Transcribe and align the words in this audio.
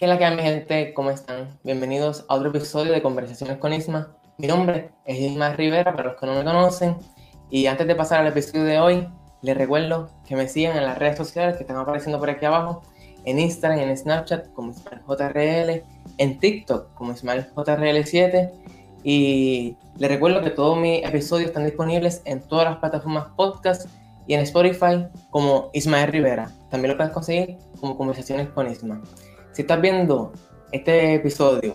¿Qué 0.00 0.06
es 0.06 0.08
la 0.08 0.16
que 0.16 0.24
hay, 0.24 0.34
mi 0.34 0.42
gente? 0.42 0.94
¿Cómo 0.94 1.10
están? 1.10 1.58
Bienvenidos 1.62 2.24
a 2.30 2.36
otro 2.36 2.48
episodio 2.48 2.90
de 2.90 3.02
Conversaciones 3.02 3.58
con 3.58 3.74
Isma. 3.74 4.16
Mi 4.38 4.46
nombre 4.46 4.92
es 5.04 5.18
Isma 5.20 5.52
Rivera, 5.52 5.94
para 5.94 6.12
los 6.12 6.18
que 6.18 6.24
no 6.24 6.36
me 6.36 6.42
conocen. 6.42 6.96
Y 7.50 7.66
antes 7.66 7.86
de 7.86 7.94
pasar 7.94 8.20
al 8.22 8.28
episodio 8.28 8.64
de 8.64 8.80
hoy, 8.80 9.08
les 9.42 9.54
recuerdo 9.54 10.08
que 10.26 10.36
me 10.36 10.48
sigan 10.48 10.78
en 10.78 10.84
las 10.84 10.96
redes 10.96 11.18
sociales 11.18 11.56
que 11.56 11.64
están 11.64 11.76
apareciendo 11.76 12.18
por 12.18 12.30
aquí 12.30 12.46
abajo. 12.46 12.80
En 13.26 13.38
Instagram 13.38 13.78
en 13.78 13.94
Snapchat 13.94 14.50
como 14.54 14.72
IsmaelJRL. 14.72 15.84
En 16.16 16.38
TikTok 16.38 16.94
como 16.94 17.12
IsmaelJRL7. 17.12 18.52
Y 19.04 19.76
les 19.98 20.10
recuerdo 20.10 20.40
que 20.40 20.48
todos 20.48 20.78
mis 20.78 21.04
episodios 21.04 21.48
están 21.48 21.66
disponibles 21.66 22.22
en 22.24 22.40
todas 22.40 22.64
las 22.64 22.78
plataformas 22.78 23.26
podcast 23.36 23.86
y 24.26 24.32
en 24.32 24.40
Spotify 24.40 25.08
como 25.28 25.68
Ismael 25.74 26.10
Rivera. 26.10 26.50
También 26.70 26.92
lo 26.92 26.96
puedes 26.96 27.12
conseguir 27.12 27.58
como 27.78 27.98
Conversaciones 27.98 28.48
con 28.48 28.66
Isma. 28.70 29.02
Si 29.52 29.62
estás 29.62 29.80
viendo 29.80 30.32
este 30.72 31.14
episodio 31.14 31.74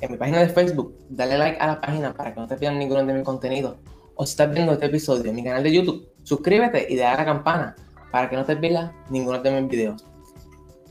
en 0.00 0.12
mi 0.12 0.16
página 0.16 0.38
de 0.38 0.48
Facebook, 0.48 0.96
dale 1.10 1.36
like 1.36 1.58
a 1.60 1.66
la 1.66 1.80
página 1.80 2.14
para 2.14 2.32
que 2.32 2.40
no 2.40 2.46
te 2.46 2.56
pierdas 2.56 2.78
ninguno 2.78 3.04
de 3.04 3.12
mis 3.12 3.24
contenidos. 3.24 3.76
O 4.14 4.24
si 4.24 4.32
estás 4.32 4.52
viendo 4.52 4.72
este 4.72 4.86
episodio 4.86 5.30
en 5.30 5.36
mi 5.36 5.44
canal 5.44 5.62
de 5.62 5.72
YouTube, 5.72 6.08
suscríbete 6.22 6.86
y 6.88 6.96
dale 6.96 7.14
a 7.14 7.18
la 7.18 7.24
campana 7.24 7.76
para 8.10 8.30
que 8.30 8.36
no 8.36 8.44
te 8.44 8.56
pierdas 8.56 8.92
ninguno 9.10 9.38
de 9.38 9.60
mis 9.60 9.70
videos. 9.70 10.04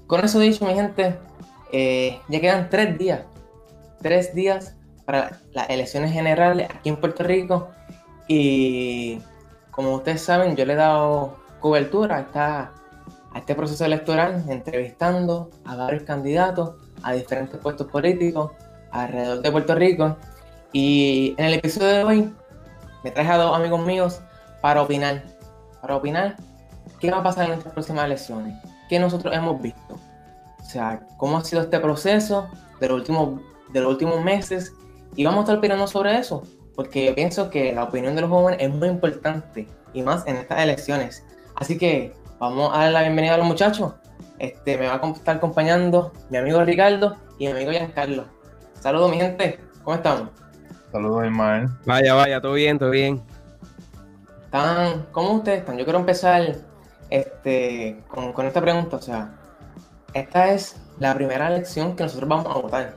Con 0.05 0.23
eso 0.23 0.39
dicho, 0.39 0.65
mi 0.65 0.73
gente, 0.73 1.17
eh, 1.71 2.19
ya 2.29 2.39
quedan 2.39 2.69
tres 2.69 2.97
días. 2.97 3.21
Tres 4.01 4.33
días 4.33 4.75
para 5.05 5.39
las 5.51 5.69
elecciones 5.69 6.11
generales 6.11 6.69
aquí 6.73 6.89
en 6.89 6.97
Puerto 6.97 7.23
Rico. 7.23 7.69
Y 8.27 9.19
como 9.71 9.95
ustedes 9.95 10.21
saben, 10.21 10.55
yo 10.55 10.65
le 10.65 10.73
he 10.73 10.75
dado 10.75 11.37
cobertura 11.59 12.17
a 12.17 12.19
esta 12.21 12.73
a 13.33 13.39
este 13.39 13.55
proceso 13.55 13.85
electoral 13.85 14.43
entrevistando 14.47 15.49
a 15.65 15.75
varios 15.75 16.03
candidatos 16.03 16.75
a 17.03 17.13
diferentes 17.13 17.59
puestos 17.59 17.87
políticos 17.87 18.51
alrededor 18.91 19.41
de 19.41 19.51
Puerto 19.51 19.75
Rico. 19.75 20.17
Y 20.73 21.35
en 21.37 21.45
el 21.45 21.53
episodio 21.55 21.87
de 21.87 22.03
hoy 22.03 22.33
me 23.03 23.11
traje 23.11 23.31
a 23.31 23.37
dos 23.37 23.55
amigos 23.55 23.85
míos 23.85 24.21
para 24.61 24.81
opinar. 24.81 25.23
Para 25.81 25.95
opinar 25.95 26.35
qué 26.99 27.11
va 27.11 27.19
a 27.19 27.23
pasar 27.23 27.45
en 27.45 27.57
estas 27.57 27.73
próximas 27.73 28.05
elecciones, 28.05 28.57
qué 28.89 28.99
nosotros 28.99 29.33
hemos 29.33 29.61
visto. 29.61 29.95
O 30.59 30.63
sea, 30.63 31.07
cómo 31.17 31.37
ha 31.37 31.43
sido 31.43 31.61
este 31.61 31.79
proceso 31.79 32.47
de 32.79 32.89
los 32.89 32.97
últimos, 32.99 33.41
de 33.71 33.81
los 33.81 33.91
últimos 33.91 34.23
meses. 34.23 34.73
Y 35.15 35.23
vamos 35.23 35.39
a 35.39 35.41
estar 35.43 35.57
opinando 35.57 35.87
sobre 35.87 36.17
eso, 36.17 36.43
porque 36.75 37.05
yo 37.05 37.15
pienso 37.15 37.49
que 37.49 37.73
la 37.73 37.85
opinión 37.85 38.15
de 38.15 38.21
los 38.21 38.29
jóvenes 38.29 38.59
es 38.61 38.69
muy 38.69 38.89
importante, 38.89 39.67
y 39.93 40.03
más 40.03 40.27
en 40.27 40.35
estas 40.35 40.61
elecciones. 40.61 41.25
Así 41.55 41.77
que 41.77 42.13
vamos 42.39 42.71
a 42.73 42.83
dar 42.83 42.91
la 42.93 43.01
bienvenida 43.01 43.35
a 43.35 43.37
los 43.37 43.47
muchachos. 43.47 43.93
Este, 44.39 44.77
me 44.77 44.87
va 44.87 44.95
a 44.95 45.11
estar 45.11 45.37
acompañando 45.37 46.13
mi 46.29 46.37
amigo 46.37 46.63
Ricardo 46.63 47.17
y 47.37 47.45
mi 47.45 47.51
amigo 47.51 47.71
Giancarlo. 47.71 48.25
Saludos, 48.79 49.11
mi 49.11 49.17
gente. 49.17 49.59
¿Cómo 49.83 49.97
estamos? 49.97 50.29
Saludos, 50.91 51.25
Ismael. 51.25 51.67
Vaya, 51.85 52.13
vaya, 52.13 52.41
todo 52.41 52.53
bien, 52.53 52.79
todo 52.79 52.89
bien. 52.89 53.21
¿Están, 54.45 55.05
¿Cómo 55.11 55.33
ustedes 55.33 55.59
están? 55.59 55.77
Yo 55.77 55.83
quiero 55.83 55.99
empezar 55.99 56.55
este, 57.09 58.01
con, 58.07 58.31
con 58.31 58.47
esta 58.47 58.61
pregunta. 58.61 58.95
O 58.95 59.01
sea, 59.01 59.29
esta 60.13 60.53
es 60.53 60.77
la 60.99 61.13
primera 61.13 61.49
elección 61.49 61.95
que 61.95 62.03
nosotros 62.03 62.29
vamos 62.29 62.47
a 62.47 62.59
votar. 62.59 62.93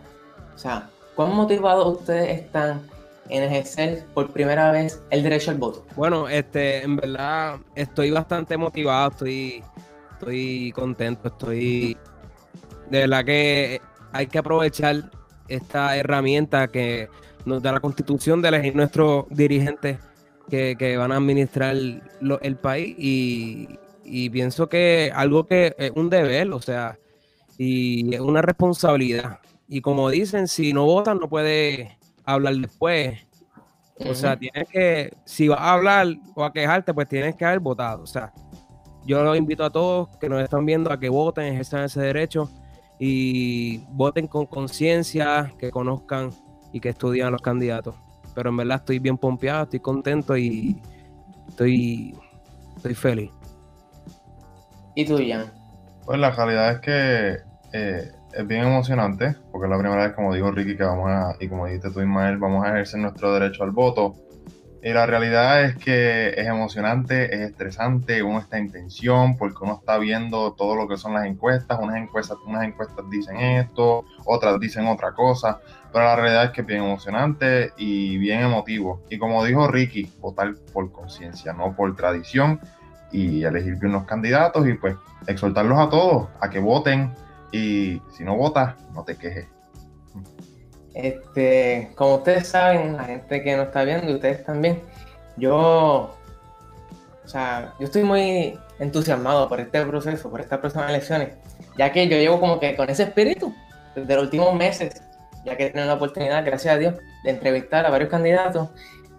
O 0.54 0.58
sea, 0.58 0.88
¿cuán 1.16 1.34
motivados 1.34 1.98
ustedes 1.98 2.40
están 2.40 2.82
en 3.28 3.42
ejercer 3.42 4.04
por 4.14 4.30
primera 4.30 4.70
vez 4.72 5.02
el 5.10 5.22
derecho 5.22 5.50
al 5.50 5.58
voto? 5.58 5.84
Bueno, 5.96 6.28
este, 6.28 6.82
en 6.82 6.96
verdad 6.96 7.58
estoy 7.74 8.10
bastante 8.10 8.56
motivado, 8.56 9.10
estoy, 9.10 9.64
estoy 10.12 10.72
contento, 10.72 11.28
estoy 11.28 11.96
de 12.90 12.98
verdad 12.98 13.24
que 13.24 13.80
hay 14.12 14.26
que 14.26 14.38
aprovechar 14.38 15.10
esta 15.48 15.96
herramienta 15.96 16.68
que 16.68 17.08
nos 17.44 17.62
da 17.62 17.72
la 17.72 17.80
constitución 17.80 18.42
de 18.42 18.48
elegir 18.48 18.76
nuestros 18.76 19.26
dirigentes 19.30 19.98
que, 20.50 20.96
van 20.98 21.12
a 21.12 21.16
administrar 21.16 21.74
el 21.74 22.56
país 22.56 22.94
y, 22.98 23.78
y 24.04 24.28
pienso 24.28 24.68
que 24.68 25.10
algo 25.14 25.46
que 25.46 25.74
es 25.78 25.92
un 25.94 26.10
deber, 26.10 26.50
o 26.52 26.60
sea, 26.60 26.98
y 27.56 28.14
es 28.14 28.20
una 28.20 28.42
responsabilidad. 28.42 29.40
Y 29.68 29.80
como 29.80 30.10
dicen, 30.10 30.48
si 30.48 30.72
no 30.72 30.84
votan 30.84 31.18
no 31.18 31.28
puede 31.28 31.98
hablar 32.24 32.54
después. 32.54 33.20
O 34.08 34.14
sea, 34.14 34.36
tienes 34.36 34.68
que, 34.68 35.12
si 35.24 35.48
vas 35.48 35.60
a 35.60 35.74
hablar 35.74 36.06
o 36.34 36.44
a 36.44 36.52
quejarte, 36.52 36.92
pues 36.92 37.08
tienes 37.08 37.36
que 37.36 37.44
haber 37.44 37.60
votado. 37.60 38.02
O 38.02 38.06
sea, 38.06 38.32
yo 39.04 39.22
los 39.22 39.36
invito 39.36 39.64
a 39.64 39.70
todos 39.70 40.08
que 40.18 40.28
nos 40.28 40.42
están 40.42 40.66
viendo 40.66 40.92
a 40.92 40.98
que 40.98 41.08
voten, 41.08 41.52
ejerzan 41.52 41.84
ese 41.84 42.00
derecho 42.00 42.50
y 42.98 43.78
voten 43.90 44.26
con 44.26 44.46
conciencia, 44.46 45.52
que 45.58 45.70
conozcan 45.70 46.30
y 46.72 46.80
que 46.80 46.90
estudien 46.90 47.26
a 47.26 47.30
los 47.30 47.42
candidatos. 47.42 47.94
Pero 48.34 48.50
en 48.50 48.56
verdad 48.56 48.78
estoy 48.78 48.98
bien 48.98 49.18
pompeado, 49.18 49.64
estoy 49.64 49.80
contento 49.80 50.36
y 50.36 50.80
estoy, 51.48 52.16
estoy 52.76 52.94
feliz. 52.94 53.30
¿Y 54.94 55.04
tú, 55.04 55.18
Jan? 55.26 55.52
Pues 56.04 56.18
la 56.18 56.30
realidad 56.30 56.72
es 56.72 56.80
que 56.80 57.36
eh, 57.72 58.12
es 58.32 58.46
bien 58.46 58.64
emocionante, 58.64 59.36
porque 59.50 59.66
es 59.66 59.70
la 59.70 59.78
primera 59.78 60.06
vez, 60.06 60.14
como 60.14 60.34
dijo 60.34 60.50
Ricky, 60.50 60.76
que 60.76 60.84
vamos 60.84 61.10
a, 61.10 61.36
y 61.40 61.48
como 61.48 61.66
dijiste 61.66 61.90
tú, 61.90 62.00
Ismael, 62.00 62.38
vamos 62.38 62.64
a 62.64 62.70
ejercer 62.70 63.00
nuestro 63.00 63.32
derecho 63.34 63.64
al 63.64 63.70
voto. 63.70 64.14
Y 64.84 64.92
la 64.92 65.06
realidad 65.06 65.62
es 65.62 65.76
que 65.76 66.30
es 66.30 66.46
emocionante, 66.46 67.32
es 67.32 67.40
estresante, 67.50 68.20
uno 68.20 68.40
está 68.40 68.58
en 68.58 68.72
tensión 68.72 69.36
porque 69.36 69.58
uno 69.62 69.78
está 69.78 69.96
viendo 69.98 70.54
todo 70.54 70.74
lo 70.74 70.88
que 70.88 70.96
son 70.96 71.14
las 71.14 71.24
encuestas. 71.24 71.78
Unas 71.80 71.96
encuestas, 71.98 72.36
unas 72.44 72.64
encuestas 72.64 73.04
dicen 73.08 73.36
esto, 73.36 74.04
otras 74.24 74.58
dicen 74.58 74.88
otra 74.88 75.12
cosa, 75.12 75.60
pero 75.92 76.04
la 76.04 76.16
realidad 76.16 76.46
es 76.46 76.50
que 76.50 76.62
es 76.62 76.66
bien 76.66 76.82
emocionante 76.82 77.70
y 77.76 78.18
bien 78.18 78.40
emotivo. 78.40 79.02
Y 79.08 79.18
como 79.18 79.44
dijo 79.44 79.68
Ricky, 79.68 80.10
votar 80.18 80.52
por 80.72 80.90
conciencia, 80.90 81.52
no 81.52 81.76
por 81.76 81.94
tradición, 81.94 82.58
y 83.12 83.44
elegir 83.44 83.76
los 83.82 84.04
candidatos 84.04 84.66
y 84.66 84.74
pues 84.74 84.96
exhortarlos 85.26 85.78
a 85.78 85.88
todos 85.88 86.28
a 86.40 86.50
que 86.50 86.58
voten, 86.58 87.12
y 87.52 88.00
si 88.16 88.24
no 88.24 88.36
votas, 88.36 88.74
no 88.94 89.04
te 89.04 89.16
quejes. 89.16 89.46
Este, 90.94 91.90
como 91.94 92.16
ustedes 92.16 92.48
saben, 92.48 92.96
la 92.96 93.04
gente 93.04 93.42
que 93.42 93.56
nos 93.56 93.66
está 93.66 93.84
viendo 93.84 94.10
y 94.10 94.14
ustedes 94.14 94.44
también, 94.44 94.82
yo, 95.36 96.14
o 97.24 97.28
sea, 97.28 97.74
yo 97.78 97.86
estoy 97.86 98.02
muy 98.02 98.58
entusiasmado 98.78 99.48
por 99.48 99.60
este 99.60 99.84
proceso, 99.86 100.30
por 100.30 100.40
estas 100.40 100.58
próximas 100.58 100.90
elecciones, 100.90 101.34
ya 101.78 101.92
que 101.92 102.08
yo 102.08 102.16
llevo 102.16 102.40
como 102.40 102.58
que 102.58 102.76
con 102.76 102.90
ese 102.90 103.04
espíritu 103.04 103.54
desde 103.94 104.14
los 104.14 104.24
últimos 104.24 104.54
meses, 104.54 105.02
ya 105.44 105.56
que 105.56 105.66
he 105.66 105.70
tenido 105.70 105.86
la 105.86 105.94
oportunidad, 105.94 106.44
gracias 106.44 106.74
a 106.74 106.78
Dios, 106.78 106.94
de 107.24 107.30
entrevistar 107.30 107.86
a 107.86 107.90
varios 107.90 108.10
candidatos 108.10 108.68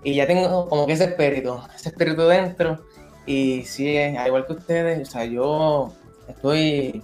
y 0.03 0.15
ya 0.15 0.27
tengo 0.27 0.67
como 0.67 0.85
que 0.85 0.93
ese 0.93 1.05
espíritu, 1.05 1.59
ese 1.75 1.89
espíritu 1.89 2.23
dentro. 2.23 2.83
Y 3.25 3.63
sí, 3.63 3.97
al 3.97 4.27
igual 4.27 4.45
que 4.45 4.53
ustedes, 4.53 5.07
o 5.07 5.11
sea, 5.11 5.25
yo 5.25 5.93
estoy 6.27 7.01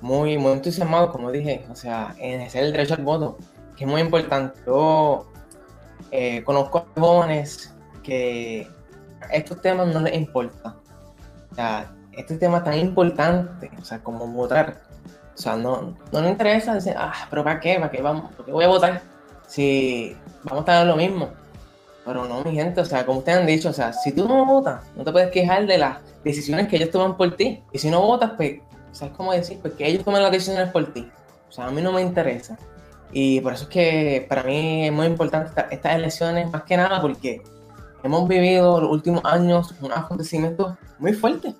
muy, 0.00 0.38
muy 0.38 0.52
entusiasmado, 0.52 1.10
como 1.10 1.30
dije, 1.30 1.66
o 1.70 1.74
sea, 1.74 2.14
en 2.18 2.40
ejercer 2.40 2.64
el 2.64 2.72
derecho 2.72 2.94
al 2.94 3.04
voto, 3.04 3.38
que 3.76 3.84
es 3.84 3.90
muy 3.90 4.00
importante. 4.00 4.60
Yo 4.66 5.26
eh, 6.10 6.42
conozco 6.44 6.78
a 6.78 7.00
jóvenes 7.00 7.74
que 8.02 8.68
estos 9.32 9.60
temas 9.60 9.88
no 9.88 10.00
les 10.00 10.14
importan. 10.14 10.76
O 11.50 11.54
sea, 11.54 11.92
este 12.12 12.36
tema 12.36 12.62
tan 12.62 12.78
importante, 12.78 13.70
o 13.80 13.84
sea, 13.84 13.98
como 14.00 14.26
votar, 14.26 14.82
o 15.34 15.40
sea, 15.40 15.56
no, 15.56 15.94
no 16.12 16.20
les 16.20 16.32
interesa 16.32 16.74
decir, 16.74 16.94
ah, 16.96 17.26
pero 17.30 17.44
¿para 17.44 17.60
qué? 17.60 17.76
¿Para 17.76 17.90
qué, 17.90 18.02
vamos? 18.02 18.32
¿Por 18.32 18.44
qué 18.44 18.52
voy 18.52 18.64
a 18.64 18.68
votar? 18.68 19.02
Si 19.46 20.16
vamos 20.44 20.58
a 20.58 20.60
estar 20.60 20.82
en 20.82 20.88
lo 20.88 20.96
mismo. 20.96 21.30
Pero 22.04 22.24
no, 22.24 22.42
mi 22.42 22.54
gente, 22.54 22.80
o 22.80 22.84
sea, 22.84 23.04
como 23.04 23.18
ustedes 23.18 23.38
han 23.38 23.46
dicho, 23.46 23.68
o 23.68 23.72
sea, 23.72 23.92
si 23.92 24.12
tú 24.12 24.26
no 24.26 24.44
votas, 24.46 24.82
no 24.96 25.04
te 25.04 25.12
puedes 25.12 25.30
quejar 25.30 25.66
de 25.66 25.78
las 25.78 25.98
decisiones 26.24 26.66
que 26.66 26.76
ellos 26.76 26.90
toman 26.90 27.16
por 27.16 27.36
ti. 27.36 27.62
Y 27.70 27.78
si 27.78 27.90
no 27.90 28.00
votas, 28.00 28.32
pues 28.36 28.60
¿sabes 28.92 29.14
cómo 29.16 29.32
decir? 29.32 29.58
Pues 29.60 29.74
que 29.74 29.86
ellos 29.86 30.04
tomen 30.04 30.22
las 30.22 30.32
decisiones 30.32 30.70
por 30.70 30.92
ti. 30.92 31.10
O 31.48 31.52
sea, 31.52 31.66
a 31.66 31.70
mí 31.70 31.80
no 31.80 31.92
me 31.92 32.02
interesa. 32.02 32.58
Y 33.12 33.40
por 33.40 33.54
eso 33.54 33.64
es 33.64 33.70
que 33.70 34.26
para 34.28 34.42
mí 34.42 34.86
es 34.86 34.92
muy 34.92 35.06
importante 35.06 35.50
estas 35.70 35.94
elecciones, 35.94 36.50
más 36.50 36.64
que 36.64 36.76
nada 36.76 37.00
porque 37.00 37.42
hemos 38.02 38.28
vivido 38.28 38.80
los 38.80 38.90
últimos 38.90 39.24
años 39.24 39.74
unos 39.80 39.98
acontecimientos 39.98 40.74
muy 40.98 41.14
fuertes, 41.14 41.54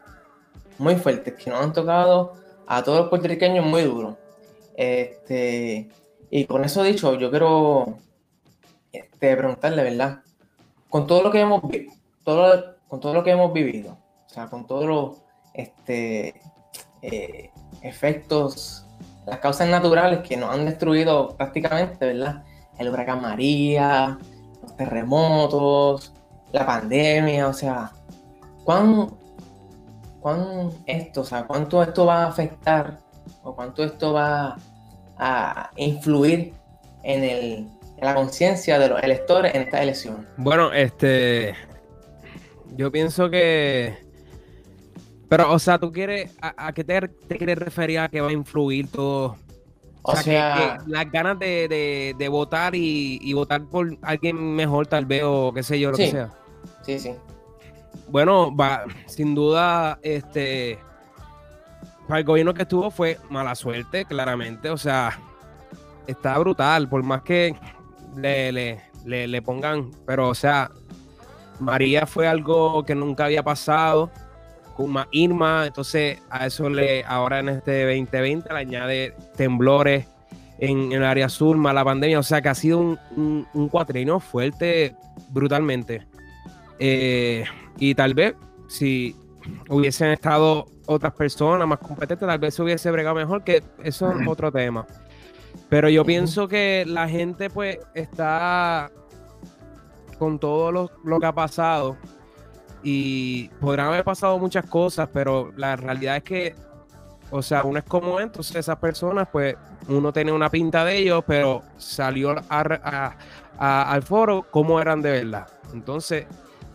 muy 0.78 0.96
fuertes, 0.96 1.34
que 1.34 1.50
nos 1.50 1.60
han 1.60 1.72
tocado 1.72 2.34
a 2.66 2.82
todos 2.82 3.00
los 3.00 3.08
puertorriqueños 3.08 3.64
muy 3.64 3.82
duro. 3.82 4.18
Este, 4.76 5.88
y 6.30 6.44
con 6.44 6.64
eso 6.64 6.82
dicho, 6.82 7.14
yo 7.14 7.30
quiero 7.30 7.98
este, 8.92 9.36
preguntarle, 9.36 9.82
¿verdad? 9.82 10.20
Con 10.90 11.06
todo 11.06 11.22
lo 11.22 11.30
que 11.30 11.40
hemos 11.40 11.62
todo, 12.24 12.76
con 12.88 13.00
todo 13.00 13.14
lo 13.14 13.24
que 13.24 13.30
hemos 13.30 13.52
vivido, 13.52 13.96
o 14.26 14.28
sea, 14.28 14.46
con 14.46 14.66
todos 14.66 14.84
los 14.86 15.22
este, 15.54 16.40
eh, 17.02 17.50
efectos, 17.82 18.86
las 19.26 19.38
causas 19.38 19.68
naturales 19.68 20.20
que 20.20 20.36
nos 20.36 20.54
han 20.54 20.64
destruido 20.64 21.36
prácticamente, 21.36 22.06
¿verdad? 22.06 22.44
El 22.78 22.88
huracán 22.88 23.20
María, 23.20 24.18
los 24.62 24.76
terremotos, 24.76 26.12
la 26.52 26.64
pandemia, 26.64 27.48
o 27.48 27.52
sea, 27.52 27.92
¿cuán, 28.64 29.10
cuán 30.20 30.70
esto, 30.86 31.22
o 31.22 31.24
sea, 31.24 31.46
cuánto 31.46 31.82
esto 31.82 32.06
va 32.06 32.24
a 32.24 32.28
afectar 32.28 32.98
o 33.42 33.54
cuánto 33.54 33.84
esto 33.84 34.12
va 34.12 34.56
a 35.18 35.70
influir 35.76 36.54
en, 37.02 37.24
el, 37.24 37.68
en 37.96 38.04
la 38.04 38.14
conciencia 38.14 38.78
de 38.78 38.88
los 38.88 39.02
electores 39.02 39.54
en 39.54 39.62
esta 39.62 39.82
elección? 39.82 40.26
Bueno, 40.36 40.72
este, 40.72 41.54
yo 42.76 42.90
pienso 42.90 43.28
que 43.28 44.07
pero, 45.28 45.52
o 45.52 45.58
sea, 45.58 45.78
¿tú 45.78 45.92
quieres, 45.92 46.34
a, 46.40 46.72
qué 46.72 46.84
te, 46.84 47.10
quieres 47.36 47.58
referir 47.58 47.98
a 47.98 48.08
que 48.08 48.20
va 48.20 48.28
a 48.28 48.32
influir 48.32 48.90
todo? 48.90 49.36
O, 50.02 50.16
sea, 50.16 50.78
las 50.86 51.12
ganas 51.12 51.38
de, 51.38 52.28
votar 52.30 52.74
y, 52.74 53.32
votar 53.34 53.62
por 53.64 53.98
alguien 54.02 54.54
mejor, 54.54 54.86
tal 54.86 55.04
vez, 55.04 55.22
o 55.24 55.52
qué 55.52 55.62
sé 55.62 55.78
yo, 55.78 55.90
lo 55.90 55.98
que 55.98 56.10
sea. 56.10 56.30
Sí, 56.82 56.98
sí. 56.98 57.12
Bueno, 58.08 58.54
va, 58.56 58.84
sin 59.06 59.34
duda, 59.34 59.98
este, 60.02 60.78
para 62.06 62.20
el 62.20 62.24
gobierno 62.24 62.54
que 62.54 62.62
estuvo 62.62 62.90
fue 62.90 63.18
mala 63.28 63.54
suerte, 63.54 64.06
claramente. 64.06 64.70
O 64.70 64.78
sea, 64.78 65.18
está 66.06 66.38
brutal, 66.38 66.88
por 66.88 67.02
más 67.02 67.20
que 67.20 67.54
le, 68.16 68.50
le, 69.04 69.28
le 69.28 69.42
pongan, 69.42 69.90
pero, 70.06 70.30
o 70.30 70.34
sea, 70.34 70.70
María 71.60 72.06
fue 72.06 72.26
algo 72.26 72.82
que 72.84 72.94
nunca 72.94 73.26
había 73.26 73.42
pasado 73.42 74.10
más 74.86 75.06
Irma, 75.10 75.66
entonces 75.66 76.18
a 76.30 76.46
eso 76.46 76.68
le, 76.70 77.04
ahora 77.04 77.40
en 77.40 77.48
este 77.48 77.84
2020 77.84 78.52
le 78.52 78.58
añade 78.58 79.14
temblores 79.36 80.06
en, 80.58 80.92
el 80.92 81.04
área 81.04 81.28
sur, 81.28 81.56
más 81.56 81.74
la 81.74 81.84
pandemia, 81.84 82.18
o 82.18 82.22
sea 82.22 82.40
que 82.40 82.48
ha 82.48 82.54
sido 82.54 82.78
un, 82.78 83.46
un, 83.54 83.68
cuatrino 83.68 84.20
fuerte 84.20 84.94
brutalmente. 85.30 86.06
Eh, 86.78 87.44
y 87.78 87.94
tal 87.94 88.14
vez 88.14 88.34
si 88.68 89.16
hubiesen 89.68 90.10
estado 90.10 90.66
otras 90.86 91.12
personas 91.14 91.66
más 91.66 91.78
competentes, 91.78 92.26
tal 92.26 92.38
vez 92.38 92.54
se 92.54 92.62
hubiese 92.62 92.90
bregado 92.90 93.16
mejor, 93.16 93.44
que 93.44 93.62
eso 93.82 94.12
es 94.12 94.16
otro 94.28 94.50
tema. 94.52 94.86
Pero 95.68 95.88
yo 95.88 96.04
pienso 96.04 96.48
que 96.48 96.84
la 96.86 97.08
gente 97.08 97.50
pues 97.50 97.78
está 97.94 98.90
con 100.18 100.38
todo 100.38 100.72
lo, 100.72 100.90
lo 101.04 101.20
que 101.20 101.26
ha 101.26 101.32
pasado, 101.32 101.96
y 102.82 103.48
podrán 103.60 103.88
haber 103.88 104.04
pasado 104.04 104.38
muchas 104.38 104.66
cosas, 104.66 105.08
pero 105.12 105.52
la 105.56 105.76
realidad 105.76 106.16
es 106.16 106.22
que, 106.22 106.54
o 107.30 107.42
sea, 107.42 107.64
uno 107.64 107.78
es 107.78 107.84
como 107.84 108.20
entonces 108.20 108.56
esas 108.56 108.76
personas, 108.76 109.28
pues 109.30 109.56
uno 109.88 110.12
tiene 110.12 110.32
una 110.32 110.50
pinta 110.50 110.84
de 110.84 110.98
ellos, 110.98 111.24
pero 111.26 111.62
salió 111.76 112.34
al 113.58 114.02
foro 114.02 114.46
cómo 114.50 114.80
eran 114.80 115.02
de 115.02 115.10
verdad. 115.10 115.48
Entonces, 115.72 116.26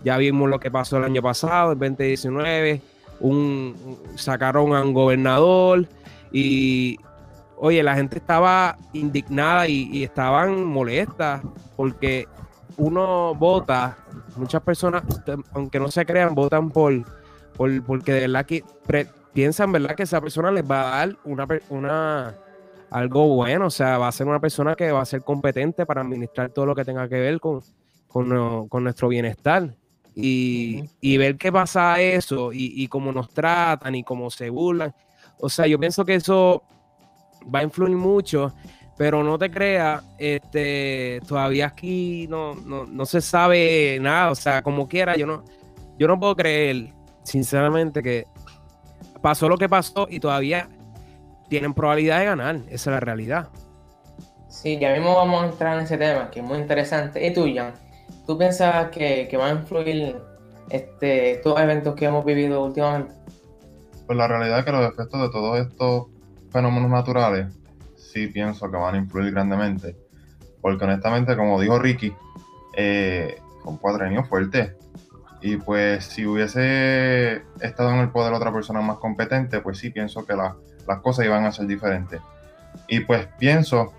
ya 0.04 0.18
vimos 0.18 0.50
lo 0.50 0.60
que 0.60 0.70
pasó 0.70 0.98
el 0.98 1.06
año 1.06 1.22
pasado, 1.22 1.72
el 1.72 1.80
2019, 1.80 2.82
un, 3.22 4.00
sacaron 4.16 4.76
a 4.76 4.82
un 4.82 4.94
gobernador 4.94 5.88
y, 6.32 6.98
oye, 7.58 7.82
la 7.82 7.96
gente 7.96 8.18
estaba 8.18 8.78
indignada 8.92 9.68
y, 9.68 9.90
y 9.92 10.04
estaban 10.04 10.66
molestas 10.66 11.42
porque 11.78 12.28
uno 12.78 13.36
vota, 13.36 13.98
muchas 14.36 14.62
personas, 14.62 15.04
aunque 15.54 15.80
no 15.80 15.90
se 15.90 16.06
crean, 16.06 16.36
votan 16.36 16.70
por, 16.70 16.94
por 17.56 17.84
porque 17.84 18.14
de 18.14 18.22
verdad 18.22 18.46
que 18.46 18.64
piensan, 19.34 19.72
¿verdad? 19.72 19.96
Que 19.96 20.04
esa 20.04 20.22
persona 20.22 20.52
les 20.52 20.70
va 20.70 20.82
a 20.82 20.98
dar 21.06 21.18
una, 21.26 21.48
una 21.70 22.36
algo 22.90 23.28
bueno, 23.36 23.68
o 23.68 23.72
sea, 23.72 23.98
va 23.98 24.08
a 24.08 24.12
ser 24.12 24.28
una 24.28 24.40
persona 24.40 24.76
que 24.76 24.92
va 24.92 25.02
a 25.02 25.06
ser 25.06 25.24
competente 25.24 25.86
para 25.86 26.02
administrar 26.02 26.50
todo 26.52 26.66
lo 26.66 26.76
que 26.76 26.86
tenga 26.86 27.08
que 27.08 27.20
ver 27.20 27.40
con, 27.40 27.62
con, 28.08 28.84
nuestro 28.84 29.08
bienestar. 29.08 29.76
Y, 30.16 30.84
y, 31.02 31.18
ver 31.18 31.38
qué 31.38 31.52
pasa 31.52 32.00
eso 32.00 32.54
y, 32.54 32.72
y 32.84 32.88
cómo 32.88 33.12
nos 33.12 33.30
tratan 33.30 33.96
y 33.96 34.04
cómo 34.04 34.30
se 34.30 34.52
burlan. 34.52 34.94
O 35.40 35.50
sea, 35.50 35.66
yo 35.66 35.80
pienso 35.80 36.06
que 36.06 36.14
eso 36.14 36.62
va 37.54 37.60
a 37.60 37.64
influir 37.64 37.96
mucho 37.96 38.54
pero 38.98 39.24
no 39.24 39.38
te 39.38 39.50
creas, 39.50 40.04
este, 40.18 41.20
todavía 41.28 41.68
aquí 41.68 42.28
no, 42.30 42.54
no, 42.56 43.06
se 43.06 43.22
sabe 43.22 43.98
nada, 44.00 44.32
o 44.32 44.36
sea, 44.36 44.62
como 44.62 44.88
quiera, 44.88 45.16
yo 45.16 45.26
no, 45.26 45.44
yo 45.98 46.08
no 46.08 46.20
puedo 46.20 46.36
creer, 46.36 46.94
sinceramente, 47.24 48.04
que 48.04 48.28
pasó 49.22 49.50
lo 49.50 49.58
que 49.58 49.68
pasó 49.68 50.08
y 50.10 50.20
todavía 50.20 50.70
tienen 51.50 51.74
probabilidad 51.74 52.20
de 52.20 52.26
ganar, 52.26 52.56
esa 52.70 52.72
es 52.72 52.88
la 52.88 53.00
realidad. 53.00 53.50
Sí, 54.48 54.78
ya 54.78 54.94
mismo 54.94 55.16
vamos 55.16 55.44
a 55.44 55.48
entrar 55.48 55.78
en 55.78 55.86
ese 55.86 55.98
tema, 55.98 56.30
que 56.30 56.42
es 56.42 56.46
muy 56.46 56.60
interesante. 56.60 57.26
¿Y 57.26 57.34
tú, 57.34 57.48
Jan? 57.54 57.74
¿Tú 58.28 58.38
piensas 58.38 58.90
que, 58.90 59.28
que 59.28 59.36
van 59.36 59.58
a 59.58 59.60
influir 59.60 60.16
este, 60.70 61.32
estos 61.32 61.60
eventos 61.60 61.96
que 61.96 62.06
hemos 62.06 62.24
vivido 62.24 62.64
últimamente? 62.64 63.14
Pues 64.06 64.18
la 64.18 64.28
realidad 64.28 64.60
es 64.60 64.66
que 64.66 64.72
los 64.72 64.94
efectos 64.94 65.22
de 65.22 65.30
todos 65.30 65.60
estos 65.60 66.08
fenómenos 66.52 66.92
naturales 66.92 67.48
sí 68.14 68.28
pienso 68.28 68.70
que 68.70 68.78
van 68.78 68.96
a 68.96 68.98
influir 69.00 69.34
grandemente. 69.34 69.96
Porque 70.62 70.86
honestamente, 70.86 71.36
como 71.36 71.60
dijo 71.60 71.80
Ricky, 71.80 72.14
eh, 72.76 73.42
un 73.66 73.78
cuadrenio 73.78 74.24
fuerte. 74.24 74.78
Y 75.42 75.58
pues 75.58 76.06
si 76.06 76.26
hubiese 76.26 77.44
estado 77.60 77.92
en 77.92 78.00
el 78.00 78.10
poder 78.10 78.34
otra 78.34 78.54
persona 78.54 78.82
más 78.82 78.98
competente, 78.98 79.60
pues 79.60 79.78
sí 79.78 79.90
pienso 79.90 80.26
que 80.26 80.36
las 80.36 81.00
cosas 81.02 81.26
iban 81.26 81.46
a 81.46 81.52
ser 81.52 81.68
diferentes. 81.68 82.22
Y 82.88 83.02
pues 83.02 83.28
pienso 83.38 83.94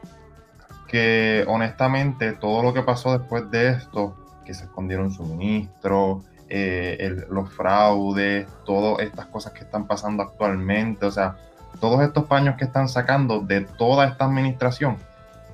que 0.89 1.45
honestamente 1.47 2.33
todo 2.33 2.63
lo 2.63 2.73
que 2.73 2.83
pasó 2.83 3.19
después 3.19 3.51
de 3.51 3.71
esto, 3.71 4.17
que 4.47 4.55
se 4.55 4.65
escondieron 4.65 5.11
suministros, 5.11 6.25
eh, 6.49 7.27
los 7.31 7.53
fraudes, 7.53 8.47
todas 8.65 9.05
estas 9.07 9.27
cosas 9.27 9.53
que 9.53 9.65
están 9.65 9.87
pasando 9.87 10.23
actualmente, 10.23 11.05
o 11.07 11.11
sea, 11.11 11.37
todos 11.81 12.03
estos 12.03 12.25
paños 12.25 12.57
que 12.57 12.65
están 12.65 12.89
sacando 12.89 13.41
de 13.41 13.63
toda 13.63 14.07
esta 14.07 14.25
administración, 14.25 14.97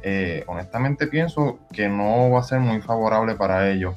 eh, 0.02 0.44
honestamente 0.46 1.06
pienso 1.06 1.58
que 1.72 1.88
no 1.88 2.30
va 2.30 2.40
a 2.40 2.42
ser 2.42 2.60
muy 2.60 2.80
favorable 2.80 3.34
para 3.34 3.68
ellos. 3.70 3.94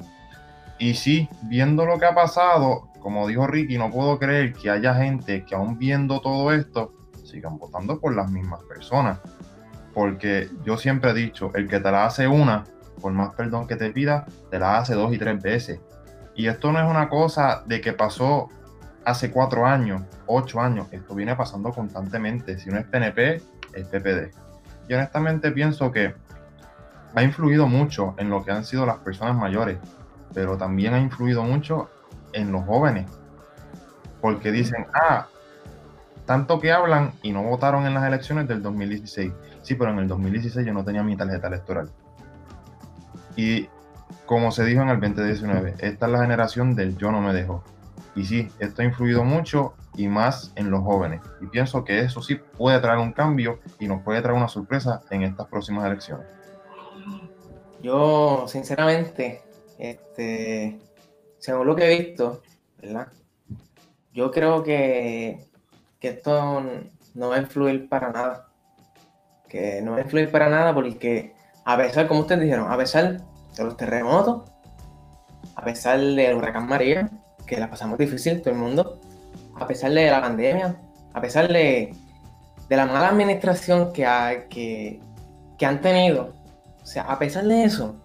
Y 0.78 0.94
sí, 0.94 1.28
viendo 1.42 1.86
lo 1.86 1.98
que 1.98 2.06
ha 2.06 2.14
pasado, 2.14 2.88
como 3.00 3.26
dijo 3.28 3.46
Ricky, 3.46 3.78
no 3.78 3.90
puedo 3.90 4.18
creer 4.18 4.52
que 4.54 4.70
haya 4.70 4.94
gente 4.94 5.44
que 5.44 5.54
aún 5.54 5.78
viendo 5.78 6.20
todo 6.20 6.52
esto, 6.52 6.92
sigan 7.24 7.58
votando 7.58 8.00
por 8.00 8.14
las 8.14 8.30
mismas 8.30 8.62
personas. 8.64 9.20
Porque 9.92 10.48
yo 10.64 10.76
siempre 10.76 11.10
he 11.10 11.14
dicho, 11.14 11.52
el 11.54 11.68
que 11.68 11.80
te 11.80 11.90
la 11.90 12.06
hace 12.06 12.26
una, 12.26 12.64
por 13.00 13.12
más 13.12 13.34
perdón 13.34 13.66
que 13.66 13.76
te 13.76 13.90
pida, 13.90 14.26
te 14.50 14.58
la 14.58 14.78
hace 14.78 14.94
dos 14.94 15.12
y 15.14 15.18
tres 15.18 15.40
veces. 15.40 15.80
Y 16.34 16.48
esto 16.48 16.72
no 16.72 16.80
es 16.80 16.90
una 16.90 17.08
cosa 17.08 17.62
de 17.66 17.80
que 17.80 17.92
pasó 17.92 18.48
hace 19.04 19.30
cuatro 19.30 19.66
años, 19.66 20.02
ocho 20.26 20.60
años, 20.60 20.88
esto 20.90 21.14
viene 21.14 21.36
pasando 21.36 21.70
constantemente. 21.72 22.58
Si 22.58 22.70
no 22.70 22.78
es 22.78 22.86
PNP, 22.86 23.42
es 23.72 23.86
PPD. 23.88 24.32
Y 24.88 24.94
honestamente 24.94 25.50
pienso 25.50 25.90
que 25.92 26.14
ha 27.14 27.22
influido 27.22 27.66
mucho 27.68 28.14
en 28.18 28.30
lo 28.30 28.44
que 28.44 28.52
han 28.52 28.64
sido 28.64 28.86
las 28.86 28.98
personas 28.98 29.36
mayores, 29.36 29.78
pero 30.32 30.56
también 30.56 30.94
ha 30.94 31.00
influido 31.00 31.42
mucho 31.42 31.90
en 32.32 32.50
los 32.50 32.64
jóvenes. 32.64 33.06
Porque 34.20 34.50
dicen, 34.50 34.86
ah, 34.94 35.26
tanto 36.26 36.58
que 36.60 36.72
hablan 36.72 37.12
y 37.22 37.32
no 37.32 37.42
votaron 37.42 37.86
en 37.86 37.94
las 37.94 38.04
elecciones 38.04 38.48
del 38.48 38.62
2016. 38.62 39.32
Sí, 39.62 39.74
pero 39.74 39.90
en 39.90 39.98
el 39.98 40.08
2016 40.08 40.66
yo 40.66 40.72
no 40.72 40.84
tenía 40.84 41.02
mi 41.02 41.16
tarjeta 41.16 41.48
electoral. 41.48 41.90
Y 43.36 43.68
como 44.26 44.50
se 44.50 44.64
dijo 44.64 44.82
en 44.82 44.88
el 44.88 45.00
2019, 45.00 45.74
esta 45.78 46.06
es 46.06 46.12
la 46.12 46.20
generación 46.20 46.74
del 46.74 46.96
yo 46.96 47.12
no 47.12 47.20
me 47.20 47.32
dejo. 47.32 47.62
Y 48.16 48.24
sí, 48.24 48.48
esto 48.60 48.82
ha 48.82 48.84
influido 48.84 49.24
mucho 49.24 49.74
y 49.96 50.06
más 50.08 50.52
en 50.56 50.70
los 50.70 50.82
jóvenes. 50.82 51.20
Y 51.40 51.46
pienso 51.46 51.84
que 51.84 52.00
eso 52.00 52.22
sí 52.22 52.36
puede 52.36 52.78
traer 52.80 52.98
un 52.98 53.12
cambio 53.12 53.58
y 53.80 53.88
nos 53.88 54.02
puede 54.02 54.22
traer 54.22 54.36
una 54.36 54.48
sorpresa 54.48 55.02
en 55.10 55.22
estas 55.22 55.48
próximas 55.48 55.84
elecciones. 55.86 56.26
Yo, 57.82 58.46
sinceramente, 58.46 59.42
este, 59.78 60.80
según 61.38 61.66
lo 61.66 61.76
que 61.76 61.84
he 61.84 61.98
visto, 61.98 62.40
¿verdad? 62.80 63.08
Yo 64.12 64.30
creo 64.30 64.62
que, 64.62 65.44
que 65.98 66.08
esto 66.08 66.62
no 67.14 67.28
va 67.28 67.36
a 67.36 67.40
influir 67.40 67.88
para 67.88 68.10
nada. 68.10 68.48
Que 69.48 69.82
no 69.82 69.92
va 69.92 69.98
a 69.98 70.02
influir 70.02 70.30
para 70.30 70.48
nada 70.48 70.72
porque, 70.72 71.34
a 71.64 71.76
pesar, 71.76 72.06
como 72.06 72.20
ustedes 72.20 72.42
dijeron, 72.42 72.70
a 72.70 72.76
pesar 72.76 73.20
de 73.56 73.64
los 73.64 73.76
terremotos, 73.76 74.50
a 75.56 75.64
pesar 75.64 75.98
del 76.00 76.36
huracán 76.36 76.66
María, 76.66 77.10
que 77.46 77.58
la 77.58 77.70
pasamos 77.70 77.98
difícil 77.98 78.40
todo 78.40 78.54
el 78.54 78.60
mundo, 78.60 79.00
a 79.56 79.66
pesar 79.66 79.92
de 79.92 80.10
la 80.10 80.20
pandemia, 80.20 80.76
a 81.12 81.20
pesar 81.20 81.48
de, 81.48 81.94
la 82.68 82.86
mala 82.86 83.08
administración 83.08 83.92
que, 83.92 84.04
que, 84.50 85.00
que, 85.58 85.66
han 85.66 85.80
tenido. 85.80 86.32
O 86.82 86.86
sea, 86.86 87.04
a 87.04 87.18
pesar 87.18 87.44
de 87.44 87.64
eso, 87.64 87.96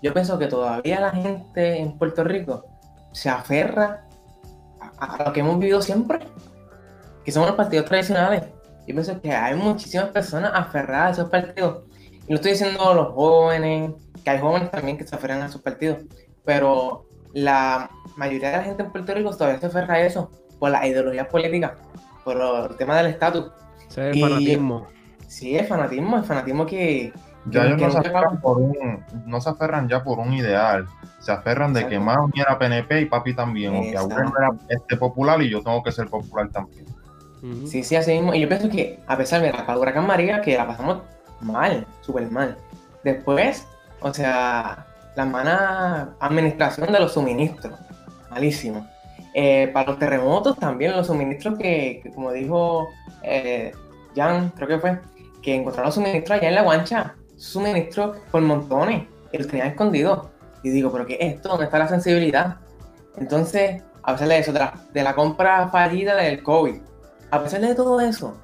yo 0.00 0.12
pienso 0.12 0.38
que 0.38 0.46
todavía 0.46 1.00
la 1.00 1.10
gente 1.10 1.78
en 1.78 1.98
Puerto 1.98 2.24
Rico 2.24 2.64
se 3.12 3.28
aferra 3.28 4.06
a, 4.98 5.24
lo 5.24 5.32
que 5.32 5.40
hemos 5.40 5.58
vivido 5.58 5.82
siempre, 5.82 6.20
que 7.24 7.32
son 7.32 7.46
los 7.46 7.56
partidos 7.56 7.86
tradicionales. 7.86 8.44
Yo 8.86 8.94
pienso 8.94 9.20
que 9.20 9.32
hay 9.32 9.54
muchísimas 9.56 10.08
personas 10.08 10.52
aferradas 10.54 11.18
a 11.18 11.22
esos 11.22 11.30
partidos. 11.30 11.84
Y 12.26 12.30
no 12.30 12.36
estoy 12.36 12.52
diciendo 12.52 12.94
los 12.94 13.08
jóvenes, 13.12 13.92
que 14.22 14.30
hay 14.30 14.40
jóvenes 14.40 14.70
también 14.70 14.96
que 14.96 15.06
se 15.06 15.14
aferran 15.14 15.42
a 15.42 15.46
esos 15.46 15.62
partidos, 15.62 15.98
pero 16.44 17.06
la 17.32 17.90
mayoría 18.16 18.50
de 18.50 18.56
la 18.58 18.62
gente 18.64 18.82
en 18.82 18.90
Puerto 18.90 19.14
Rico 19.14 19.30
todavía 19.30 19.60
se 19.60 19.66
aferra 19.66 19.94
a 19.94 20.00
eso, 20.00 20.30
por 20.58 20.70
la 20.70 20.86
ideología 20.86 21.28
política, 21.28 21.76
por 22.24 22.36
el 22.70 22.76
tema 22.76 22.96
del 22.98 23.06
estatus. 23.06 23.50
el 23.96 24.20
fanatismo. 24.20 24.86
Sí, 25.26 25.56
el 25.56 25.66
fanatismo, 25.66 26.18
el 26.18 26.24
fanatismo 26.24 26.66
que... 26.66 27.12
Ya 27.46 27.62
que- 27.62 27.66
ellos 27.68 27.78
que 27.78 27.86
no 27.86 27.90
se, 27.92 27.98
aferran 27.98 28.40
por 28.40 28.58
un, 28.58 29.04
no 29.26 29.40
se 29.40 29.50
aferran 29.50 29.88
ya 29.88 30.04
por 30.04 30.18
un 30.20 30.32
ideal, 30.32 30.86
se 31.18 31.32
aferran 31.32 31.72
de 31.72 31.88
que 31.88 31.98
mami 31.98 32.40
era 32.40 32.56
PNP 32.58 33.00
y 33.00 33.04
papi 33.06 33.34
también, 33.34 33.74
o 33.74 33.80
que 33.82 33.96
abuelo 33.96 34.32
era 34.38 34.50
este 34.68 34.96
popular 34.96 35.42
y 35.42 35.50
yo 35.50 35.60
tengo 35.62 35.82
que 35.82 35.90
ser 35.90 36.06
popular 36.08 36.48
también. 36.50 36.86
Sí, 37.66 37.82
sí, 37.82 37.96
así 37.96 38.12
mismo. 38.12 38.32
Y 38.34 38.40
yo 38.40 38.48
pienso 38.48 38.68
que, 38.68 39.00
a 39.08 39.16
pesar 39.16 39.42
de 39.42 39.52
la 39.52 39.76
Huracán 39.76 40.06
María, 40.06 40.40
que 40.40 40.56
la 40.56 40.66
pasamos 40.68 40.98
mal, 41.40 41.84
súper 42.02 42.30
mal. 42.30 42.56
Después, 43.02 43.66
o 44.00 44.14
sea, 44.14 44.86
la 45.16 45.24
mala 45.24 46.10
administración 46.20 46.92
de 46.92 47.00
los 47.00 47.12
suministros, 47.12 47.78
malísimo. 48.30 48.86
Eh, 49.34 49.68
para 49.72 49.90
los 49.90 49.98
terremotos 49.98 50.58
también, 50.58 50.92
los 50.92 51.06
suministros 51.06 51.58
que, 51.58 52.00
que 52.02 52.10
como 52.10 52.32
dijo 52.32 52.88
eh, 53.22 53.72
Jan, 54.14 54.50
creo 54.50 54.68
que 54.68 54.78
fue, 54.78 55.00
que 55.40 55.54
encontraron 55.54 55.90
suministros 55.92 56.38
allá 56.38 56.48
en 56.48 56.54
la 56.54 56.62
guancha, 56.62 57.14
suministros 57.36 58.18
por 58.30 58.42
montones, 58.42 59.06
y 59.32 59.38
los 59.38 59.46
tenían 59.48 59.68
escondidos. 59.68 60.28
Y 60.62 60.70
digo, 60.70 60.92
¿pero 60.92 61.06
qué 61.06 61.16
es 61.20 61.34
esto? 61.34 61.48
¿Dónde 61.50 61.64
está 61.64 61.78
la 61.78 61.88
sensibilidad? 61.88 62.56
Entonces, 63.16 63.82
a 64.02 64.12
pesar 64.12 64.28
de 64.28 64.38
eso, 64.38 64.52
de 64.52 64.58
la, 64.60 64.74
de 64.92 65.02
la 65.02 65.14
compra 65.14 65.68
fallida 65.68 66.14
del 66.16 66.42
COVID, 66.42 66.76
a 67.30 67.42
pesar 67.42 67.60
de 67.62 67.74
todo 67.74 68.00
eso, 68.00 68.36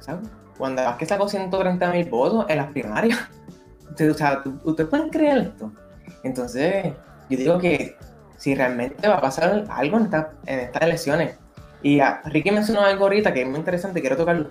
¿sabes? 0.00 0.28
Wanda 0.58 0.84
Vázquez 0.84 1.08
sacó 1.08 1.28
130 1.28 1.90
mil 1.92 2.08
votos 2.10 2.46
en 2.48 2.56
las 2.58 2.70
primarias. 2.72 3.18
O 3.98 4.12
sea, 4.14 4.42
¿tú- 4.42 4.60
¿ustedes 4.64 4.90
pueden 4.90 5.08
creer 5.08 5.38
esto? 5.38 5.72
Entonces, 6.22 6.92
yo 7.28 7.38
digo 7.38 7.58
que 7.58 7.96
si 8.36 8.54
realmente 8.54 9.08
va 9.08 9.16
a 9.16 9.20
pasar 9.20 9.64
algo 9.68 9.96
en, 9.98 10.04
esta- 10.04 10.32
en 10.46 10.60
estas 10.60 10.82
elecciones, 10.82 11.36
y 11.82 12.00
Ricky 12.24 12.50
mencionó 12.50 12.80
algo 12.82 13.04
ahorita 13.04 13.32
que 13.32 13.42
es 13.42 13.48
muy 13.48 13.58
interesante, 13.58 14.00
quiero 14.00 14.16
tocarlo, 14.16 14.50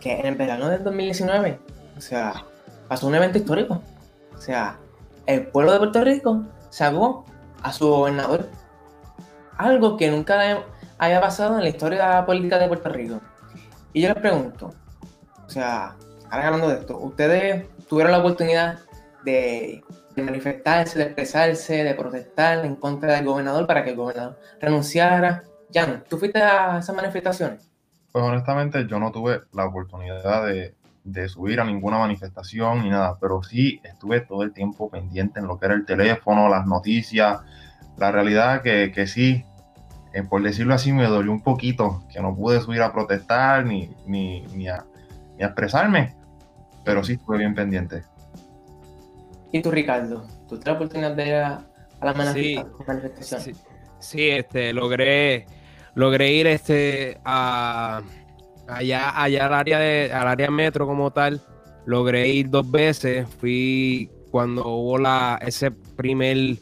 que 0.00 0.18
en 0.18 0.26
el 0.26 0.34
verano 0.34 0.68
del 0.68 0.82
2019, 0.82 1.58
o 1.96 2.00
sea, 2.00 2.44
pasó 2.88 3.06
un 3.06 3.14
evento 3.14 3.38
histórico. 3.38 3.82
O 4.34 4.38
sea, 4.38 4.78
el 5.26 5.46
pueblo 5.46 5.72
de 5.72 5.78
Puerto 5.78 6.02
Rico 6.02 6.42
sacó 6.70 7.24
a 7.62 7.72
su 7.72 7.86
gobernador. 7.88 8.48
Algo 9.56 9.96
que 9.96 10.10
nunca 10.10 10.64
haya 10.98 11.20
pasado 11.20 11.56
en 11.56 11.62
la 11.62 11.68
historia 11.68 12.24
política 12.26 12.58
de 12.58 12.66
Puerto 12.68 12.88
Rico. 12.88 13.20
Y 13.92 14.02
yo 14.02 14.08
les 14.08 14.18
pregunto, 14.18 14.72
o 15.46 15.50
sea, 15.50 15.94
ahora 16.30 16.46
hablando 16.46 16.68
de 16.68 16.80
esto, 16.80 16.98
¿ustedes 16.98 17.66
tuvieron 17.88 18.12
la 18.12 18.18
oportunidad 18.18 18.78
de, 19.24 19.84
de 20.14 20.22
manifestarse, 20.22 20.98
de 20.98 21.04
expresarse, 21.06 21.84
de 21.84 21.94
protestar 21.94 22.64
en 22.64 22.76
contra 22.76 23.14
del 23.14 23.24
gobernador 23.24 23.66
para 23.66 23.84
que 23.84 23.90
el 23.90 23.96
gobernador 23.96 24.38
renunciara? 24.60 25.42
Jan, 25.72 26.04
¿tú 26.08 26.18
fuiste 26.18 26.40
a 26.40 26.78
esas 26.78 26.94
manifestaciones? 26.94 27.70
Pues 28.12 28.24
honestamente 28.24 28.86
yo 28.86 28.98
no 28.98 29.10
tuve 29.10 29.42
la 29.52 29.64
oportunidad 29.64 30.46
de, 30.46 30.74
subir 31.28 31.60
a 31.60 31.64
ninguna 31.64 31.98
manifestación 31.98 32.82
ni 32.82 32.90
nada, 32.90 33.16
pero 33.20 33.42
sí 33.42 33.80
estuve 33.82 34.20
todo 34.20 34.42
el 34.42 34.52
tiempo 34.52 34.90
pendiente 34.90 35.40
en 35.40 35.46
lo 35.46 35.58
que 35.58 35.66
era 35.66 35.74
el 35.74 35.86
teléfono, 35.86 36.48
las 36.48 36.66
noticias. 36.66 37.40
La 37.96 38.12
realidad 38.12 38.62
que, 38.62 38.92
que 38.92 39.06
sí, 39.06 39.44
eh, 40.12 40.22
por 40.22 40.42
decirlo 40.42 40.74
así, 40.74 40.92
me 40.92 41.04
dolió 41.04 41.32
un 41.32 41.42
poquito 41.42 42.04
que 42.12 42.20
no 42.20 42.36
pude 42.36 42.60
subir 42.60 42.82
a 42.82 42.92
protestar 42.92 43.64
ni, 43.64 43.90
ni, 44.06 44.42
ni, 44.48 44.68
a, 44.68 44.84
ni 45.36 45.42
a 45.42 45.46
expresarme, 45.46 46.14
pero 46.84 47.02
sí 47.02 47.14
estuve 47.14 47.38
bien 47.38 47.54
pendiente. 47.54 48.02
¿Y 49.52 49.60
tú, 49.62 49.70
Ricardo? 49.70 50.22
¿Tú 50.48 50.56
tuviste 50.58 50.70
la 50.70 50.76
oportunidad 50.76 51.12
de 51.14 51.26
ir 51.28 51.34
a, 51.34 51.66
a 52.00 52.04
las 52.12 52.32
Sí. 52.34 52.56
manifesta- 52.56 52.84
manifestaciones? 52.86 53.44
Sí, 53.44 53.54
sí, 54.00 54.30
este, 54.30 54.72
logré, 54.72 55.46
logré 55.94 56.32
ir 56.32 56.46
este 56.46 57.18
a 57.24 58.00
allá, 58.68 59.22
allá 59.22 59.46
al 59.46 59.54
área 59.54 59.78
de, 59.78 60.10
al 60.12 60.28
área 60.28 60.50
metro 60.50 60.86
como 60.86 61.10
tal. 61.10 61.40
Logré 61.84 62.28
ir 62.28 62.48
dos 62.48 62.70
veces. 62.70 63.26
Fui 63.40 64.10
cuando 64.30 64.66
hubo 64.66 64.98
la, 64.98 65.38
ese 65.42 65.70
primer, 65.70 66.56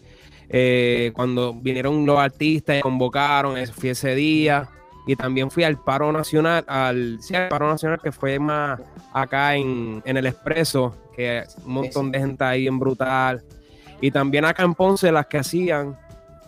eh, 0.49 1.12
cuando 1.14 1.54
vinieron 1.54 2.04
los 2.06 2.18
artistas 2.18 2.78
y 2.78 2.80
convocaron, 2.80 3.54
fui 3.68 3.90
ese 3.90 4.14
día. 4.14 4.68
Y 5.06 5.16
también 5.16 5.50
fui 5.50 5.64
al 5.64 5.82
paro 5.82 6.12
nacional, 6.12 6.64
al, 6.68 7.18
sí, 7.20 7.35
al 7.35 7.49
paro 7.49 7.68
nacional 7.68 7.99
que 8.02 8.12
fue 8.12 8.38
más 8.38 8.80
acá 9.12 9.56
en, 9.56 10.02
en 10.04 10.16
el 10.16 10.26
expreso, 10.26 10.94
que 11.20 11.44
un 11.64 11.72
montón 11.72 12.10
de 12.10 12.18
gente 12.18 12.44
ahí 12.44 12.66
en 12.66 12.78
brutal. 12.78 13.42
Y 14.00 14.10
también 14.10 14.44
acá 14.44 14.62
en 14.62 14.74
Ponce, 14.74 15.12
las 15.12 15.26
que 15.26 15.38
hacían 15.38 15.98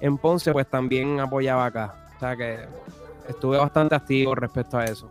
en 0.01 0.17
Ponce, 0.19 0.53
pues 0.53 0.67
también 0.67 1.21
apoyaba 1.21 1.67
acá. 1.67 1.95
O 2.17 2.21
sea 2.21 2.37
que 2.37 2.61
estuve 3.29 3.59
bastante 3.59 3.95
activo 3.95 4.35
respecto 4.35 4.79
a 4.79 4.85
eso. 4.85 5.11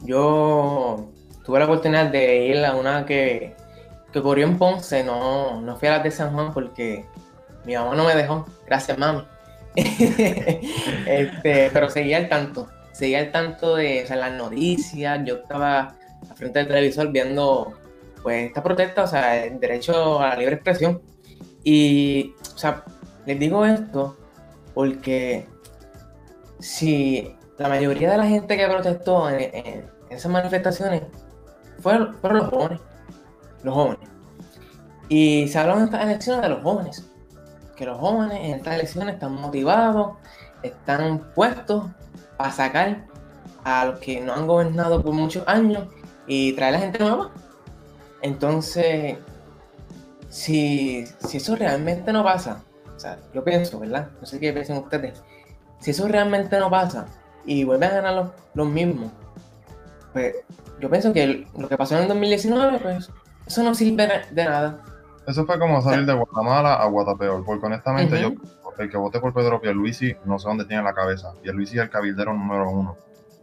Yo 0.00 1.10
tuve 1.44 1.58
la 1.58 1.64
oportunidad 1.64 2.06
de 2.06 2.46
ir 2.46 2.64
a 2.64 2.74
una 2.74 3.04
que, 3.04 3.54
que 4.12 4.18
ocurrió 4.18 4.46
en 4.46 4.58
Ponce, 4.58 5.04
no, 5.04 5.60
no 5.60 5.76
fui 5.76 5.88
a 5.88 5.92
las 5.92 6.04
de 6.04 6.10
San 6.10 6.32
Juan 6.32 6.52
porque 6.52 7.04
mi 7.64 7.74
mamá 7.74 7.94
no 7.94 8.04
me 8.04 8.14
dejó, 8.14 8.46
gracias 8.66 8.98
mami. 8.98 9.24
este, 9.74 11.70
pero 11.72 11.88
seguía 11.88 12.18
al 12.18 12.28
tanto, 12.28 12.68
seguía 12.92 13.20
al 13.20 13.32
tanto 13.32 13.76
de 13.76 14.02
o 14.04 14.06
sea, 14.06 14.16
las 14.16 14.32
noticias, 14.32 15.20
yo 15.24 15.36
estaba 15.36 15.94
al 16.28 16.36
frente 16.36 16.58
del 16.58 16.68
televisor 16.68 17.10
viendo 17.10 17.72
pues 18.22 18.46
esta 18.48 18.62
protesta, 18.62 19.04
o 19.04 19.06
sea, 19.06 19.44
el 19.44 19.58
derecho 19.60 20.20
a 20.20 20.28
la 20.30 20.36
libre 20.36 20.54
expresión. 20.54 21.00
Y, 21.64 22.34
o 22.54 22.58
sea, 22.58 22.84
les 23.26 23.38
digo 23.38 23.64
esto 23.66 24.16
porque 24.74 25.46
si 26.58 27.36
la 27.58 27.68
mayoría 27.68 28.10
de 28.10 28.16
la 28.18 28.26
gente 28.26 28.56
que 28.56 28.66
protestó 28.66 29.28
en, 29.30 29.50
en- 29.54 29.90
esas 30.10 30.30
manifestaciones 30.30 31.02
fueron, 31.80 32.14
fueron 32.16 32.38
los 32.40 32.48
jóvenes. 32.50 32.80
Los 33.62 33.74
jóvenes. 33.74 34.08
Y 35.08 35.48
se 35.48 35.58
habló 35.58 35.78
en 35.78 35.84
estas 35.84 36.02
elecciones 36.04 36.42
de 36.42 36.48
los 36.50 36.62
jóvenes. 36.62 37.06
Que 37.76 37.86
los 37.86 37.98
jóvenes 37.98 38.38
en 38.42 38.54
estas 38.54 38.74
elecciones 38.74 39.14
están 39.14 39.34
motivados, 39.34 40.16
están 40.62 41.32
puestos 41.34 41.86
a 42.38 42.50
sacar 42.50 43.06
a 43.64 43.86
los 43.86 43.98
que 44.00 44.20
no 44.20 44.34
han 44.34 44.46
gobernado 44.46 45.02
por 45.02 45.12
muchos 45.12 45.46
años 45.46 45.88
y 46.26 46.52
traer 46.52 46.74
a 46.74 46.78
la 46.78 46.82
gente 46.84 46.98
nueva. 46.98 47.30
Entonces, 48.22 49.16
si, 50.28 51.04
si 51.28 51.36
eso 51.36 51.56
realmente 51.56 52.12
no 52.12 52.24
pasa, 52.24 52.62
o 52.96 52.98
sea, 52.98 53.18
yo 53.34 53.44
pienso, 53.44 53.78
¿verdad? 53.80 54.08
No 54.20 54.26
sé 54.26 54.38
qué 54.40 54.52
piensan 54.52 54.78
ustedes. 54.78 55.22
Si 55.80 55.90
eso 55.90 56.06
realmente 56.08 56.58
no 56.58 56.70
pasa 56.70 57.06
y 57.44 57.64
vuelven 57.64 57.90
a 57.90 57.94
ganar 57.94 58.14
los, 58.14 58.28
los 58.54 58.68
mismos, 58.68 59.10
pues 60.12 60.36
yo 60.80 60.88
pienso 60.90 61.12
que 61.12 61.22
el- 61.24 61.46
lo 61.56 61.68
que 61.68 61.76
pasó 61.76 61.96
en 61.96 62.02
el 62.02 62.08
2019, 62.08 62.78
pues 62.78 63.10
eso 63.46 63.62
no 63.62 63.74
sirve 63.74 64.08
de- 64.30 64.44
nada. 64.44 64.80
Eso 65.26 65.44
fue 65.46 65.58
como 65.58 65.80
salir 65.82 66.04
de 66.06 66.14
Guatemala 66.14 66.74
a 66.74 66.86
Guatapeor, 66.86 67.44
porque 67.44 67.66
honestamente 67.66 68.20
yo, 68.20 68.32
el 68.78 68.90
que 68.90 68.96
voté 68.96 69.20
por 69.20 69.32
Pedro 69.34 69.60
Pierluisi, 69.60 70.16
no 70.24 70.38
sé 70.38 70.48
dónde 70.48 70.64
tiene 70.64 70.82
la 70.82 70.94
cabeza. 70.94 71.32
Pierluisi 71.42 71.76
es 71.76 71.82
el 71.84 71.90
cabildero 71.90 72.32
número 72.32 72.68
uno. 72.70 72.96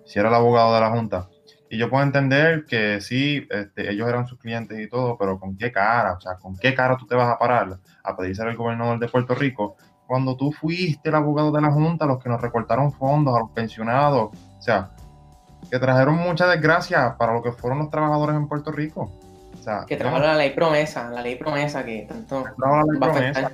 Si 0.06 0.20
era 0.20 0.28
el 0.30 0.36
abogado 0.36 0.74
de 0.74 0.82
la 0.82 0.90
Junta. 0.90 1.30
Y 1.70 1.78
yo 1.78 1.90
puedo 1.90 2.04
entender 2.04 2.66
que 2.66 3.00
sí, 3.00 3.48
este, 3.50 3.92
ellos 3.92 4.10
eran 4.10 4.26
sus 4.26 4.40
clientes 4.40 4.80
y 4.80 4.90
todo, 4.90 5.18
pero 5.18 5.40
¿con 5.40 5.56
qué 5.56 5.72
cara? 5.72 6.14
O 6.14 6.20
sea, 6.22 6.36
¿con 6.36 6.56
qué 6.58 6.74
cara 6.74 6.98
tú 6.98 7.06
te 7.06 7.16
vas 7.16 7.28
a 7.30 7.38
parar 7.38 7.78
a 8.04 8.18
pedir 8.18 8.36
ser 8.36 8.48
el 8.48 8.58
gobernador 8.58 8.98
de 8.98 9.08
Puerto 9.08 9.36
Rico 9.36 9.76
cuando 10.08 10.36
tú 10.36 10.52
fuiste 10.52 11.10
el 11.10 11.16
abogado 11.16 11.52
de 11.52 11.62
la 11.62 11.72
Junta, 11.72 12.08
los 12.08 12.22
que 12.24 12.30
nos 12.30 12.42
recortaron 12.42 12.92
fondos 12.92 13.36
a 13.36 13.40
los 13.42 13.52
pensionados? 13.52 14.32
O 14.58 14.62
sea, 14.62 14.90
que 15.70 15.78
trajeron 15.78 16.16
mucha 16.16 16.48
desgracia 16.48 17.16
para 17.18 17.34
lo 17.34 17.44
que 17.44 17.52
fueron 17.52 17.80
los 17.80 17.92
trabajadores 17.92 18.36
en 18.36 18.48
Puerto 18.48 18.72
Rico. 18.72 19.12
O 19.54 19.62
sea, 19.62 19.86
Que 19.86 19.96
trabaja 19.96 20.26
la 20.26 20.36
ley 20.38 20.52
promesa, 20.52 21.10
la 21.12 21.22
ley 21.22 21.36
promesa 21.36 21.86
que 21.86 22.08
tanto 22.10 22.46
Trabaja 22.58 22.84
la 22.86 22.92
ley 22.94 23.00
promesa. 23.00 23.52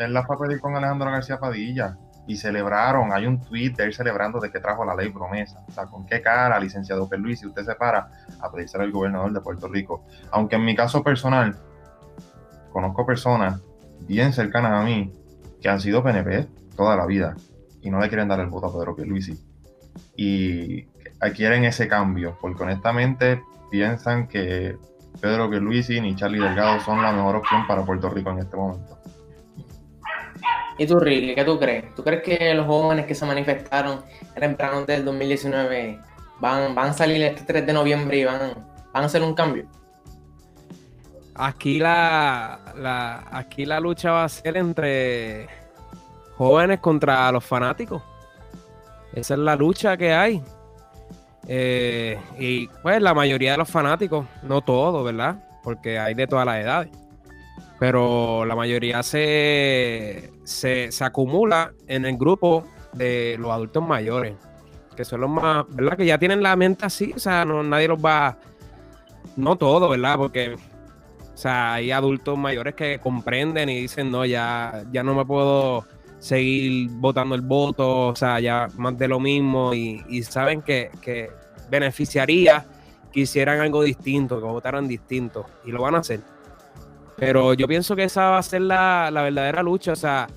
él 0.00 0.12
la 0.12 0.22
fue 0.24 0.36
a 0.36 0.38
pedir 0.40 0.60
con 0.60 0.76
Alejandro 0.76 1.10
García 1.10 1.38
Padilla 1.38 1.96
y 2.28 2.36
celebraron, 2.36 3.10
hay 3.10 3.26
un 3.26 3.40
tweet 3.40 3.70
de 3.70 3.84
él 3.84 3.94
celebrando 3.94 4.38
de 4.38 4.52
que 4.52 4.60
trajo 4.60 4.84
la 4.84 4.94
ley 4.94 5.08
promesa. 5.08 5.64
O 5.66 5.72
sea, 5.72 5.86
¿con 5.86 6.04
qué 6.04 6.20
cara, 6.20 6.60
licenciado 6.60 7.08
Luis, 7.12 7.40
si 7.40 7.46
usted 7.46 7.64
se 7.64 7.74
para 7.74 8.10
a 8.38 8.52
pedir 8.52 8.68
ser 8.68 8.82
el 8.82 8.92
gobernador 8.92 9.32
de 9.32 9.40
Puerto 9.40 9.66
Rico? 9.66 10.04
Aunque 10.30 10.56
en 10.56 10.64
mi 10.66 10.76
caso 10.76 11.02
personal, 11.02 11.56
conozco 12.70 13.06
personas 13.06 13.62
bien 14.00 14.34
cercanas 14.34 14.72
a 14.72 14.84
mí 14.84 15.10
que 15.62 15.70
han 15.70 15.80
sido 15.80 16.04
PNP 16.04 16.46
toda 16.76 16.96
la 16.96 17.06
vida 17.06 17.34
y 17.80 17.90
no 17.90 17.98
le 17.98 18.08
quieren 18.08 18.28
dar 18.28 18.40
el 18.40 18.48
voto 18.48 18.66
a 18.66 18.72
Pedro 18.74 18.94
Pierluisi. 18.94 19.42
Y 20.14 20.82
quieren 21.34 21.64
ese 21.64 21.88
cambio, 21.88 22.36
porque 22.42 22.62
honestamente 22.62 23.42
piensan 23.70 24.28
que 24.28 24.76
Pedro 25.22 25.48
Pierluisi 25.48 25.98
ni 26.02 26.14
Charlie 26.14 26.40
Delgado 26.40 26.78
son 26.80 27.02
la 27.02 27.10
mejor 27.10 27.36
opción 27.36 27.66
para 27.66 27.86
Puerto 27.86 28.10
Rico 28.10 28.30
en 28.32 28.40
este 28.40 28.54
momento. 28.54 28.97
¿Y 30.78 30.86
tú, 30.86 31.00
Ricky, 31.00 31.34
qué 31.34 31.44
tú 31.44 31.58
crees? 31.58 31.92
¿Tú 31.96 32.04
crees 32.04 32.22
que 32.22 32.54
los 32.54 32.66
jóvenes 32.66 33.06
que 33.06 33.14
se 33.14 33.26
manifestaron 33.26 34.00
en 34.36 34.56
verano 34.56 34.86
del 34.86 35.04
2019 35.04 35.98
van, 36.38 36.74
van 36.74 36.90
a 36.90 36.92
salir 36.92 37.20
este 37.22 37.42
3 37.42 37.66
de 37.66 37.72
noviembre 37.72 38.18
y 38.18 38.24
van, 38.24 38.54
van 38.92 39.02
a 39.02 39.06
hacer 39.06 39.22
un 39.22 39.34
cambio? 39.34 39.66
Aquí 41.34 41.80
la, 41.80 42.60
la, 42.76 43.24
aquí 43.32 43.64
la 43.64 43.80
lucha 43.80 44.12
va 44.12 44.24
a 44.24 44.28
ser 44.28 44.56
entre 44.56 45.48
jóvenes 46.36 46.78
contra 46.78 47.30
los 47.32 47.44
fanáticos. 47.44 48.00
Esa 49.12 49.34
es 49.34 49.40
la 49.40 49.56
lucha 49.56 49.96
que 49.96 50.12
hay. 50.12 50.42
Eh, 51.48 52.18
y 52.38 52.68
pues 52.82 53.02
la 53.02 53.14
mayoría 53.14 53.52
de 53.52 53.58
los 53.58 53.68
fanáticos, 53.68 54.26
no 54.42 54.60
todos, 54.60 55.04
¿verdad? 55.04 55.36
Porque 55.64 55.98
hay 55.98 56.14
de 56.14 56.26
todas 56.26 56.46
las 56.46 56.58
edades. 56.58 56.90
Pero 57.78 58.44
la 58.44 58.56
mayoría 58.56 59.02
se, 59.02 60.32
se, 60.42 60.90
se 60.90 61.04
acumula 61.04 61.72
en 61.86 62.04
el 62.04 62.16
grupo 62.16 62.64
de 62.92 63.36
los 63.38 63.50
adultos 63.50 63.86
mayores, 63.86 64.34
que 64.96 65.04
son 65.04 65.20
los 65.20 65.30
más, 65.30 65.64
¿verdad? 65.70 65.96
Que 65.96 66.06
ya 66.06 66.18
tienen 66.18 66.42
la 66.42 66.56
mente 66.56 66.84
así, 66.84 67.12
o 67.14 67.18
sea, 67.18 67.44
no, 67.44 67.62
nadie 67.62 67.88
los 67.88 68.04
va, 68.04 68.38
no 69.36 69.56
todo, 69.56 69.88
¿verdad? 69.88 70.16
Porque, 70.16 70.54
o 70.54 71.36
sea, 71.36 71.74
hay 71.74 71.92
adultos 71.92 72.36
mayores 72.36 72.74
que 72.74 72.98
comprenden 72.98 73.68
y 73.68 73.82
dicen, 73.82 74.10
no, 74.10 74.24
ya, 74.24 74.84
ya 74.90 75.02
no 75.04 75.14
me 75.14 75.24
puedo 75.24 75.84
seguir 76.18 76.90
votando 76.90 77.34
el 77.34 77.42
voto, 77.42 78.08
o 78.08 78.16
sea, 78.16 78.40
ya 78.40 78.66
más 78.76 78.98
de 78.98 79.06
lo 79.06 79.20
mismo 79.20 79.72
y, 79.72 80.22
saben 80.24 80.62
que, 80.62 80.90
que 81.00 81.30
beneficiaría 81.70 82.66
que 83.12 83.20
hicieran 83.20 83.60
algo 83.60 83.82
distinto, 83.82 84.40
que 84.40 84.46
votaran 84.46 84.88
distinto 84.88 85.46
y 85.64 85.70
lo 85.70 85.82
van 85.82 85.94
a 85.94 85.98
hacer. 85.98 86.20
Pero 87.18 87.54
yo 87.54 87.66
pienso 87.66 87.96
que 87.96 88.04
esa 88.04 88.30
va 88.30 88.38
a 88.38 88.42
ser 88.42 88.62
la, 88.62 89.10
la 89.10 89.22
verdadera 89.22 89.62
lucha, 89.62 89.92
o 89.92 89.96
sea, 89.96 90.28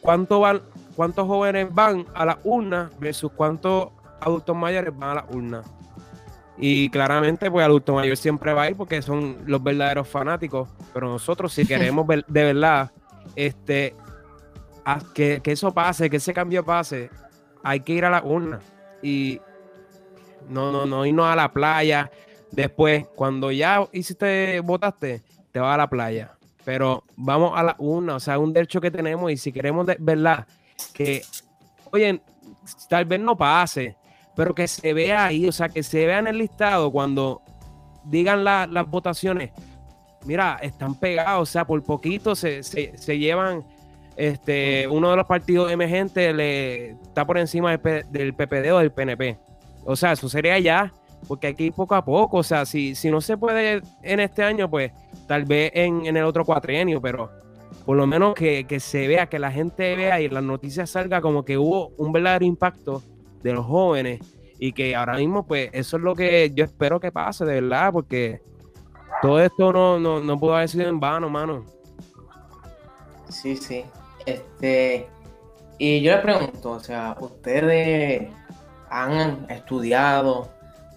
¿cuánto 0.00 0.40
van, 0.40 0.62
cuántos 0.96 1.26
jóvenes 1.26 1.72
van 1.72 2.06
a 2.14 2.24
la 2.24 2.38
urna 2.44 2.90
versus 2.98 3.32
cuántos 3.32 3.88
adultos 4.20 4.56
mayores 4.56 4.96
van 4.96 5.10
a 5.10 5.14
la 5.14 5.26
urna. 5.30 5.62
Y 6.58 6.90
claramente, 6.90 7.50
pues 7.50 7.64
adulto 7.64 7.94
mayor 7.94 8.16
siempre 8.16 8.52
va 8.52 8.62
a 8.62 8.70
ir 8.70 8.76
porque 8.76 9.02
son 9.02 9.38
los 9.46 9.62
verdaderos 9.62 10.06
fanáticos. 10.06 10.68
Pero 10.92 11.08
nosotros, 11.08 11.52
si 11.52 11.66
queremos 11.66 12.06
de 12.06 12.44
verdad 12.44 12.92
este, 13.34 13.96
que, 15.14 15.40
que, 15.42 15.52
eso 15.52 15.72
pase, 15.72 16.08
que 16.08 16.18
ese 16.18 16.32
cambio 16.32 16.64
pase, 16.64 17.10
hay 17.64 17.80
que 17.80 17.94
ir 17.94 18.04
a 18.04 18.10
la 18.10 18.22
urna. 18.22 18.60
Y 19.02 19.40
no, 20.48 20.70
no, 20.70 20.86
no 20.86 21.04
irnos 21.06 21.26
a 21.26 21.34
la 21.34 21.52
playa. 21.52 22.10
Después, 22.50 23.06
cuando 23.14 23.50
ya 23.50 23.88
hiciste, 23.92 24.60
votaste, 24.60 25.22
te 25.52 25.60
vas 25.60 25.74
a 25.74 25.78
la 25.78 25.88
playa. 25.88 26.32
Pero 26.64 27.04
vamos 27.16 27.52
a 27.54 27.62
la 27.62 27.76
urna, 27.78 28.16
o 28.16 28.20
sea, 28.20 28.38
un 28.38 28.52
derecho 28.52 28.80
que 28.80 28.90
tenemos. 28.90 29.30
Y 29.30 29.36
si 29.36 29.52
queremos 29.52 29.86
de 29.86 29.96
verdad 29.98 30.46
que, 30.92 31.22
oye, 31.92 32.20
tal 32.88 33.04
vez 33.04 33.20
no 33.20 33.36
pase, 33.36 33.96
pero 34.34 34.54
que 34.54 34.66
se 34.66 34.92
vea 34.92 35.26
ahí, 35.26 35.46
o 35.46 35.52
sea, 35.52 35.68
que 35.68 35.82
se 35.82 36.06
vea 36.06 36.18
en 36.18 36.28
el 36.28 36.38
listado 36.38 36.90
cuando 36.90 37.42
digan 38.04 38.44
las 38.44 38.86
votaciones. 38.88 39.50
Mira, 40.24 40.58
están 40.62 40.94
pegados, 40.94 41.48
o 41.48 41.52
sea, 41.52 41.66
por 41.66 41.82
poquito 41.82 42.34
se, 42.34 42.62
se, 42.62 43.18
llevan. 43.18 43.64
Este, 44.16 44.86
uno 44.88 45.10
de 45.10 45.16
los 45.16 45.26
partidos 45.26 45.72
emergentes 45.72 46.34
le 46.34 46.90
está 46.90 47.26
por 47.26 47.38
encima 47.38 47.76
del, 47.76 48.34
PPD 48.34 48.72
o 48.72 48.78
del 48.78 48.92
PNP. 48.92 49.38
O 49.84 49.96
sea, 49.96 50.12
eso 50.12 50.28
sería 50.28 50.58
ya, 50.60 50.92
porque 51.28 51.48
hay 51.48 51.54
que 51.54 51.64
ir 51.64 51.72
poco 51.72 51.94
a 51.94 52.04
poco. 52.04 52.38
O 52.38 52.42
sea, 52.42 52.64
si, 52.66 52.94
si 52.94 53.10
no 53.10 53.20
se 53.20 53.36
puede 53.36 53.82
en 54.02 54.20
este 54.20 54.42
año, 54.42 54.68
pues 54.68 54.92
tal 55.26 55.44
vez 55.44 55.70
en, 55.74 56.06
en 56.06 56.16
el 56.16 56.24
otro 56.24 56.44
cuatrienio, 56.44 57.00
pero 57.00 57.30
por 57.84 57.96
lo 57.96 58.06
menos 58.06 58.34
que, 58.34 58.64
se 58.80 59.08
vea, 59.08 59.28
que 59.28 59.38
la 59.38 59.50
gente 59.50 59.96
vea 59.96 60.20
y 60.20 60.28
las 60.28 60.42
noticias 60.42 60.90
salga 60.90 61.20
como 61.20 61.44
que 61.44 61.58
hubo 61.58 61.88
un 61.96 62.12
verdadero 62.12 62.44
impacto 62.44 63.02
de 63.42 63.52
los 63.52 63.66
jóvenes 63.66 64.20
y 64.58 64.72
que 64.72 64.94
ahora 64.94 65.16
mismo 65.16 65.44
pues 65.44 65.70
eso 65.72 65.96
es 65.96 66.02
lo 66.02 66.14
que 66.14 66.52
yo 66.54 66.64
espero 66.64 67.00
que 67.00 67.10
pase 67.10 67.44
de 67.44 67.54
verdad 67.54 67.92
porque 67.92 68.40
todo 69.20 69.40
esto 69.40 69.72
no, 69.72 69.98
no, 69.98 70.20
no 70.20 70.38
pudo 70.38 70.54
haber 70.54 70.68
sido 70.68 70.88
en 70.88 71.00
vano, 71.00 71.28
mano. 71.28 71.64
Sí, 73.28 73.56
sí. 73.56 73.84
Este, 74.24 75.08
y 75.78 76.00
yo 76.02 76.12
le 76.12 76.18
pregunto, 76.18 76.70
o 76.70 76.80
sea, 76.80 77.16
ustedes 77.20 78.32
han 78.88 79.50
estudiado, 79.50 80.48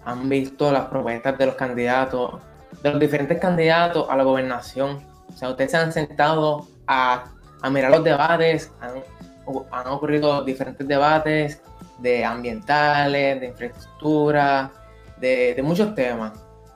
han 0.06 0.28
visto 0.28 0.72
las 0.72 0.86
propuestas 0.86 1.36
de 1.36 1.46
los 1.46 1.56
candidatos, 1.56 2.40
de 2.82 2.90
los 2.90 3.00
diferentes 3.00 3.38
candidatos 3.38 4.06
a 4.08 4.16
la 4.16 4.22
gobernación. 4.22 5.00
O 5.28 5.32
sea, 5.36 5.50
ustedes 5.50 5.72
se 5.72 5.76
han 5.76 5.92
sentado 5.92 6.66
a, 6.86 7.24
mirar 7.70 7.90
los 7.90 8.04
debates, 8.04 8.72
han, 8.80 9.02
han, 9.72 9.86
ocurrido 9.88 10.44
diferentes 10.44 10.86
debates 10.86 11.60
de 11.98 12.24
ambientales, 12.24 13.40
de 13.40 13.46
infraestructura, 13.48 14.70
de, 15.18 15.60
muchos 15.64 15.92
temas. 15.96 16.32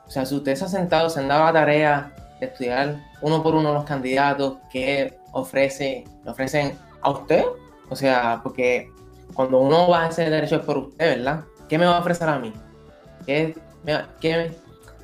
O 0.07 0.11
sea, 0.11 0.27
si 0.27 0.35
usted 0.35 0.57
se 0.57 0.65
ha 0.65 0.69
sentado, 0.69 1.09
se 1.09 1.21
han 1.21 1.29
dado 1.29 1.45
la 1.45 1.53
tarea 1.53 2.13
de 2.41 2.47
estudiar 2.47 2.97
uno 3.21 3.43
por 3.45 3.55
uno 3.55 3.73
los 3.73 3.85
candidatos 3.85 4.59
que 4.73 5.17
ofrece, 5.31 6.05
le 6.25 6.31
ofrecen 6.31 6.77
a 7.01 7.11
usted, 7.11 7.45
o 7.89 7.95
sea, 7.95 8.41
porque 8.43 8.91
cuando 9.35 9.61
uno 9.61 9.89
va 9.89 10.03
a 10.03 10.07
hacer 10.07 10.31
derecho 10.31 10.57
es 10.57 10.63
por 10.63 10.79
usted, 10.79 11.19
¿verdad? 11.19 11.45
¿Qué 11.69 11.79
me 11.79 11.87
va 11.87 11.99
a 11.99 12.01
ofrecer 12.01 12.29
a 12.29 12.41
mí? 12.41 12.53
¿Qué, 13.27 13.55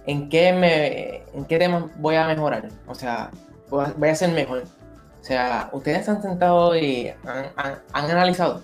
¿En 0.07 0.29
qué 0.29 0.53
me, 0.53 1.39
en 1.39 1.45
qué 1.47 1.59
tema 1.59 1.91
voy 1.97 2.17
a 2.17 2.27
mejorar? 2.27 2.69
O 2.87 2.95
sea, 2.95 3.31
voy 3.69 4.09
a 4.09 4.15
ser 4.15 4.33
mejor. 4.33 4.65
O 5.21 5.25
sea, 5.25 5.69
ustedes 5.73 6.09
han 6.09 6.23
sentado 6.23 6.77
y 6.77 7.13
han, 7.27 7.81
analizado. 7.93 8.63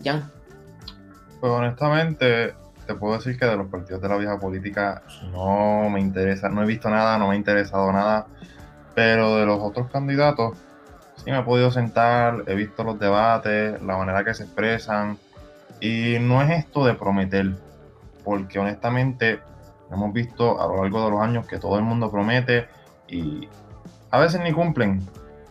¿Ya? 0.00 0.30
Pues 1.40 1.52
honestamente, 1.52 2.54
te 2.86 2.94
puedo 2.94 3.18
decir 3.18 3.38
que 3.38 3.44
de 3.44 3.56
los 3.56 3.66
partidos 3.66 4.00
de 4.00 4.08
la 4.08 4.16
vieja 4.16 4.38
política 4.38 5.02
no 5.32 5.90
me 5.90 6.00
interesa, 6.00 6.48
no 6.48 6.62
he 6.62 6.66
visto 6.66 6.88
nada, 6.88 7.18
no 7.18 7.28
me 7.28 7.34
ha 7.34 7.36
interesado 7.36 7.92
nada. 7.92 8.26
Pero 8.94 9.36
de 9.36 9.44
los 9.44 9.60
otros 9.60 9.90
candidatos, 9.90 10.56
sí 11.16 11.30
me 11.30 11.38
he 11.38 11.42
podido 11.42 11.70
sentar, 11.70 12.44
he 12.46 12.54
visto 12.54 12.82
los 12.82 12.98
debates, 12.98 13.82
la 13.82 13.98
manera 13.98 14.24
que 14.24 14.32
se 14.32 14.44
expresan. 14.44 15.18
Y 15.80 16.16
no 16.20 16.40
es 16.40 16.50
esto 16.50 16.86
de 16.86 16.94
prometer, 16.94 17.52
porque 18.24 18.58
honestamente 18.58 19.40
hemos 19.90 20.12
visto 20.12 20.60
a 20.60 20.66
lo 20.66 20.82
largo 20.82 21.04
de 21.04 21.10
los 21.10 21.20
años 21.20 21.46
que 21.46 21.58
todo 21.58 21.76
el 21.76 21.84
mundo 21.84 22.10
promete 22.10 22.68
y 23.08 23.48
a 24.10 24.18
veces 24.18 24.40
ni 24.40 24.52
cumplen. 24.52 25.06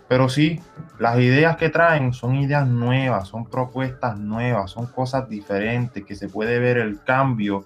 Pero 0.08 0.28
sí, 0.28 0.60
las 0.98 1.20
ideas 1.20 1.56
que 1.58 1.70
traen 1.70 2.14
son 2.14 2.36
ideas 2.36 2.68
nuevas, 2.68 3.28
son 3.28 3.46
propuestas 3.46 4.18
nuevas, 4.18 4.72
son 4.72 4.88
cosas 4.88 5.30
diferentes, 5.30 6.04
que 6.04 6.16
se 6.16 6.28
puede 6.28 6.58
ver 6.58 6.78
el 6.78 7.04
cambio 7.04 7.66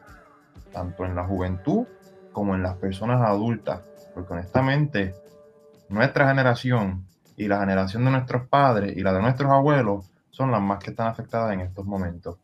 tanto 0.74 1.06
en 1.06 1.16
la 1.16 1.24
juventud 1.24 1.86
como 2.34 2.54
en 2.54 2.64
las 2.64 2.76
personas 2.76 3.22
adultas. 3.22 3.82
Porque 4.14 4.34
honestamente, 4.34 5.16
nuestra 5.88 6.28
generación 6.28 7.06
y 7.38 7.48
la 7.48 7.60
generación 7.60 8.04
de 8.04 8.12
nuestros 8.12 8.48
padres 8.48 8.98
y 8.98 9.02
la 9.02 9.14
de 9.14 9.22
nuestros 9.22 9.50
abuelos 9.50 10.12
son 10.30 10.52
las 10.52 10.62
más 10.62 10.84
que 10.84 10.90
están 10.90 11.08
afectadas 11.08 11.54
en 11.54 11.62
estos 11.62 11.86
momentos. 11.86 12.38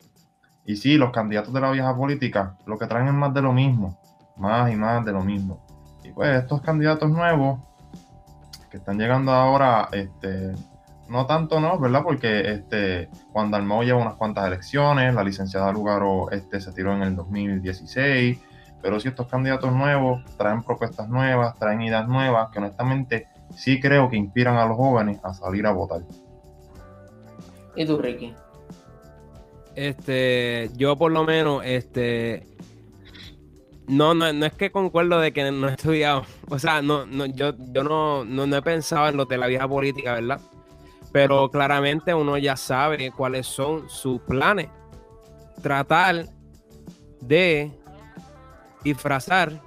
Y 0.70 0.76
sí, 0.76 0.98
los 0.98 1.10
candidatos 1.10 1.52
de 1.52 1.62
la 1.62 1.72
vieja 1.72 1.98
política 1.98 2.56
lo 2.68 2.78
que 2.78 2.86
traen 2.86 3.08
es 3.08 3.14
más 3.16 3.34
de 3.34 3.42
lo 3.42 3.52
mismo, 3.52 3.98
más 4.38 4.72
y 4.72 4.76
más 4.76 5.04
de 5.04 5.12
lo 5.12 5.24
mismo. 5.24 5.66
Y 6.04 6.12
pues 6.12 6.44
estos 6.44 6.62
candidatos 6.62 7.10
nuevos 7.10 7.60
que 8.70 8.78
están 8.78 9.00
llegando 9.00 9.32
ahora, 9.32 9.90
este, 9.92 10.54
no 11.08 11.26
tanto 11.26 11.60
no, 11.60 11.80
¿verdad? 11.80 12.04
Porque 12.04 12.52
este, 12.52 13.10
Juan 13.32 13.50
lleva 13.82 14.00
unas 14.00 14.14
cuantas 14.14 14.46
elecciones, 14.46 15.16
la 15.16 15.24
licenciada 15.24 15.72
Lugaro 15.72 16.30
este, 16.30 16.62
se 16.62 16.72
tiró 16.72 16.94
en 16.94 17.02
el 17.02 17.16
2016, 17.16 18.40
pero 18.80 19.00
si 19.00 19.08
estos 19.08 19.26
candidatos 19.26 19.74
nuevos 19.74 20.24
traen 20.38 20.62
propuestas 20.62 21.10
nuevas, 21.10 21.58
traen 21.58 21.82
ideas 21.82 22.08
nuevas, 22.08 22.52
que 22.52 22.60
honestamente 22.60 23.28
sí 23.56 23.80
creo 23.80 24.08
que 24.08 24.18
inspiran 24.18 24.56
a 24.58 24.68
los 24.68 24.78
jóvenes 24.78 25.20
a 25.24 25.34
salir 25.34 25.66
a 25.66 25.72
votar. 25.72 26.04
¿Y 27.76 27.88
tú, 27.88 27.98
Ricky? 27.98 28.36
Este, 29.80 30.70
yo 30.76 30.98
por 30.98 31.10
lo 31.10 31.24
menos, 31.24 31.62
este, 31.64 32.46
no, 33.88 34.14
no, 34.14 34.34
no 34.34 34.46
es 34.46 34.52
que 34.52 34.74
concuerdo 34.74 35.22
de 35.22 35.32
que 35.32 35.50
no 35.52 35.70
he 35.70 35.72
estudiado. 35.72 36.26
O 36.50 36.60
sea, 36.60 36.82
no, 36.82 37.06
no, 37.06 37.26
yo, 37.28 37.54
yo 37.72 37.86
no, 37.86 38.26
no, 38.26 38.58
he 38.58 38.62
pensado 38.62 39.08
en 39.08 39.16
lo 39.16 39.24
de 39.24 39.38
la 39.38 39.48
vieja 39.48 39.70
política, 39.70 40.16
¿verdad? 40.16 40.42
Pero 41.14 41.50
claramente 41.50 42.14
uno 42.14 42.38
ya 42.38 42.58
sabe 42.58 43.12
cuáles 43.12 43.48
son 43.48 43.90
sus 43.90 44.20
planes. 44.20 44.68
Tratar 45.64 46.26
de 47.22 47.72
disfrazar 48.84 49.62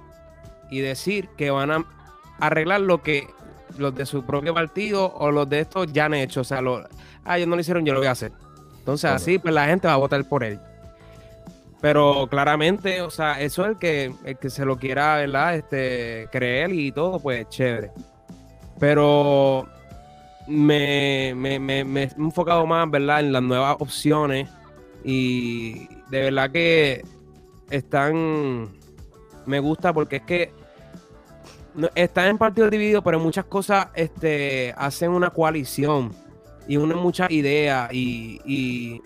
y 0.69 0.81
decir 0.81 1.29
que 1.37 1.49
van 1.49 1.71
a 1.71 1.85
arreglar 2.39 2.81
lo 2.81 3.01
que 3.01 3.27
los 3.79 3.95
de 3.95 4.05
su 4.05 4.23
propio 4.23 4.53
partido 4.53 5.11
o 5.11 5.31
los 5.31 5.49
de 5.49 5.61
estos 5.61 5.91
ya 5.91 6.05
han 6.05 6.13
hecho. 6.13 6.41
O 6.41 6.43
sea, 6.43 6.61
lo, 6.61 6.87
ah, 7.25 7.37
ellos 7.37 7.47
no 7.47 7.55
lo 7.55 7.61
hicieron, 7.61 7.83
yo 7.83 7.93
lo 7.93 7.99
voy 7.99 8.09
a 8.09 8.11
hacer. 8.11 8.31
Entonces, 8.83 9.09
así 9.09 9.39
pues 9.39 9.53
la 9.53 9.65
gente 9.65 9.87
va 9.87 9.93
a 9.93 9.97
votar 9.97 10.21
por 10.25 10.43
él. 10.43 10.59
Pero 11.79 12.27
claramente, 12.29 13.01
o 13.01 13.09
sea, 13.09 13.39
eso 13.39 13.63
es 13.63 13.69
el 13.69 13.77
que, 13.77 14.13
el 14.25 14.37
que 14.37 14.49
se 14.49 14.65
lo 14.65 14.77
quiera, 14.77 15.15
¿verdad? 15.15 15.55
Este, 15.55 16.27
creer 16.33 16.73
y 16.73 16.91
todo, 16.91 17.17
pues 17.17 17.47
chévere. 17.47 17.91
Pero 18.81 19.69
me, 20.47 21.33
me, 21.33 21.59
me, 21.59 22.03
he 22.03 22.09
enfocado 22.17 22.65
más, 22.65 22.91
¿verdad? 22.91 23.21
En 23.21 23.31
las 23.31 23.41
nuevas 23.41 23.77
opciones. 23.79 24.49
Y 25.05 25.87
de 26.09 26.23
verdad 26.23 26.51
que 26.51 27.05
están. 27.69 28.67
Me 29.45 29.59
gusta 29.59 29.93
porque 29.93 30.17
es 30.17 30.23
que 30.23 30.51
están 31.95 32.27
en 32.27 32.37
partidos 32.37 32.69
divididos, 32.69 33.01
pero 33.01 33.17
muchas 33.17 33.45
cosas 33.45 33.87
este, 33.95 34.73
hacen 34.77 35.11
una 35.11 35.29
coalición 35.29 36.11
y 36.67 36.77
unen 36.77 36.97
muchas 36.97 37.29
ideas 37.31 37.89
y, 37.93 39.01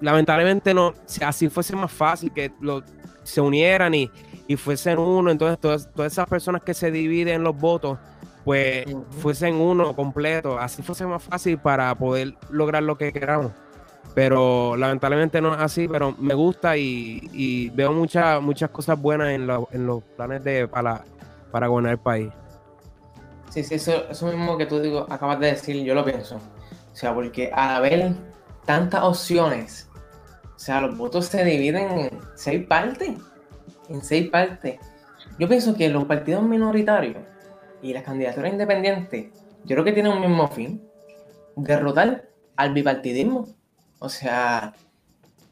lamentablemente 0.00 0.74
no, 0.74 0.92
si 1.06 1.24
así 1.24 1.48
fuese 1.48 1.74
más 1.74 1.90
fácil 1.90 2.30
que 2.32 2.52
los 2.60 2.84
se 3.22 3.40
unieran 3.40 3.94
y, 3.94 4.10
y 4.46 4.56
fuesen 4.56 4.98
uno, 4.98 5.30
entonces 5.30 5.58
todas, 5.58 5.92
todas 5.92 6.12
esas 6.12 6.28
personas 6.28 6.62
que 6.62 6.74
se 6.74 6.90
dividen 6.90 7.42
los 7.42 7.58
votos, 7.58 7.98
pues 8.44 8.86
fuesen 9.20 9.56
uno 9.56 9.96
completo, 9.96 10.58
así 10.58 10.82
fuese 10.82 11.04
más 11.06 11.22
fácil 11.22 11.58
para 11.58 11.92
poder 11.96 12.34
lograr 12.50 12.82
lo 12.82 12.96
que 12.96 13.12
queramos. 13.12 13.52
Pero 14.14 14.76
lamentablemente 14.76 15.40
no 15.40 15.52
es 15.52 15.60
así, 15.60 15.88
pero 15.88 16.14
me 16.18 16.32
gusta 16.32 16.76
y, 16.76 17.70
veo 17.74 17.92
muchas 17.92 18.40
muchas 18.40 18.70
cosas 18.70 19.00
buenas 19.00 19.30
en, 19.30 19.50
en, 19.72 19.86
los 19.86 20.02
planes 20.16 20.44
de 20.44 20.68
para, 20.68 21.04
para 21.50 21.66
gobernar 21.66 21.92
el 21.92 21.98
país. 21.98 22.30
Sí, 23.50 23.64
sí, 23.64 23.74
eso, 23.74 24.08
eso 24.08 24.26
mismo 24.28 24.56
que 24.56 24.66
tú 24.66 24.78
digo, 24.80 25.06
acabas 25.10 25.40
de 25.40 25.48
decir, 25.48 25.84
yo 25.84 25.94
lo 25.94 26.04
pienso. 26.04 26.40
O 26.96 26.98
sea, 26.98 27.12
porque 27.12 27.50
al 27.52 27.74
haber 27.74 28.14
tantas 28.64 29.02
opciones, 29.02 29.86
o 30.56 30.58
sea, 30.58 30.80
los 30.80 30.96
votos 30.96 31.26
se 31.26 31.44
dividen 31.44 31.90
en 31.90 32.10
seis 32.36 32.66
partes. 32.66 33.10
En 33.90 34.02
seis 34.02 34.30
partes. 34.30 34.80
Yo 35.38 35.46
pienso 35.46 35.74
que 35.74 35.90
los 35.90 36.06
partidos 36.06 36.42
minoritarios 36.42 37.18
y 37.82 37.92
las 37.92 38.02
candidaturas 38.02 38.50
independientes, 38.50 39.26
yo 39.64 39.76
creo 39.76 39.84
que 39.84 39.92
tienen 39.92 40.10
un 40.10 40.22
mismo 40.22 40.48
fin, 40.48 40.82
derrotar 41.54 42.30
al 42.56 42.72
bipartidismo. 42.72 43.46
O 43.98 44.08
sea, 44.08 44.72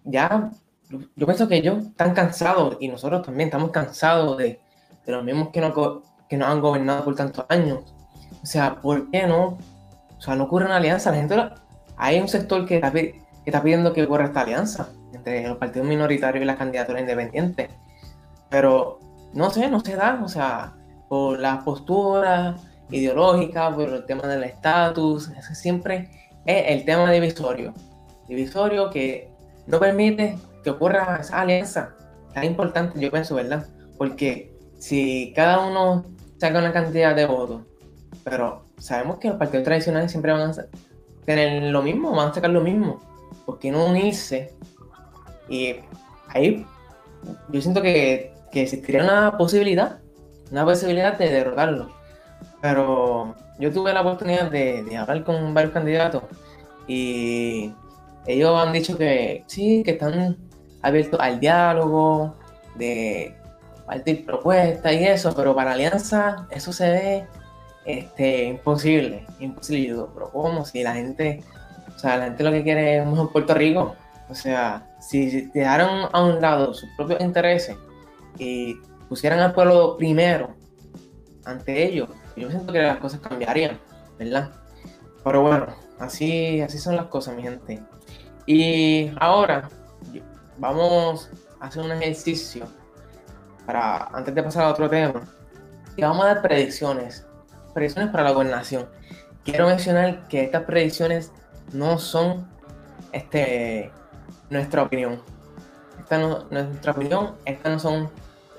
ya, 0.02 0.50
yo 0.88 1.26
pienso 1.26 1.46
que 1.46 1.56
ellos 1.56 1.88
están 1.88 2.14
cansados 2.14 2.78
y 2.80 2.88
nosotros 2.88 3.20
también 3.20 3.48
estamos 3.48 3.70
cansados 3.70 4.38
de, 4.38 4.60
los 5.06 5.22
mismos 5.22 5.50
que, 5.50 5.60
no, 5.60 6.02
que 6.26 6.38
nos 6.38 6.48
han 6.48 6.62
gobernado 6.62 7.04
por 7.04 7.14
tantos 7.14 7.44
años. 7.50 7.80
O 8.42 8.46
sea, 8.46 8.80
¿por 8.80 9.10
qué 9.10 9.26
no? 9.26 9.58
O 10.24 10.26
sea, 10.26 10.36
no 10.36 10.44
ocurre 10.44 10.64
una 10.64 10.76
alianza. 10.76 11.10
La 11.10 11.18
gente, 11.18 11.36
hay 11.98 12.18
un 12.18 12.28
sector 12.28 12.64
que 12.64 12.76
está, 12.76 12.90
que 12.90 13.20
está 13.44 13.62
pidiendo 13.62 13.92
que 13.92 14.04
ocurra 14.04 14.24
esta 14.24 14.40
alianza 14.40 14.88
entre 15.12 15.46
los 15.46 15.58
partidos 15.58 15.86
minoritarios 15.86 16.42
y 16.42 16.46
las 16.46 16.56
candidaturas 16.56 17.02
independientes. 17.02 17.68
Pero 18.48 19.00
no 19.34 19.50
sé, 19.50 19.68
no 19.68 19.80
se 19.80 19.96
da. 19.96 20.22
O 20.24 20.28
sea, 20.28 20.72
por 21.10 21.38
las 21.38 21.62
posturas 21.62 22.58
ideológicas, 22.88 23.74
por 23.74 23.90
el 23.90 24.06
tema 24.06 24.26
del 24.26 24.44
estatus, 24.44 25.28
ese 25.28 25.54
siempre 25.54 26.08
es 26.46 26.64
el 26.68 26.86
tema 26.86 27.12
divisorio. 27.12 27.74
Divisorio 28.26 28.88
que 28.88 29.30
no 29.66 29.78
permite 29.78 30.38
que 30.62 30.70
ocurra 30.70 31.18
esa 31.20 31.42
alianza 31.42 31.96
tan 32.32 32.44
importante, 32.44 32.98
yo 32.98 33.10
pienso, 33.10 33.34
¿verdad? 33.34 33.66
Porque 33.98 34.56
si 34.78 35.34
cada 35.36 35.66
uno 35.66 36.06
saca 36.38 36.60
una 36.60 36.72
cantidad 36.72 37.14
de 37.14 37.26
votos, 37.26 37.60
pero 38.24 38.63
sabemos 38.78 39.18
que 39.18 39.28
los 39.28 39.36
partidos 39.36 39.64
tradicionales 39.64 40.10
siempre 40.10 40.32
van 40.32 40.50
a 40.50 40.54
tener 41.24 41.62
lo 41.70 41.82
mismo, 41.82 42.12
van 42.12 42.30
a 42.30 42.34
sacar 42.34 42.50
lo 42.50 42.60
mismo, 42.60 43.00
¿por 43.46 43.58
qué 43.58 43.70
no 43.70 43.86
unirse? 43.86 44.54
Y 45.48 45.76
ahí 46.28 46.66
yo 47.50 47.60
siento 47.60 47.82
que, 47.82 48.32
que 48.52 48.62
existiría 48.62 49.02
una 49.02 49.36
posibilidad 49.36 50.00
una 50.50 50.64
posibilidad 50.64 51.18
de 51.18 51.30
derrotarlo. 51.30 51.90
Pero 52.60 53.34
yo 53.58 53.72
tuve 53.72 53.92
la 53.92 54.02
oportunidad 54.02 54.50
de, 54.50 54.96
hablar 54.96 55.24
con 55.24 55.52
varios 55.52 55.72
candidatos 55.72 56.22
y 56.86 57.72
ellos 58.26 58.56
han 58.56 58.72
dicho 58.72 58.96
que 58.96 59.44
sí, 59.46 59.82
que 59.84 59.92
están 59.92 60.36
abiertos 60.82 61.20
al 61.20 61.40
diálogo, 61.40 62.36
de 62.76 63.36
partir 63.86 64.24
propuestas 64.24 64.92
y 64.92 65.04
eso, 65.04 65.34
pero 65.34 65.54
para 65.54 65.72
alianza 65.72 66.46
eso 66.50 66.72
se 66.72 66.90
ve 66.90 67.26
este, 67.84 68.44
imposible, 68.44 69.26
imposible. 69.40 70.06
pero 70.14 70.30
¿cómo? 70.30 70.64
Si 70.64 70.82
la 70.82 70.94
gente, 70.94 71.42
o 71.94 71.98
sea, 71.98 72.16
la 72.16 72.24
gente 72.26 72.44
lo 72.44 72.50
que 72.50 72.62
quiere 72.62 72.98
es 72.98 73.04
un 73.04 73.12
mejor 73.12 73.32
Puerto 73.32 73.54
Rico. 73.54 73.94
O 74.28 74.34
sea, 74.34 74.86
si 75.00 75.50
dejaron 75.52 76.08
a 76.12 76.24
un 76.24 76.40
lado 76.40 76.72
sus 76.72 76.88
propios 76.96 77.20
intereses 77.20 77.76
y 78.38 78.74
pusieran 79.08 79.38
al 79.40 79.52
pueblo 79.52 79.96
primero 79.96 80.54
ante 81.44 81.84
ellos, 81.84 82.08
yo 82.36 82.50
siento 82.50 82.72
que 82.72 82.80
las 82.80 82.98
cosas 82.98 83.20
cambiarían, 83.20 83.78
¿verdad? 84.18 84.50
Pero 85.22 85.42
bueno, 85.42 85.66
así, 85.98 86.60
así 86.60 86.78
son 86.78 86.96
las 86.96 87.06
cosas, 87.06 87.36
mi 87.36 87.42
gente. 87.42 87.82
Y 88.46 89.10
ahora 89.20 89.68
vamos 90.58 91.30
a 91.60 91.66
hacer 91.66 91.82
un 91.82 91.92
ejercicio 91.92 92.66
para, 93.66 94.04
antes 94.08 94.34
de 94.34 94.42
pasar 94.42 94.64
a 94.64 94.70
otro 94.70 94.88
tema, 94.88 95.22
y 95.96 96.02
vamos 96.02 96.24
a 96.24 96.28
dar 96.28 96.42
predicciones, 96.42 97.26
predicciones 97.74 98.10
para 98.10 98.24
la 98.24 98.30
gobernación. 98.30 98.86
Quiero 99.44 99.66
mencionar 99.66 100.26
que 100.28 100.42
estas 100.44 100.62
predicciones 100.62 101.32
no 101.72 101.98
son 101.98 102.48
este, 103.12 103.90
nuestra 104.48 104.82
opinión. 104.82 105.20
Esta 105.98 106.18
no, 106.18 106.44
nuestra 106.50 106.92
opinión, 106.92 107.34
estas 107.44 107.72
no 107.72 107.78
son 107.78 108.10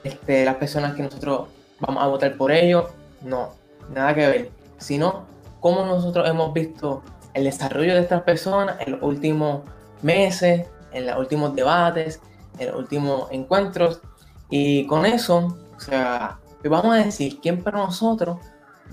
este, 0.03 0.45
las 0.45 0.55
personas 0.55 0.95
que 0.95 1.03
nosotros 1.03 1.47
vamos 1.79 2.03
a 2.03 2.07
votar 2.07 2.35
por 2.37 2.51
ellos, 2.51 2.85
no, 3.21 3.53
nada 3.93 4.13
que 4.13 4.27
ver, 4.27 4.51
sino 4.77 5.25
cómo 5.59 5.85
nosotros 5.85 6.27
hemos 6.29 6.53
visto 6.53 7.03
el 7.33 7.45
desarrollo 7.45 7.95
de 7.95 8.01
estas 8.01 8.21
personas 8.21 8.77
en 8.79 8.93
los 8.93 9.01
últimos 9.01 9.61
meses, 10.01 10.67
en 10.91 11.07
los 11.07 11.17
últimos 11.17 11.55
debates, 11.55 12.21
en 12.59 12.67
los 12.67 12.77
últimos 12.77 13.27
encuentros, 13.31 14.01
y 14.49 14.85
con 14.87 15.05
eso, 15.05 15.57
o 15.75 15.79
sea, 15.79 16.39
vamos 16.63 16.95
a 16.95 17.03
decir 17.03 17.39
quién 17.41 17.63
para 17.63 17.79
nosotros 17.79 18.37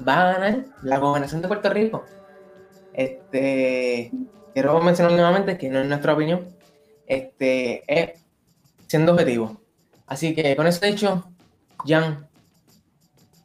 va 0.06 0.30
a 0.30 0.32
ganar 0.32 0.64
la 0.82 0.98
gobernación 0.98 1.42
de 1.42 1.48
Puerto 1.48 1.70
Rico. 1.70 2.04
Este, 2.92 4.10
quiero 4.52 4.80
mencionar 4.80 5.12
nuevamente 5.12 5.58
que 5.58 5.68
no 5.68 5.80
es 5.80 5.86
nuestra 5.86 6.14
opinión, 6.14 6.46
este, 7.06 7.84
es 7.86 8.24
siendo 8.86 9.12
objetivo. 9.12 9.60
Así 10.06 10.34
que 10.34 10.56
con 10.56 10.66
eso 10.66 10.84
dicho, 10.84 11.24
Jan, 11.86 12.28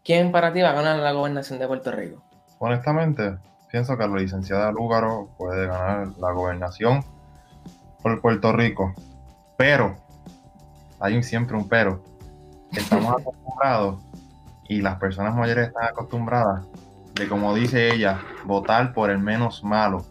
¿quién 0.03 0.31
para 0.31 0.51
ti 0.51 0.61
va 0.61 0.71
a 0.71 0.73
ganar 0.73 0.97
la 0.99 1.11
gobernación 1.11 1.59
de 1.59 1.67
Puerto 1.67 1.91
Rico? 1.91 2.23
Honestamente, 2.59 3.37
pienso 3.71 3.97
que 3.97 4.07
la 4.07 4.17
licenciada 4.17 4.71
Lúgaro 4.71 5.29
puede 5.37 5.67
ganar 5.67 6.09
la 6.17 6.31
gobernación 6.31 7.03
por 8.01 8.21
Puerto 8.21 8.51
Rico. 8.51 8.93
Pero, 9.57 9.95
hay 10.99 11.21
siempre 11.23 11.55
un 11.55 11.67
pero. 11.69 12.03
Estamos 12.71 13.21
acostumbrados 13.21 14.06
y 14.69 14.81
las 14.81 14.97
personas 14.97 15.35
mayores 15.35 15.67
están 15.67 15.85
acostumbradas 15.85 16.65
de, 17.13 17.27
como 17.27 17.53
dice 17.55 17.93
ella, 17.93 18.21
votar 18.45 18.93
por 18.93 19.09
el 19.09 19.19
menos 19.19 19.63
malo. 19.63 20.05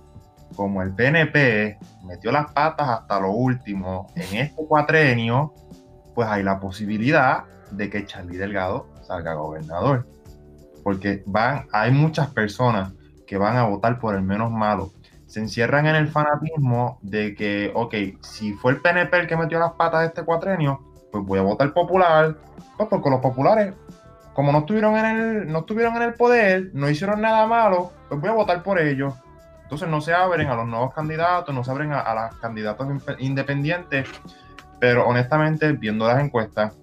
Como 0.55 0.83
el 0.83 0.95
PNP 0.95 1.79
metió 2.05 2.33
las 2.33 2.53
patas 2.53 2.89
hasta 2.89 3.21
lo 3.21 3.31
último 3.31 4.09
en 4.15 4.41
este 4.41 4.65
cuatrenio, 4.67 5.55
pues 6.15 6.29
hay 6.29 6.43
la 6.43 6.59
posibilidad 6.61 7.45
de 7.71 7.91
que 7.91 8.07
Charlie 8.07 8.39
Delgado 8.39 8.87
salga 9.03 9.35
gobernador. 9.35 10.07
Porque 10.83 11.23
van, 11.27 11.67
hay 11.73 11.91
muchas 11.91 12.29
personas 12.29 12.93
que 13.27 13.37
van 13.37 13.57
a 13.57 13.65
votar 13.65 13.99
por 13.99 14.15
el 14.15 14.23
menos 14.23 14.51
malo. 14.51 14.93
Se 15.27 15.41
encierran 15.41 15.87
en 15.87 15.97
el 15.97 16.09
fanatismo 16.09 16.99
de 17.03 17.35
que, 17.35 17.73
ok, 17.75 17.95
si 18.23 18.55
fue 18.55 18.73
el 18.73 18.81
PNP 18.81 19.19
el 19.19 19.27
que 19.27 19.37
metió 19.37 19.59
las 19.59 19.73
patas 19.73 20.07
este 20.07 20.23
cuatrenio, 20.23 20.81
pues 21.11 21.25
voy 21.25 21.41
a 21.41 21.43
votar 21.43 21.73
popular. 21.73 22.37
Pues 22.77 22.89
porque 22.89 23.11
los 23.11 23.21
populares, 23.21 23.75
como 24.37 24.53
no 24.53 24.59
estuvieron 24.59 24.97
en 24.99 25.07
el, 25.07 25.51
no 25.51 25.61
estuvieron 25.61 25.97
en 25.97 26.03
el 26.03 26.15
poder, 26.15 26.71
no 26.75 26.91
hicieron 26.91 27.23
nada 27.23 27.47
malo, 27.47 27.93
pues 28.09 28.21
voy 28.21 28.29
a 28.31 28.35
votar 28.35 28.63
por 28.63 28.79
ellos. 28.79 29.15
Entonces 29.63 29.89
no 29.89 30.01
se 30.01 30.13
abren 30.13 30.47
a 30.49 30.55
los 30.55 30.69
nuevos 30.69 30.95
candidatos, 30.95 31.53
no 31.53 31.65
se 31.65 31.71
abren 31.71 31.93
a, 31.93 32.15
los 32.15 32.37
candidatos 32.37 32.87
independientes 33.19 34.07
pero 34.79 35.07
honestamente, 35.07 35.73
viendo 35.73 36.07
las 36.07 36.23
encuestas, 36.23 36.75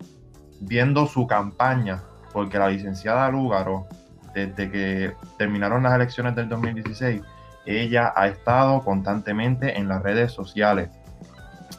viendo 0.59 1.05
su 1.05 1.27
campaña, 1.27 2.01
porque 2.31 2.57
la 2.57 2.69
licenciada 2.69 3.29
Lúgaro, 3.29 3.87
desde 4.33 4.71
que 4.71 5.13
terminaron 5.37 5.83
las 5.83 5.93
elecciones 5.93 6.35
del 6.35 6.49
2016, 6.49 7.21
ella 7.65 8.11
ha 8.15 8.27
estado 8.27 8.81
constantemente 8.81 9.77
en 9.77 9.87
las 9.87 10.01
redes 10.01 10.31
sociales. 10.31 10.89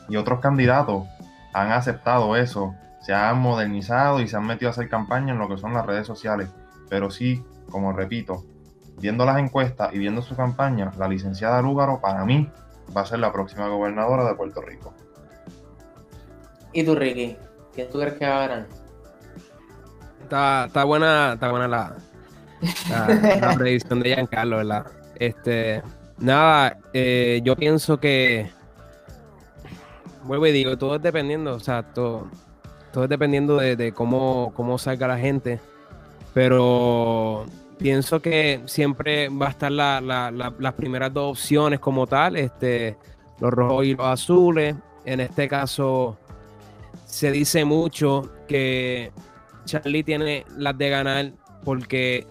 Y 0.08 0.16
otros 0.16 0.40
candidatos 0.40 1.04
han 1.52 1.72
aceptado 1.72 2.36
eso, 2.36 2.74
se 3.04 3.12
han 3.12 3.38
modernizado 3.38 4.20
y 4.20 4.28
se 4.28 4.36
han 4.38 4.46
metido 4.46 4.70
a 4.70 4.72
hacer 4.72 4.88
campaña 4.88 5.34
en 5.34 5.38
lo 5.38 5.46
que 5.46 5.58
son 5.58 5.74
las 5.74 5.84
redes 5.84 6.06
sociales. 6.06 6.48
Pero 6.88 7.10
sí, 7.10 7.44
como 7.70 7.92
repito, 7.92 8.44
viendo 8.98 9.26
las 9.26 9.36
encuestas 9.38 9.92
y 9.92 9.98
viendo 9.98 10.22
su 10.22 10.34
campaña, 10.34 10.90
la 10.98 11.06
licenciada 11.06 11.60
Lúgaro 11.60 12.00
para 12.00 12.24
mí 12.24 12.50
va 12.96 13.02
a 13.02 13.06
ser 13.06 13.18
la 13.18 13.30
próxima 13.30 13.68
gobernadora 13.68 14.24
de 14.24 14.34
Puerto 14.34 14.62
Rico. 14.62 14.94
¿Y 16.72 16.82
tú, 16.82 16.94
Ricky? 16.94 17.36
¿Quién 17.74 17.90
tú 17.90 18.00
crees 18.00 18.14
que 18.14 18.26
va 18.26 18.36
a 18.36 18.48
ganar? 18.48 18.66
Está, 20.22 20.64
está 20.64 20.84
buena, 20.84 21.34
está 21.34 21.50
buena 21.50 21.68
la, 21.68 21.96
la, 22.88 23.54
predicción 23.58 24.00
de 24.00 24.14
Giancarlo, 24.14 24.56
¿verdad? 24.56 24.86
Este, 25.16 25.82
nada, 26.16 26.78
eh, 26.94 27.42
yo 27.44 27.54
pienso 27.54 28.00
que 28.00 28.50
vuelvo 30.22 30.46
y 30.46 30.52
digo, 30.52 30.78
todo 30.78 30.96
es 30.96 31.02
dependiendo, 31.02 31.54
o 31.54 31.60
sea, 31.60 31.82
todo, 31.82 32.28
todo 32.94 33.04
es 33.04 33.10
dependiendo 33.10 33.56
de, 33.56 33.92
cómo, 33.92 34.52
cómo 34.54 34.78
salga 34.78 35.08
la 35.08 35.18
gente, 35.18 35.58
pero 36.32 37.44
pienso 37.76 38.22
que 38.22 38.60
siempre 38.66 39.28
va 39.28 39.48
a 39.48 39.50
estar 39.50 39.72
las 39.72 40.72
primeras 40.74 41.12
dos 41.12 41.32
opciones 41.32 41.80
como 41.80 42.06
tal, 42.06 42.36
este, 42.36 42.96
los 43.40 43.52
rojos 43.52 43.86
y 43.86 43.94
los 43.96 44.06
azules. 44.06 44.76
En 45.04 45.18
este 45.18 45.48
caso, 45.48 46.16
se 47.04 47.32
dice 47.32 47.64
mucho 47.64 48.30
que 48.46 49.10
Charlie 49.64 50.04
tiene 50.04 50.46
las 50.56 50.78
de 50.78 50.88
ganar 50.88 51.32
porque 51.64 52.28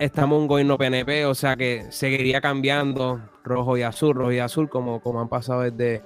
estamos 0.00 0.40
un 0.40 0.48
gobierno 0.48 0.78
PNP, 0.78 1.26
o 1.26 1.34
sea 1.36 1.54
que 1.54 1.86
seguiría 1.90 2.40
cambiando 2.40 3.20
rojo 3.44 3.78
y 3.78 3.82
azul, 3.82 4.16
rojo 4.16 4.32
y 4.32 4.40
azul, 4.40 4.68
como, 4.68 5.00
como 5.00 5.20
han 5.20 5.28
pasado 5.28 5.60
desde, 5.60 6.02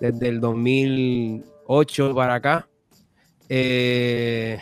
desde 0.00 0.28
el 0.28 0.38
2008 0.38 2.14
para 2.14 2.34
acá. 2.34 2.68
Eh, 3.48 4.58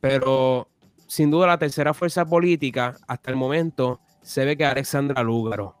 pero 0.00 0.68
sin 1.06 1.30
duda 1.30 1.46
la 1.46 1.58
tercera 1.58 1.94
fuerza 1.94 2.24
política 2.24 2.96
hasta 3.06 3.30
el 3.30 3.36
momento 3.36 4.00
se 4.22 4.44
ve 4.44 4.56
que 4.56 4.64
Alexandra 4.64 5.22
Lúgaro. 5.22 5.76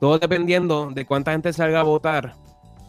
Todo 0.00 0.18
dependiendo 0.18 0.90
de 0.90 1.06
cuánta 1.06 1.32
gente 1.32 1.52
salga 1.52 1.80
a 1.80 1.84
votar. 1.84 2.34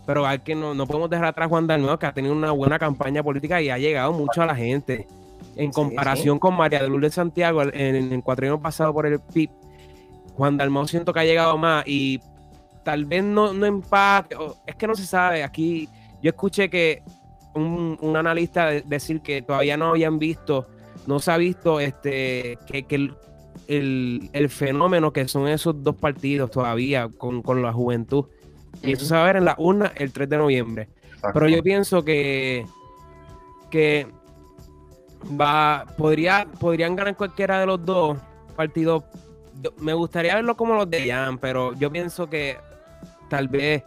Pero 0.06 0.25
hay 0.25 0.39
que 0.39 0.56
no, 0.56 0.73
no 0.73 0.88
podemos 0.88 1.10
dejar 1.10 1.25
atrás 1.25 1.49
Juan 1.49 1.67
Dalmau, 1.67 1.99
que 1.99 2.06
ha 2.06 2.13
tenido 2.13 2.34
una 2.34 2.51
buena 2.51 2.80
campaña 2.80 3.21
política 3.21 3.62
y 3.62 3.69
ha 3.69 3.77
llegado 3.77 4.12
mucho 4.13 4.41
a 4.41 4.45
la 4.45 4.56
gente. 4.56 5.08
En 5.56 5.71
comparación 5.71 6.39
con 6.39 6.56
María 6.56 6.82
de 6.82 6.88
Lourdes 6.88 7.13
Santiago 7.13 7.62
en, 7.62 8.13
el 8.13 8.23
cuatro 8.23 8.47
años 8.47 8.62
pasado 8.62 8.93
por 8.93 9.06
el 9.06 9.19
PIB, 9.19 9.49
Juan 10.36 10.58
Dalmau 10.58 10.88
siento 10.88 11.13
que 11.13 11.19
ha 11.19 11.25
llegado 11.25 11.58
más 11.58 11.84
y 11.86 12.19
tal 12.84 13.06
vez 13.06 13.23
no, 13.23 13.54
no 13.54 13.65
empate. 13.65 14.36
Es 14.65 14.75
que 14.75 14.88
no 14.88 14.95
se 14.95 15.06
sabe. 15.06 15.43
Aquí 15.43 15.88
yo 16.21 16.30
escuché 16.30 16.69
que 16.69 17.04
un, 17.54 17.98
un 18.02 18.18
analista 18.18 18.68
decir 18.68 19.22
que 19.22 19.42
todavía 19.42 19.78
no 19.78 19.90
habían 19.90 20.20
visto, 20.20 20.68
no 21.08 21.20
se 21.20 21.32
ha 21.32 21.38
visto 21.38 21.80
este, 21.80 22.58
que, 22.68 22.84
que 22.84 22.96
el, 23.68 24.30
el, 24.34 24.50
fenómeno 24.50 25.14
que 25.14 25.28
son 25.28 25.48
esos 25.48 25.84
dos 25.84 25.96
partidos 25.96 26.52
todavía 26.52 27.10
con, 27.18 27.42
con 27.42 27.62
la 27.62 27.74
juventud. 27.74 28.26
Y 28.82 28.94
eso 28.94 29.06
se 29.06 29.14
va 29.14 29.24
a 29.24 29.26
ver 29.26 29.36
en 29.38 29.46
la 29.46 29.56
urna 29.58 29.92
el 29.96 30.12
3 30.12 30.30
de 30.30 30.38
noviembre. 30.38 30.90
Pero 31.34 31.48
yo 31.48 31.62
pienso 31.62 32.04
que, 32.04 32.66
que 33.70 34.08
va, 35.40 35.86
podría, 35.98 36.48
podrían 36.60 36.96
ganar 36.96 37.16
cualquiera 37.16 37.60
de 37.60 37.66
los 37.66 37.86
dos 37.86 38.18
partidos. 38.56 39.04
Me 39.78 39.94
gustaría 39.94 40.36
verlo 40.36 40.58
como 40.58 40.74
los 40.74 40.90
de 40.90 41.10
Jan, 41.10 41.38
pero 41.38 41.74
yo 41.74 41.92
pienso 41.92 42.28
que 42.28 42.58
tal 43.30 43.48
vez 43.48 43.84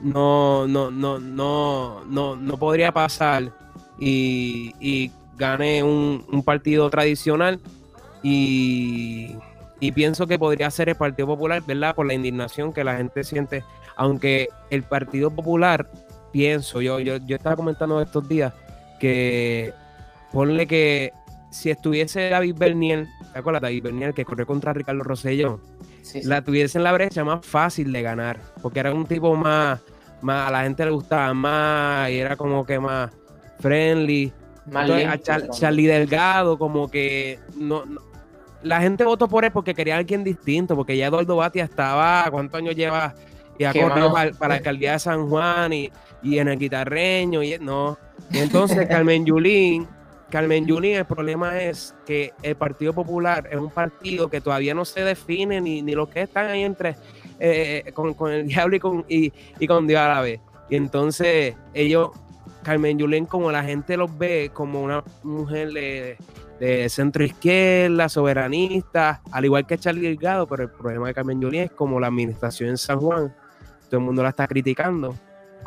no, 0.00 0.66
no, 0.66 0.90
no, 0.90 1.18
no, 1.18 2.04
no, 2.04 2.36
no 2.36 2.56
podría 2.58 2.92
pasar 2.92 3.52
y, 3.98 5.10
gane 5.38 5.82
un, 5.82 6.42
partido 6.44 6.88
tradicional 6.88 7.60
y, 8.22 9.36
y, 9.80 9.92
pienso 9.92 10.26
que 10.26 10.38
podría 10.38 10.70
ser 10.70 10.88
el 10.88 10.96
Partido 10.96 11.28
Popular, 11.28 11.62
¿verdad? 11.66 11.94
Por 11.94 12.06
la 12.06 12.14
indignación 12.14 12.72
que 12.72 12.84
la 12.84 12.96
gente 12.96 13.22
siente, 13.24 13.64
aunque 13.96 14.48
el 14.70 14.82
Partido 14.82 15.30
Popular, 15.30 15.90
pienso, 16.32 16.80
yo, 16.80 17.00
yo, 17.00 17.18
yo 17.18 17.36
estaba 17.36 17.56
comentando 17.56 18.00
estos 18.00 18.28
días 18.28 18.52
que 18.98 19.72
ponle 20.32 20.66
que 20.66 21.12
si 21.50 21.70
estuviese 21.70 22.28
David 22.28 22.56
Bernier, 22.58 23.06
¿te 23.32 23.38
acuerdas 23.38 23.62
David 23.62 23.84
Bernier 23.84 24.14
que 24.14 24.24
corrió 24.24 24.46
contra 24.46 24.72
Ricardo 24.72 25.02
Rosselló? 25.02 25.60
La 26.24 26.42
tuviese 26.42 26.78
en 26.78 26.84
la 26.84 26.92
brecha 26.92 27.24
más 27.24 27.44
fácil 27.44 27.92
de 27.92 28.02
ganar, 28.02 28.38
porque 28.62 28.80
era 28.80 28.92
un 28.92 29.06
tipo 29.06 29.34
más, 29.36 29.80
más 30.22 30.48
a 30.48 30.52
la 30.52 30.62
gente 30.62 30.84
le 30.84 30.90
gustaba 30.90 31.32
más 31.34 32.10
y 32.10 32.18
era 32.18 32.36
como 32.36 32.64
que 32.64 32.78
más 32.78 33.10
friendly. 33.60 34.32
a 34.74 35.18
Charlie 35.18 35.86
Delgado, 35.86 36.58
como 36.58 36.90
que 36.90 37.38
no, 37.56 37.84
la 38.62 38.80
gente 38.80 39.04
votó 39.04 39.28
por 39.28 39.44
él 39.44 39.52
porque 39.52 39.74
quería 39.74 39.94
a 39.94 39.98
alguien 39.98 40.24
distinto, 40.24 40.74
porque 40.74 40.96
ya 40.96 41.06
Eduardo 41.06 41.36
Batia 41.36 41.64
estaba, 41.64 42.26
¿cuántos 42.30 42.58
años 42.58 42.74
lleva? 42.74 43.14
Y 43.58 43.64
ha 43.64 43.72
corrido 43.72 44.12
para, 44.12 44.30
la 44.48 44.54
alcaldía 44.56 44.92
de 44.92 44.98
San 44.98 45.28
Juan 45.28 45.72
y, 45.72 45.90
y 46.22 46.38
en 46.38 46.48
el 46.48 46.58
guitarreño, 46.58 47.42
y 47.42 47.58
no. 47.58 47.96
Y 48.30 48.38
entonces 48.38 48.86
Carmen 48.88 49.24
Yulín 49.24 49.88
Carmen 50.30 50.66
Yulín, 50.66 50.96
el 50.96 51.04
problema 51.04 51.60
es 51.62 51.94
que 52.04 52.32
el 52.42 52.56
Partido 52.56 52.92
Popular 52.92 53.48
es 53.50 53.58
un 53.58 53.70
partido 53.70 54.28
que 54.28 54.40
todavía 54.40 54.74
no 54.74 54.84
se 54.84 55.02
define 55.02 55.60
ni, 55.60 55.82
ni 55.82 55.92
los 55.94 56.08
que 56.08 56.22
están 56.22 56.46
ahí 56.46 56.62
entre 56.62 56.96
eh, 57.38 57.92
con, 57.94 58.14
el 58.32 58.46
diablo 58.48 58.76
y 58.76 58.80
con, 58.80 59.04
y, 59.08 59.66
con 59.66 59.86
Dios 59.86 60.00
a 60.00 60.08
la 60.08 60.20
vez. 60.20 60.40
Y 60.68 60.76
entonces 60.76 61.54
ellos, 61.74 62.10
Carmen 62.64 62.98
Yulín, 62.98 63.26
como 63.26 63.52
la 63.52 63.62
gente 63.62 63.96
los 63.96 64.16
ve 64.18 64.50
como 64.52 64.82
una 64.82 65.04
mujer 65.22 65.70
de, 65.70 66.88
centro 66.88 67.22
izquierda, 67.22 68.08
soberanista, 68.08 69.20
al 69.30 69.44
igual 69.44 69.66
que 69.66 69.78
Charlie 69.78 70.08
Delgado, 70.08 70.48
pero 70.48 70.64
el 70.64 70.70
problema 70.70 71.06
de 71.06 71.14
Carmen 71.14 71.40
Yulín 71.40 71.62
es 71.62 71.70
como 71.70 72.00
la 72.00 72.08
administración 72.08 72.70
en 72.70 72.78
San 72.78 72.98
Juan, 72.98 73.32
todo 73.88 74.00
el 74.00 74.06
mundo 74.06 74.22
la 74.24 74.30
está 74.30 74.48
criticando 74.48 75.14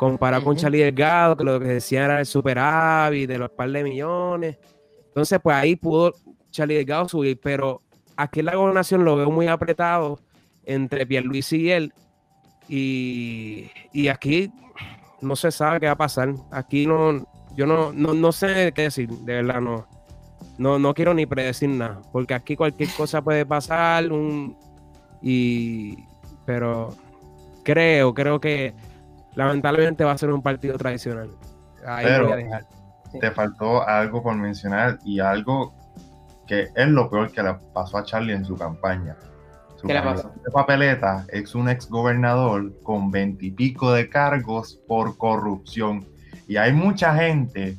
comparado 0.00 0.42
con 0.42 0.56
Charlie 0.56 0.78
Delgado, 0.78 1.36
que 1.36 1.44
lo 1.44 1.60
que 1.60 1.66
decían 1.66 2.04
era 2.04 2.20
el 2.20 2.26
superávit 2.26 3.28
de 3.28 3.36
los 3.36 3.50
par 3.50 3.70
de 3.70 3.84
millones. 3.84 4.56
Entonces, 5.08 5.38
pues 5.42 5.54
ahí 5.54 5.76
pudo 5.76 6.14
Charlie 6.50 6.76
Delgado 6.76 7.06
subir, 7.06 7.38
pero 7.38 7.82
aquí 8.16 8.40
en 8.40 8.46
la 8.46 8.56
gobernación 8.56 9.04
lo 9.04 9.14
veo 9.16 9.30
muy 9.30 9.46
apretado 9.46 10.18
entre 10.64 11.06
Pierluisi 11.06 11.58
y 11.58 11.70
él. 11.70 11.92
Y, 12.66 13.70
y 13.92 14.08
aquí 14.08 14.50
no 15.20 15.36
se 15.36 15.50
sabe 15.50 15.80
qué 15.80 15.86
va 15.86 15.92
a 15.92 15.98
pasar. 15.98 16.32
Aquí 16.50 16.86
no, 16.86 17.26
yo 17.54 17.66
no, 17.66 17.92
no, 17.92 18.32
sé 18.32 18.72
qué 18.74 18.82
decir, 18.84 19.10
de 19.10 19.34
verdad, 19.34 19.60
no. 19.60 19.86
No, 20.56 20.78
no 20.78 20.94
quiero 20.94 21.12
ni 21.12 21.26
predecir 21.26 21.68
nada, 21.68 22.00
porque 22.10 22.32
aquí 22.32 22.56
cualquier 22.56 22.88
cosa 22.96 23.20
puede 23.20 23.44
pasar, 23.44 24.10
un, 24.10 24.56
y, 25.20 25.98
pero 26.46 26.94
creo, 27.64 28.14
creo 28.14 28.40
que 28.40 28.74
lamentablemente 29.40 30.04
va 30.04 30.12
a 30.12 30.18
ser 30.18 30.30
un 30.30 30.42
partido 30.42 30.76
tradicional. 30.76 31.30
Ahí 31.86 32.06
Pero 32.06 32.24
voy 32.24 32.32
a 32.32 32.36
dejar. 32.36 32.66
Te 33.20 33.30
faltó 33.32 33.86
algo 33.86 34.22
por 34.22 34.34
mencionar 34.36 34.98
y 35.04 35.18
algo 35.18 35.74
que 36.46 36.68
es 36.74 36.88
lo 36.88 37.10
peor 37.10 37.32
que 37.32 37.42
le 37.42 37.54
pasó 37.74 37.98
a 37.98 38.04
Charlie 38.04 38.34
en 38.34 38.44
su 38.44 38.56
campaña. 38.56 39.16
Su 39.76 39.86
¿Qué 39.86 39.94
le 39.94 40.02
pasó? 40.02 40.28
De 40.44 40.50
papeleta 40.52 41.24
es 41.28 41.54
un 41.54 41.68
ex 41.68 41.88
gobernador 41.88 42.72
con 42.82 43.10
veintipico 43.10 43.92
de 43.92 44.08
cargos 44.08 44.80
por 44.86 45.16
corrupción. 45.16 46.06
Y 46.46 46.56
hay 46.56 46.72
mucha 46.72 47.14
gente 47.14 47.78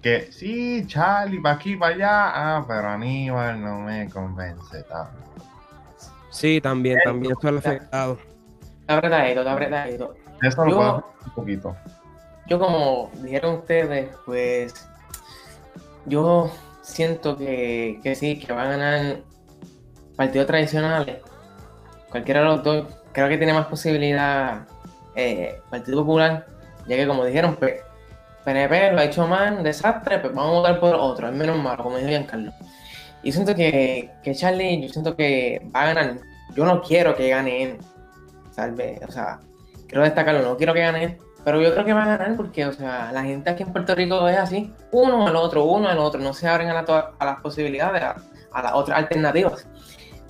que 0.00 0.32
sí, 0.32 0.84
Charlie, 0.86 1.40
va 1.40 1.52
aquí, 1.52 1.76
para 1.76 1.94
allá. 1.94 2.08
Ah, 2.34 2.64
pero 2.66 2.88
Aníbal 2.88 3.60
no 3.60 3.80
me 3.80 4.08
convence 4.08 4.82
tanto. 4.84 5.24
Sí, 6.30 6.60
también, 6.60 6.98
también 7.04 7.32
estoy 7.32 7.56
afectado. 7.56 8.18
Está 8.80 8.96
apretadito, 8.96 9.40
está 9.40 9.52
apretadito. 9.52 10.14
Eso 10.42 10.64
lo 10.64 10.70
yo, 10.70 11.12
un 11.26 11.32
poquito. 11.32 11.76
Yo, 12.46 12.58
como 12.58 13.10
dijeron 13.22 13.56
ustedes, 13.56 14.14
pues 14.26 14.88
yo 16.06 16.50
siento 16.82 17.36
que, 17.36 18.00
que 18.02 18.14
sí, 18.14 18.38
que 18.38 18.52
va 18.52 18.62
a 18.62 18.76
ganar 18.76 19.20
partidos 20.16 20.46
tradicionales. 20.46 21.18
Cualquiera 22.10 22.40
de 22.40 22.46
los 22.46 22.62
dos, 22.62 22.86
creo 23.12 23.28
que 23.28 23.38
tiene 23.38 23.54
más 23.54 23.66
posibilidad 23.66 24.66
eh, 25.16 25.60
Partido 25.70 26.04
Popular, 26.04 26.46
ya 26.86 26.96
que 26.96 27.06
como 27.06 27.24
dijeron, 27.24 27.56
pues, 27.56 27.80
PNP 28.44 28.92
lo 28.92 29.00
ha 29.00 29.04
hecho 29.04 29.26
mal, 29.26 29.62
desastre, 29.62 30.18
pues 30.18 30.34
vamos 30.34 30.50
a 30.50 30.58
votar 30.58 30.80
por 30.80 30.94
otro, 30.94 31.28
es 31.28 31.34
menos 31.34 31.56
malo, 31.56 31.82
como 31.82 31.96
dijo 31.96 32.08
Giancarlo. 32.08 32.52
Y 33.22 33.32
siento 33.32 33.54
que, 33.54 34.10
que 34.22 34.34
Charlie, 34.34 34.82
yo 34.82 34.88
siento 34.90 35.16
que 35.16 35.66
va 35.74 35.82
a 35.82 35.94
ganar. 35.94 36.18
Yo 36.54 36.66
no 36.66 36.82
quiero 36.82 37.16
que 37.16 37.30
gane 37.30 37.62
él. 37.62 37.78
Salve, 38.50 39.00
o 39.08 39.10
sea, 39.10 39.40
quiero 39.94 40.06
destacarlo, 40.06 40.42
no 40.42 40.56
quiero 40.56 40.74
que 40.74 40.80
gane, 40.80 41.18
pero 41.44 41.62
yo 41.62 41.72
creo 41.72 41.84
que 41.84 41.92
va 41.92 42.02
a 42.02 42.16
ganar 42.16 42.36
porque, 42.36 42.66
o 42.66 42.72
sea, 42.72 43.12
la 43.12 43.22
gente 43.22 43.48
aquí 43.48 43.62
en 43.62 43.70
Puerto 43.70 43.94
Rico 43.94 44.26
es 44.26 44.36
así, 44.36 44.72
uno 44.90 45.28
al 45.28 45.36
otro, 45.36 45.66
uno 45.66 45.88
al 45.88 45.98
otro, 45.98 46.20
no 46.20 46.34
se 46.34 46.48
abren 46.48 46.68
a, 46.70 46.80
a 46.80 47.24
las 47.24 47.40
posibilidades, 47.40 48.02
a, 48.02 48.62
las 48.62 48.72
otras 48.74 48.98
alternativas. 48.98 49.68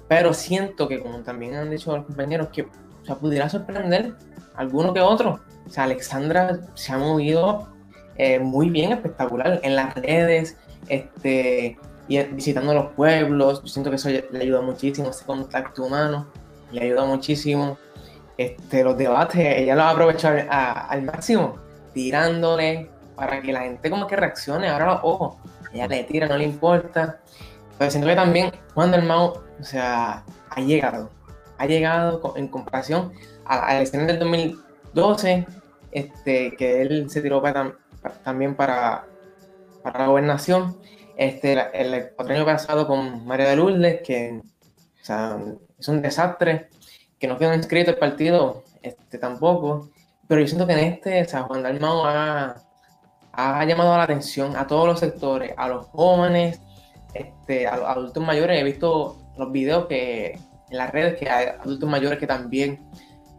Pero 0.06 0.34
siento 0.34 0.86
que, 0.86 1.00
como 1.00 1.20
también 1.20 1.54
han 1.54 1.70
dicho 1.70 1.96
los 1.96 2.04
compañeros, 2.04 2.48
que 2.48 2.64
o 2.64 3.04
sea, 3.06 3.14
pudiera 3.14 3.48
sorprender 3.48 4.12
alguno 4.54 4.92
que 4.92 5.00
otro. 5.00 5.40
O 5.66 5.70
sea, 5.70 5.84
Alexandra 5.84 6.58
se 6.74 6.92
ha 6.92 6.98
movido 6.98 7.66
eh, 8.16 8.40
muy 8.40 8.68
bien, 8.68 8.92
espectacular, 8.92 9.60
en 9.62 9.76
las 9.76 9.94
redes, 9.94 10.58
este, 10.90 11.78
y 12.06 12.22
visitando 12.22 12.74
los 12.74 12.92
pueblos. 12.92 13.62
Yo 13.62 13.68
siento 13.68 13.88
que 13.88 13.96
eso 13.96 14.10
le 14.10 14.42
ayuda 14.42 14.60
muchísimo, 14.60 15.08
ese 15.08 15.24
contacto 15.24 15.84
humano, 15.84 16.26
le 16.70 16.82
ayuda 16.82 17.06
muchísimo 17.06 17.78
este, 18.36 18.84
los 18.84 18.96
debates, 18.96 19.40
ella 19.40 19.74
los 19.74 19.86
aprovechó 19.86 20.28
al, 20.28 20.48
al 20.50 21.02
máximo, 21.02 21.56
tirándole 21.92 22.90
para 23.14 23.40
que 23.40 23.52
la 23.52 23.60
gente 23.60 23.90
como 23.90 24.06
que 24.06 24.16
reaccione, 24.16 24.68
ahora 24.68 24.86
los 24.86 25.00
ojos. 25.02 25.36
Ella 25.72 25.88
le 25.88 26.04
tira, 26.04 26.26
no 26.28 26.36
le 26.36 26.44
importa. 26.44 27.20
Pero 27.78 27.90
siento 27.90 28.08
que 28.08 28.14
también 28.14 28.52
Juan 28.74 28.90
del 28.90 29.04
Mao, 29.04 29.42
o 29.60 29.64
sea, 29.64 30.24
ha 30.50 30.60
llegado. 30.60 31.10
Ha 31.58 31.66
llegado 31.66 32.34
en 32.36 32.48
comparación 32.48 33.12
a, 33.44 33.66
la 33.66 33.76
elección 33.76 34.06
del 34.06 34.18
2012, 34.18 35.46
este, 35.92 36.56
que 36.56 36.82
él 36.82 37.10
se 37.10 37.20
tiró 37.20 37.42
también 38.22 38.54
para, 38.54 39.06
para 39.82 40.00
la 40.00 40.06
gobernación. 40.06 40.76
Este, 41.16 41.52
el, 41.52 42.10
otro 42.16 42.34
año 42.34 42.44
pasado 42.44 42.86
con 42.86 43.24
María 43.26 43.48
de 43.48 43.56
Lourdes, 43.56 44.02
que 44.02 44.40
o 44.40 45.04
sea, 45.04 45.38
es 45.78 45.88
un 45.88 46.02
desastre 46.02 46.68
que 47.18 47.26
no 47.26 47.38
quedó 47.38 47.54
inscrito 47.54 47.90
el 47.90 47.98
partido 47.98 48.64
este, 48.82 49.18
tampoco. 49.18 49.90
Pero 50.28 50.40
yo 50.40 50.46
siento 50.46 50.66
que 50.66 50.72
en 50.72 50.92
este, 50.92 51.22
o 51.22 51.28
sea, 51.28 51.42
Juan 51.42 51.62
Dalmau 51.62 52.04
ha, 52.04 52.56
ha 53.32 53.64
llamado 53.64 53.96
la 53.96 54.04
atención 54.04 54.56
a 54.56 54.66
todos 54.66 54.86
los 54.86 55.00
sectores, 55.00 55.52
a 55.56 55.68
los 55.68 55.86
jóvenes, 55.86 56.60
este, 57.12 57.66
a 57.66 57.76
los 57.76 57.88
adultos 57.88 58.24
mayores. 58.24 58.60
He 58.60 58.64
visto 58.64 59.18
los 59.36 59.52
videos 59.52 59.86
que 59.86 60.38
en 60.70 60.78
las 60.78 60.90
redes 60.90 61.18
que 61.18 61.28
hay 61.28 61.46
adultos 61.60 61.88
mayores 61.88 62.18
que 62.18 62.26
también 62.26 62.80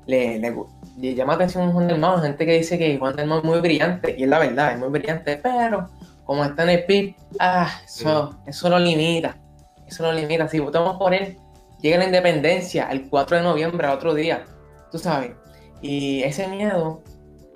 le, 0.06 0.40
le, 0.40 1.16
llama 1.16 1.34
la 1.34 1.38
atención 1.38 1.72
Juan 1.72 1.88
del 1.88 2.00
Mao, 2.00 2.22
gente 2.22 2.46
que 2.46 2.54
dice 2.54 2.78
que 2.78 2.98
Juan 2.98 3.16
del 3.16 3.28
Mao 3.28 3.40
es 3.40 3.44
muy 3.44 3.60
brillante, 3.60 4.16
y 4.18 4.24
es 4.24 4.30
la 4.30 4.40
verdad, 4.40 4.74
es 4.74 4.80
muy 4.80 4.90
brillante, 4.90 5.38
pero 5.38 5.90
como 6.24 6.44
está 6.44 6.64
en 6.64 6.70
el 6.70 6.86
PIB, 6.86 7.16
ah, 7.40 7.70
eso, 7.86 8.38
eso 8.46 8.70
lo 8.70 8.80
limita, 8.80 9.38
eso 9.88 10.04
lo 10.04 10.14
limita. 10.14 10.48
Si 10.48 10.60
votamos 10.60 10.98
por 10.98 11.14
él, 11.14 11.38
llega 11.82 11.98
la 11.98 12.06
independencia 12.06 12.90
el 12.92 13.10
4 13.10 13.38
de 13.38 13.44
noviembre, 13.44 13.88
al 13.88 13.96
otro 13.96 14.14
día, 14.14 14.46
tú 14.92 14.98
sabes. 14.98 15.32
Y 15.82 16.24
ese 16.24 16.48
miedo 16.48 17.04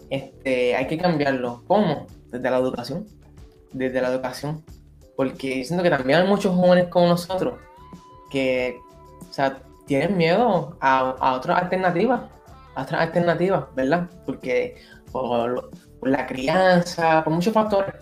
este, 0.09 0.75
hay 0.75 0.87
que 0.87 0.97
cambiarlo. 0.97 1.63
¿Cómo? 1.67 2.07
Desde 2.31 2.49
la 2.49 2.57
educación. 2.57 3.07
Desde 3.71 4.01
la 4.01 4.09
educación. 4.09 4.63
Porque 5.15 5.63
siento 5.63 5.83
que 5.83 5.89
también 5.89 6.19
hay 6.19 6.27
muchos 6.27 6.55
jóvenes 6.55 6.87
como 6.87 7.07
nosotros 7.07 7.59
que 8.29 8.79
o 9.29 9.33
sea, 9.33 9.61
tienen 9.85 10.17
miedo 10.17 10.77
a, 10.79 11.15
a 11.19 11.33
otras 11.33 11.61
alternativas. 11.61 12.21
A 12.75 12.83
otras 12.83 13.01
alternativas, 13.01 13.65
¿verdad? 13.75 14.09
Porque 14.25 14.75
por, 15.11 15.71
la 16.01 16.27
crianza, 16.27 17.23
por 17.23 17.33
muchos 17.33 17.53
factores. 17.53 17.95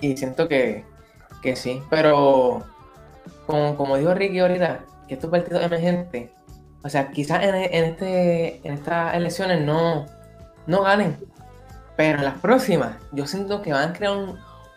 Y 0.00 0.16
siento 0.16 0.48
que, 0.48 0.84
que 1.42 1.56
sí. 1.56 1.82
Pero 1.90 2.62
como, 3.46 3.76
como 3.76 3.96
dijo 3.96 4.14
Ricky 4.14 4.38
ahorita, 4.38 4.84
que 5.06 5.14
estos 5.14 5.30
partidos 5.30 5.62
emergentes, 5.62 6.30
o 6.82 6.88
sea, 6.88 7.10
quizás 7.10 7.42
en, 7.42 7.54
este, 7.54 8.66
en 8.66 8.74
estas 8.74 9.14
elecciones 9.14 9.62
no, 9.62 10.06
no 10.66 10.82
ganen, 10.82 11.16
pero 11.96 12.18
en 12.18 12.24
las 12.24 12.38
próximas 12.38 12.96
yo 13.12 13.26
siento 13.26 13.62
que 13.62 13.72
van 13.72 13.90
a 13.90 13.92
crear 13.92 14.16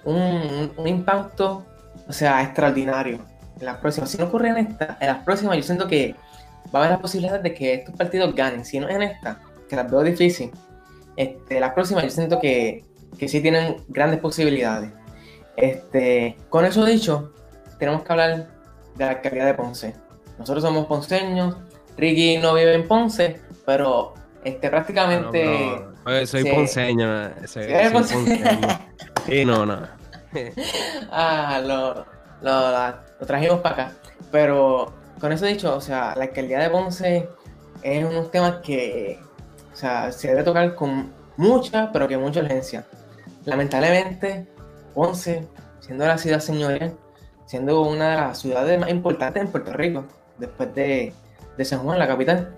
un, 0.06 0.72
impacto, 0.86 1.66
o 2.08 2.14
sea, 2.14 2.42
extraordinario. 2.44 3.20
En 3.60 3.66
las 3.66 3.78
próximas, 3.78 4.10
si 4.10 4.18
no 4.18 4.26
ocurre 4.26 4.50
en 4.50 4.58
esta, 4.58 4.98
en 5.02 5.08
las 5.08 5.24
próximas 5.24 5.58
yo 5.58 5.64
siento 5.64 5.88
que 5.88 6.16
va 6.74 6.80
a 6.80 6.84
haber 6.84 6.98
la 6.98 7.02
posibilidad 7.02 7.40
de 7.40 7.54
que 7.54 7.74
estos 7.74 7.96
partidos 7.96 8.34
ganen. 8.36 8.64
Si 8.64 8.80
no 8.80 8.88
en 8.88 9.02
esta, 9.02 9.42
que 9.68 9.76
las 9.76 9.90
veo 9.90 10.04
difícil, 10.04 10.52
este, 11.16 11.60
las 11.60 11.74
próximas 11.74 12.04
yo 12.04 12.10
siento 12.12 12.40
que, 12.40 12.86
que 13.18 13.28
sí 13.28 13.42
tienen 13.42 13.84
grandes 13.88 14.20
posibilidades. 14.20 14.92
Este, 15.58 16.38
con 16.50 16.66
eso 16.66 16.86
dicho, 16.86 17.34
tenemos 17.80 18.04
que 18.04 18.14
hablar 18.14 18.48
de 18.96 19.06
la 19.06 19.12
alcaldía 19.12 19.46
de 19.46 19.54
Ponce. 19.56 20.07
Nosotros 20.38 20.64
somos 20.64 20.86
ponceños, 20.86 21.56
Ricky 21.98 22.38
no 22.38 22.54
vive 22.54 22.74
en 22.74 22.88
Ponce, 22.88 23.42
pero 23.66 24.14
este, 24.44 24.70
prácticamente... 24.70 25.84
soy 26.26 26.50
ponceño, 26.52 27.32
soy, 27.46 27.66
ponceño. 27.92 28.46
Sí, 29.26 29.44
no, 29.44 29.66
no. 29.66 29.80
ah, 31.12 31.62
lo, 31.66 32.06
lo, 32.42 33.26
trajimos 33.26 33.60
para 33.60 33.74
acá. 33.74 33.92
Pero 34.32 34.94
con 35.20 35.32
eso 35.32 35.46
dicho, 35.46 35.76
o 35.76 35.82
sea, 35.82 36.14
la 36.16 36.26
alcaldía 36.26 36.60
de 36.60 36.70
Ponce 36.70 37.30
es 37.82 38.06
unos 38.06 38.32
temas 38.32 38.58
que, 38.58 39.20
o 39.74 39.76
sea, 39.76 40.12
se 40.12 40.30
debe 40.30 40.44
tocar 40.44 40.76
con 40.76 41.12
mucha, 41.36 41.92
pero 41.92 42.08
que 42.08 42.18
mucha 42.18 42.42
urgencia. 42.42 42.86
Lamentablemente, 43.46 44.48
Ponce, 44.94 45.48
siendo 45.80 46.06
la 46.06 46.18
ciudad 46.18 46.40
señorial, 46.40 46.96
siendo 47.46 47.82
una 47.82 48.12
de 48.12 48.16
las 48.18 48.40
ciudades 48.40 48.80
más 48.80 48.90
importantes 48.90 49.42
en 49.42 49.50
Puerto 49.50 49.74
Rico, 49.74 50.06
después 50.38 50.74
de, 50.76 51.14
de 51.58 51.66
San 51.66 51.80
Juan, 51.80 52.00
la 52.00 52.08
capital, 52.08 52.54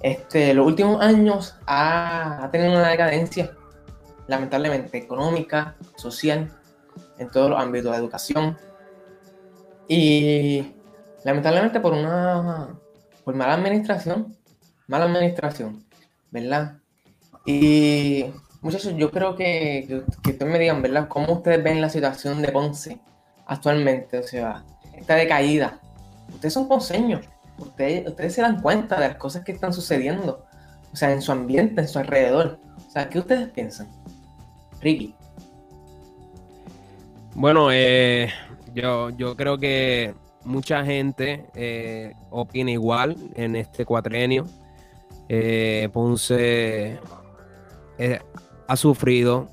este, 0.00 0.54
los 0.54 0.66
últimos 0.66 1.00
años 1.02 1.56
ha, 1.66 2.48
tenido 2.52 2.72
una 2.72 2.88
decadencia, 2.88 3.52
lamentablemente, 4.26 4.98
económica, 4.98 5.76
social, 5.96 6.50
en 7.18 7.30
todos 7.30 7.50
los 7.50 7.60
ámbitos 7.60 7.92
de 7.92 7.98
educación. 7.98 8.56
Y 9.88 10.74
lamentablemente 11.24 11.80
por 11.80 11.94
una 11.94 12.78
por 13.24 13.34
mala 13.34 13.54
administración, 13.54 14.36
mala 14.86 15.06
administración, 15.06 15.84
¿verdad? 16.30 16.78
Y 17.44 18.26
muchachos, 18.60 18.94
yo 18.96 19.10
creo 19.10 19.36
que, 19.36 20.04
que, 20.22 20.30
ustedes 20.30 20.50
me 20.52 20.58
digan, 20.58 20.80
¿verdad? 20.80 21.08
¿Cómo 21.08 21.34
ustedes 21.34 21.62
ven 21.62 21.80
la 21.80 21.90
situación 21.90 22.40
de 22.40 22.52
Ponce 22.52 23.00
actualmente? 23.46 24.18
O 24.18 24.22
sea, 24.22 24.64
esta 24.96 25.14
decaída. 25.14 25.80
Ustedes 26.32 26.54
son 26.54 26.68
ponceños 26.68 27.26
ustedes, 27.58 28.34
se 28.34 28.42
dan 28.42 28.60
cuenta 28.60 29.00
de 29.00 29.08
las 29.08 29.16
cosas 29.16 29.44
que 29.44 29.52
están 29.52 29.72
sucediendo, 29.72 30.44
o 30.92 30.96
sea, 30.96 31.12
en 31.12 31.22
su 31.22 31.32
ambiente, 31.32 31.80
en 31.80 31.88
su 31.88 31.98
alrededor. 31.98 32.58
O 32.76 32.90
sea, 32.90 33.08
¿qué 33.08 33.18
ustedes 33.18 33.48
piensan? 33.48 33.88
Ricky. 34.80 35.14
Bueno, 37.34 37.70
eh, 37.72 38.30
yo, 38.74 39.10
yo 39.10 39.36
creo 39.36 39.58
que 39.58 40.14
mucha 40.44 40.84
gente 40.84 41.46
eh, 41.54 42.14
opina 42.30 42.70
igual 42.70 43.16
en 43.34 43.56
este 43.56 43.84
cuatrenio. 43.84 44.46
Eh, 45.28 45.88
Ponce 45.92 46.98
ha 48.66 48.76
sufrido, 48.76 49.48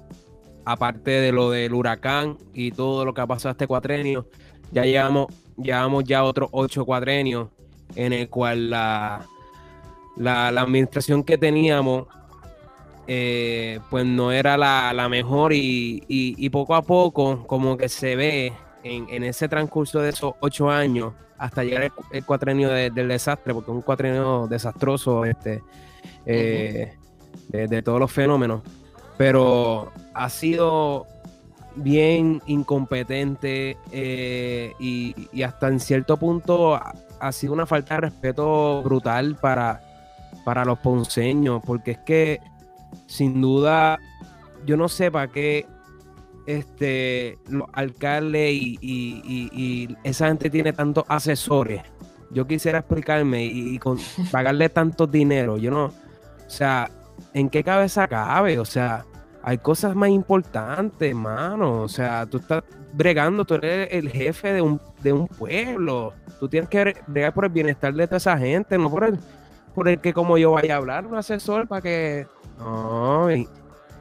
aparte 0.65 1.11
de 1.11 1.31
lo 1.31 1.49
del 1.49 1.73
huracán 1.73 2.37
y 2.53 2.71
todo 2.71 3.05
lo 3.05 3.13
que 3.13 3.21
ha 3.21 3.27
pasado 3.27 3.51
este 3.51 3.67
cuatrenio, 3.67 4.27
ya 4.71 4.83
llevamos, 4.83 5.27
llevamos 5.57 6.03
ya 6.03 6.23
otros 6.23 6.49
ocho 6.51 6.85
cuatrenios 6.85 7.49
en 7.95 8.13
el 8.13 8.29
cual 8.29 8.69
la, 8.69 9.25
la, 10.17 10.47
administración 10.47 11.23
que 11.23 11.37
teníamos 11.37 12.07
eh, 13.07 13.79
pues 13.89 14.05
no 14.05 14.31
era 14.31 14.57
la, 14.57 15.07
mejor 15.09 15.51
y, 15.53 16.49
poco 16.49 16.75
a 16.75 16.81
poco 16.81 17.45
como 17.45 17.77
que 17.77 17.89
se 17.89 18.15
ve 18.15 18.53
en, 18.83 19.23
ese 19.23 19.47
transcurso 19.47 19.99
de 19.99 20.09
esos 20.09 20.33
ocho 20.39 20.69
años 20.69 21.13
hasta 21.37 21.63
llegar 21.63 21.91
el, 22.11 22.25
cuatrenio 22.25 22.69
del 22.69 23.07
desastre, 23.07 23.53
porque 23.53 23.71
es 23.71 23.75
un 23.75 23.81
cuatrenio 23.81 24.47
desastroso 24.47 25.25
este, 25.25 25.61
eh, 26.25 26.93
de, 27.49 27.81
todos 27.81 27.99
los 27.99 28.11
fenómenos, 28.11 28.61
pero 29.17 29.91
ha 30.13 30.29
sido 30.29 31.07
bien 31.75 32.41
incompetente 32.45 33.77
eh, 33.91 34.73
y, 34.79 35.41
hasta 35.43 35.67
en 35.67 35.79
cierto 35.79 36.17
punto 36.17 36.79
ha 37.19 37.31
sido 37.31 37.53
una 37.53 37.65
falta 37.65 37.95
de 37.95 38.01
respeto 38.01 38.81
brutal 38.83 39.35
para, 39.35 39.81
para 40.43 40.65
los 40.65 40.79
ponceños, 40.79 41.61
porque 41.65 41.91
es 41.91 41.97
que 41.99 42.41
sin 43.07 43.41
duda 43.41 43.99
yo 44.65 44.77
no 44.77 44.89
sé 44.89 45.11
para 45.11 45.27
qué 45.27 45.65
este, 46.45 47.39
los 47.47 47.67
alcaldes 47.73 48.51
y, 48.53 49.97
esa 50.03 50.27
gente 50.27 50.49
tiene 50.49 50.73
tantos 50.73 51.05
asesores. 51.07 51.81
Yo 52.31 52.47
quisiera 52.47 52.79
explicarme 52.79 53.45
y, 53.45 53.79
pagarle 54.31 54.69
tanto 54.69 55.07
dinero. 55.07 55.57
Yo 55.57 55.71
no, 55.71 55.85
o 55.85 55.93
sea, 56.49 56.89
¿en 57.33 57.49
qué 57.49 57.63
cabeza 57.63 58.07
cabe? 58.07 58.59
O 58.59 58.65
sea, 58.65 59.05
hay 59.47 59.59
cosas 59.59 59.95
más 59.95 60.09
importantes, 60.09 61.07
hermano. 61.07 61.83
O 61.83 61.87
sea, 61.87 62.25
tú 62.25 62.37
estás 62.37 62.63
bregando, 62.93 63.45
tú 63.45 63.53
eres 63.53 63.89
el 63.91 64.09
jefe 64.09 64.51
de 64.51 64.59
un, 64.59 64.81
de 65.03 65.13
un 65.13 65.27
pueblo. 65.27 66.13
Tú 66.39 66.49
tienes 66.49 66.67
que 66.67 66.95
bregar 67.05 67.31
por 67.31 67.45
el 67.45 67.51
bienestar 67.51 67.93
de 67.93 68.07
toda 68.07 68.17
esa 68.17 68.35
gente, 68.39 68.75
no 68.75 68.89
por 68.89 69.03
el, 69.03 69.19
por 69.75 69.87
el 69.87 69.99
que 69.99 70.13
como 70.13 70.39
yo 70.39 70.53
vaya 70.53 70.73
a 70.73 70.77
hablar, 70.77 71.05
un 71.05 71.15
asesor 71.15 71.67
para 71.67 71.83
que... 71.83 72.25
No, 72.57 73.27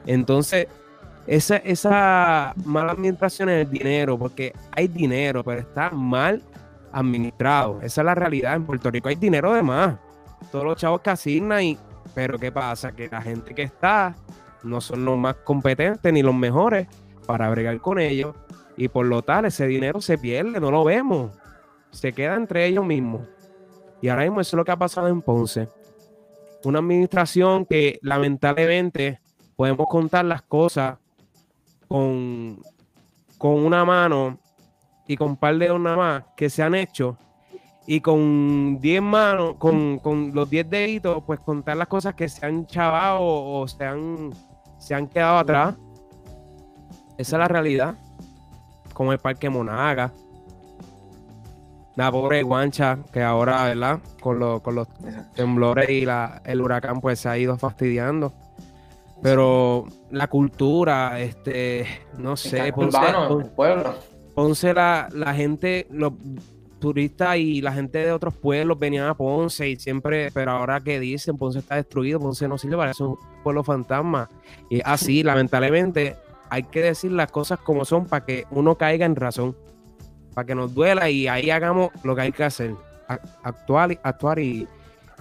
entonces, 0.07 0.67
esa, 1.27 1.57
esa 1.59 2.55
mala 2.65 2.93
administración 2.93 3.51
es 3.51 3.67
el 3.67 3.71
dinero, 3.71 4.19
porque 4.19 4.55
hay 4.71 4.89
dinero, 4.89 5.45
pero 5.45 5.61
está 5.61 5.91
mal 5.91 6.43
administrado. 6.91 7.81
Esa 7.83 8.01
es 8.01 8.05
la 8.07 8.15
realidad. 8.15 8.55
En 8.55 8.65
Puerto 8.65 8.91
Rico 8.91 9.11
hay 9.11 9.17
dinero 9.17 9.53
de 9.53 9.63
más. 9.63 9.97
Todos 10.51 10.65
los 10.65 10.77
chavos 10.79 11.03
que 11.03 11.11
asignan 11.11 11.63
y... 11.63 11.79
Pero 12.15 12.39
¿qué 12.39 12.51
pasa? 12.51 12.93
Que 12.93 13.09
la 13.09 13.21
gente 13.21 13.55
que 13.55 13.63
está 13.65 14.15
no 14.65 14.81
son 14.81 15.05
los 15.05 15.19
más 15.19 15.37
competentes 15.37 16.13
ni 16.13 16.23
los 16.23 16.35
mejores 16.35 16.89
para 17.27 17.49
bregar 17.51 17.81
con 17.81 17.99
ellos. 17.99 18.35
Y 18.77 18.89
por 18.89 19.07
lo 19.07 19.23
tal, 19.23 19.45
ese 19.45 19.67
dinero 19.67 20.01
se 20.01 20.19
pierde, 20.19 20.59
no 20.59 20.71
lo 20.71 20.85
vemos. 20.85 21.33
Se 21.91 22.13
queda 22.13 22.35
entre 22.35 22.67
ellos 22.67 22.85
mismos. 22.85 23.23
Y 24.01 24.09
ahora 24.09 24.25
mismo 24.25 24.41
eso 24.41 24.57
es 24.57 24.59
lo 24.59 24.65
que 24.65 24.73
ha 24.73 24.77
pasado 24.77 25.09
en 25.09 25.23
Ponce. 25.23 25.69
Una 26.65 26.81
administración 26.81 27.67
que 27.67 27.99
lamentablemente 28.03 29.21
podemos 29.55 29.87
contar 29.89 30.25
las 30.25 30.43
cosas 30.43 30.99
con, 31.87 32.61
con 33.39 33.65
una 33.65 33.85
mano 33.85 34.39
y 35.07 35.17
con 35.17 35.31
un 35.31 35.37
par 35.37 35.57
de 35.59 35.71
una 35.71 35.97
más 35.97 36.25
que 36.37 36.51
se 36.51 36.63
han 36.63 36.75
hecho 36.75 37.17
y 37.87 38.01
con 38.01 38.81
10 38.81 39.03
manos, 39.03 39.57
con, 39.59 40.01
los 40.33 40.49
10 40.49 40.71
deditos, 40.71 41.23
pues 41.27 41.41
contar 41.41 41.77
las 41.77 41.89
cosas 41.89 42.15
que 42.15 42.29
se 42.29 42.45
han 42.45 42.67
chavado 42.67 43.21
o 43.23 43.69
se 43.69 43.85
han 43.85 44.31
se 44.85 44.95
han 44.95 45.07
quedado 45.07 45.39
atrás. 45.39 45.75
Esa 47.17 47.37
es 47.37 47.41
la 47.41 47.49
realidad. 47.49 47.95
Como 48.93 49.13
el 49.13 49.19
Parque 49.19 49.49
Monaga. 49.49 50.13
La 51.97 52.13
pobre 52.13 52.43
guancha, 52.43 52.99
que 53.11 53.23
ahora, 53.23 53.65
¿verdad? 53.65 54.01
Con, 54.21 54.61
con 54.61 54.75
los 54.75 54.89
temblores 55.35 55.89
y 55.89 56.05
la, 56.05 56.43
el 56.45 56.61
huracán, 56.61 57.01
pues 57.01 57.21
se 57.21 57.29
ha 57.31 57.39
ido 57.39 57.57
fastidiando. 57.57 58.35
Pero 59.23 59.87
la 60.11 60.27
cultura, 60.27 61.19
este, 61.21 61.87
no 62.19 62.37
sé, 62.37 62.71
Ponce, 62.73 62.99
pueblo. 63.57 63.95
Ponce 64.35 64.75
la, 64.75 65.09
la 65.13 65.33
gente, 65.33 65.87
los 65.89 66.13
turistas 66.85 67.39
y 67.39 67.63
la 67.63 67.73
gente 67.73 67.97
de 67.97 68.13
otros 68.13 68.35
pueblos 68.35 68.79
venían 68.79 69.07
a 69.07 69.15
Ponce 69.15 69.71
y 69.71 69.77
siempre, 69.77 70.31
pero 70.33 70.51
ahora 70.51 70.81
que 70.81 71.01
dicen, 71.01 71.39
Ponce 71.39 71.61
está 71.61 71.77
destruido, 71.77 72.21
Ponce 72.21 72.47
no 72.47 72.59
sirve 72.59 72.77
para 72.77 72.91
eso, 72.91 73.13
un 73.13 73.43
pueblo 73.43 73.65
fantasma. 73.65 74.29
Y 74.69 74.83
así, 74.85 75.23
lamentablemente, 75.23 76.17
hay 76.51 76.65
que 76.65 76.83
decir 76.83 77.11
las 77.13 77.31
cosas 77.31 77.59
como 77.59 77.87
son 77.87 78.05
para 78.05 78.27
que 78.27 78.45
uno 78.51 78.77
caiga 78.77 79.07
en 79.07 79.17
razón, 79.17 79.57
para 80.35 80.45
que 80.45 80.55
nos 80.55 80.75
duela 80.75 81.09
y 81.09 81.27
ahí 81.27 81.49
hagamos 81.49 81.89
lo 82.03 82.15
que 82.15 82.21
hay 82.21 82.33
que 82.33 82.45
hacer, 82.45 82.75
actuar, 83.43 83.99
actuar 84.03 84.39
y, 84.39 84.69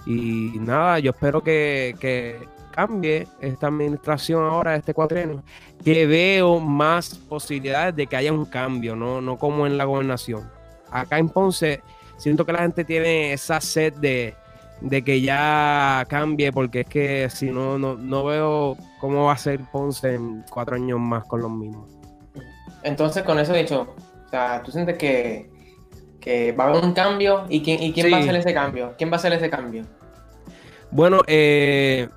y 0.04 0.58
nada, 0.60 0.98
yo 0.98 1.12
espero 1.12 1.42
que, 1.42 1.96
que 1.98 2.36
cambie 2.72 3.26
esta 3.40 3.68
administración 3.68 4.44
ahora, 4.44 4.76
este 4.76 4.92
cuatrienio, 4.92 5.42
que 5.82 6.06
veo 6.06 6.60
más 6.60 7.14
posibilidades 7.14 7.96
de 7.96 8.06
que 8.06 8.16
haya 8.16 8.34
un 8.34 8.44
cambio, 8.44 8.94
no, 8.94 9.22
no 9.22 9.38
como 9.38 9.66
en 9.66 9.78
la 9.78 9.84
gobernación. 9.84 10.53
Acá 10.94 11.18
en 11.18 11.28
Ponce 11.28 11.82
siento 12.16 12.46
que 12.46 12.52
la 12.52 12.60
gente 12.60 12.84
tiene 12.84 13.32
esa 13.32 13.60
sed 13.60 13.94
de, 13.94 14.34
que 15.02 15.20
ya 15.20 16.06
cambie, 16.08 16.52
porque 16.52 16.80
es 16.80 16.86
que 16.86 17.28
si 17.30 17.50
no, 17.50 17.78
no, 17.78 18.24
veo 18.24 18.76
cómo 19.00 19.24
va 19.24 19.32
a 19.32 19.36
ser 19.36 19.60
Ponce 19.72 20.14
en 20.14 20.44
cuatro 20.48 20.76
años 20.76 21.00
más 21.00 21.24
con 21.24 21.40
los 21.40 21.50
mismos. 21.50 21.90
Entonces, 22.84 23.24
con 23.24 23.40
eso 23.40 23.52
dicho, 23.52 23.94
o 24.26 24.28
sea, 24.28 24.62
¿tú 24.62 24.70
sientes 24.70 24.96
que, 24.96 25.50
va 26.58 26.64
a 26.64 26.68
haber 26.68 26.84
un 26.84 26.92
cambio? 26.92 27.44
¿Y 27.48 27.60
quién, 27.62 27.82
y 27.82 27.92
quién 27.92 28.12
va 28.12 28.18
a 28.18 28.20
hacer 28.20 28.36
ese 28.36 28.54
cambio? 28.54 28.94
¿Quién 28.96 29.10
va 29.10 29.14
a 29.14 29.16
hacer 29.16 29.32
ese 29.32 29.50
cambio? 29.50 29.84
Bueno, 30.92 31.22
eh, 31.26 32.08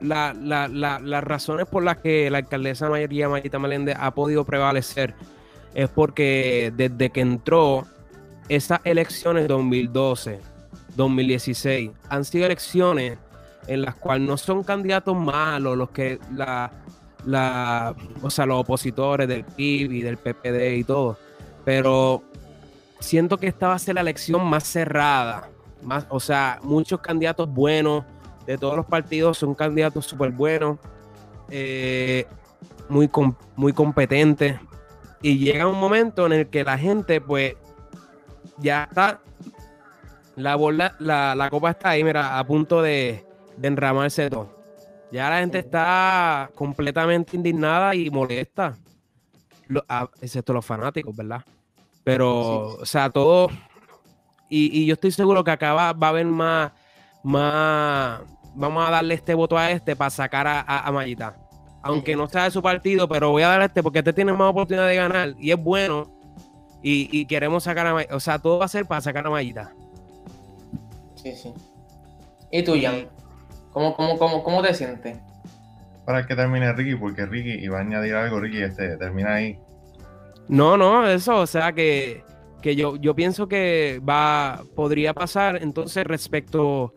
las 0.00 1.24
razones 1.24 1.66
por 1.66 1.82
las 1.82 1.96
que 1.96 2.30
la 2.30 2.38
alcaldesa 2.38 2.88
María 2.88 3.28
Mayita 3.28 3.58
Meléndez 3.58 3.96
ha 3.98 4.14
podido 4.14 4.44
prevalecer 4.44 5.14
es 5.74 5.88
porque 5.88 6.72
desde 6.76 7.10
que 7.10 7.20
entró 7.20 7.86
esas 8.48 8.80
elecciones 8.84 9.46
2012, 9.48 10.40
2016, 10.96 11.90
han 12.08 12.24
sido 12.24 12.46
elecciones 12.46 13.18
en 13.66 13.82
las 13.82 13.94
cuales 13.94 14.26
no 14.26 14.36
son 14.36 14.64
candidatos 14.64 15.16
malos 15.16 15.76
los 15.76 15.90
que 15.90 16.18
la, 16.34 16.72
la 17.24 17.94
o 18.22 18.30
sea, 18.30 18.46
los 18.46 18.60
opositores 18.60 19.28
del 19.28 19.44
PIB 19.44 19.92
y 19.92 20.02
del 20.02 20.16
PPD 20.16 20.76
y 20.76 20.84
todo, 20.84 21.16
pero 21.64 22.22
siento 22.98 23.38
que 23.38 23.46
esta 23.46 23.68
va 23.68 23.74
a 23.74 23.78
ser 23.78 23.94
la 23.94 24.00
elección 24.00 24.44
más 24.44 24.64
cerrada, 24.64 25.48
más, 25.82 26.06
o 26.08 26.20
sea, 26.20 26.58
muchos 26.62 27.00
candidatos 27.00 27.48
buenos 27.48 28.04
de 28.46 28.58
todos 28.58 28.76
los 28.76 28.86
partidos 28.86 29.38
son 29.38 29.54
candidatos 29.54 30.06
súper 30.06 30.32
buenos, 30.32 30.78
eh, 31.50 32.26
muy, 32.88 33.08
muy 33.56 33.72
competentes. 33.72 34.58
Y 35.22 35.38
llega 35.38 35.66
un 35.66 35.78
momento 35.78 36.26
en 36.26 36.32
el 36.32 36.48
que 36.48 36.64
la 36.64 36.78
gente, 36.78 37.20
pues, 37.20 37.54
ya 38.58 38.84
está. 38.90 39.20
La 40.36 40.56
bola, 40.56 40.94
la, 40.98 41.48
copa 41.50 41.70
está 41.70 41.90
ahí, 41.90 42.04
mira, 42.04 42.38
a 42.38 42.46
punto 42.46 42.80
de, 42.80 43.26
de 43.56 43.68
enramarse 43.68 44.30
todo. 44.30 44.60
Ya 45.12 45.28
la 45.28 45.40
gente 45.40 45.58
está 45.58 46.50
completamente 46.54 47.36
indignada 47.36 47.94
y 47.94 48.10
molesta. 48.10 48.76
excepto 50.20 50.52
los 50.52 50.64
fanáticos, 50.64 51.14
¿verdad? 51.16 51.44
Pero, 52.04 52.78
o 52.78 52.86
sea, 52.86 53.10
todo. 53.10 53.48
Y, 54.48 54.86
yo 54.86 54.94
estoy 54.94 55.12
seguro 55.12 55.44
que 55.44 55.50
acá 55.50 55.74
va, 55.74 55.88
a 55.88 56.08
haber 56.08 56.26
más, 56.26 56.72
más, 57.22 58.20
vamos 58.54 58.86
a 58.86 58.90
darle 58.90 59.14
este 59.14 59.34
voto 59.34 59.56
a 59.56 59.70
este 59.70 59.94
para 59.94 60.10
sacar 60.10 60.46
a, 60.46 60.60
a, 60.60 60.92
Mayita. 60.92 61.36
Aunque 61.82 62.14
no 62.14 62.28
sea 62.28 62.44
de 62.44 62.50
su 62.50 62.62
partido, 62.62 63.08
pero 63.08 63.30
voy 63.30 63.42
a 63.42 63.48
darle 63.48 63.66
este 63.66 63.82
porque 63.82 64.00
este 64.00 64.12
tiene 64.12 64.32
más 64.32 64.50
oportunidad 64.50 64.86
de 64.86 64.96
ganar 64.96 65.34
y 65.38 65.50
es 65.50 65.62
bueno. 65.62 66.10
Y, 66.82 67.26
queremos 67.26 67.64
sacar 67.64 67.86
a 67.86 67.94
Mayita. 67.94 68.16
O 68.16 68.20
sea, 68.20 68.38
todo 68.38 68.58
va 68.58 68.64
a 68.64 68.68
ser 68.68 68.86
para 68.86 69.00
sacar 69.00 69.26
a 69.26 69.30
Mayita. 69.30 69.74
Sí, 71.14 71.34
sí. 71.36 71.52
¿Y 72.50 72.62
tú, 72.62 72.74
Jan? 72.80 73.08
¿Cómo, 73.70 73.94
cómo, 73.94 74.18
cómo, 74.18 74.42
cómo 74.42 74.62
te 74.62 74.74
sientes? 74.74 75.18
Para 76.04 76.26
que 76.26 76.34
termine 76.34 76.72
Ricky, 76.72 76.96
porque 76.96 77.26
Ricky 77.26 77.64
iba 77.64 77.78
a 77.78 77.82
añadir 77.82 78.14
algo, 78.14 78.40
Ricky, 78.40 78.62
este, 78.62 78.96
termina 78.96 79.34
ahí. 79.34 79.58
No, 80.48 80.76
no, 80.76 81.06
eso, 81.06 81.36
o 81.36 81.46
sea 81.46 81.72
que, 81.72 82.24
que 82.62 82.74
yo, 82.74 82.96
yo 82.96 83.14
pienso 83.14 83.46
que 83.46 84.00
va, 84.06 84.62
podría 84.74 85.14
pasar. 85.14 85.62
Entonces, 85.62 86.04
respecto 86.04 86.94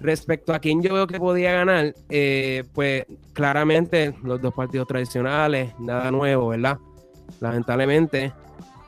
Respecto 0.00 0.54
a 0.54 0.60
quién 0.60 0.80
yo 0.80 0.94
veo 0.94 1.06
que 1.06 1.18
podía 1.18 1.52
ganar, 1.52 1.94
eh, 2.08 2.64
pues 2.72 3.04
claramente 3.32 4.14
los 4.22 4.40
dos 4.40 4.54
partidos 4.54 4.86
tradicionales, 4.86 5.74
nada 5.80 6.10
nuevo, 6.10 6.48
¿verdad? 6.48 6.78
Lamentablemente. 7.40 8.32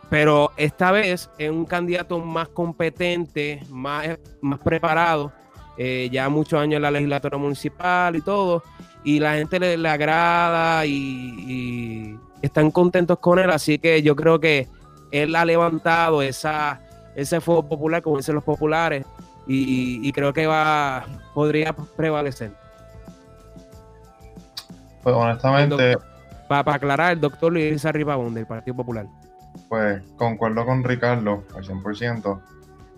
Pero 0.09 0.53
esta 0.57 0.93
vez 0.93 1.31
es 1.39 1.51
un 1.51 1.65
candidato 1.65 2.19
más 2.21 2.49
competente, 2.49 3.63
más, 3.71 4.19
más 4.41 4.61
preparado, 4.61 5.33
eh, 5.77 6.09
ya 6.13 6.29
muchos 6.29 6.61
años 6.61 6.77
en 6.77 6.83
la 6.83 6.91
legislatura 6.91 7.39
municipal 7.39 8.15
y 8.15 8.21
todo, 8.21 8.63
y 9.03 9.19
la 9.19 9.35
gente 9.35 9.59
le, 9.59 9.89
agrada 9.89 10.85
y, 10.85 12.19
están 12.43 12.71
contentos 12.71 13.19
con 13.19 13.39
él, 13.39 13.51
así 13.51 13.79
que 13.79 14.03
yo 14.03 14.17
creo 14.17 14.41
que 14.41 14.69
él 15.11 15.35
ha 15.37 15.45
levantado 15.45 16.23
esa, 16.23 16.81
ese 17.15 17.41
fuego 17.41 17.69
popular, 17.69 18.03
como 18.03 18.17
dicen 18.17 18.35
los 18.35 18.45
populares, 18.45 19.07
y, 19.53 20.13
creo 20.13 20.33
que 20.33 20.47
va 20.47 21.05
podría 21.35 21.73
prevalecer. 21.73 22.53
Pues 25.03 25.15
honestamente. 25.15 25.99
Para 26.49 26.75
aclarar, 26.75 27.13
el 27.13 27.21
doctor 27.21 27.53
Luis 27.53 27.85
Arribabón 27.85 28.35
del 28.35 28.47
Partido 28.47 28.77
Popular. 28.77 29.07
Pues 29.69 30.03
concuerdo 30.17 30.65
con 30.65 30.85
Ricardo 30.85 31.45
al 31.55 31.65
100%. 31.65 32.41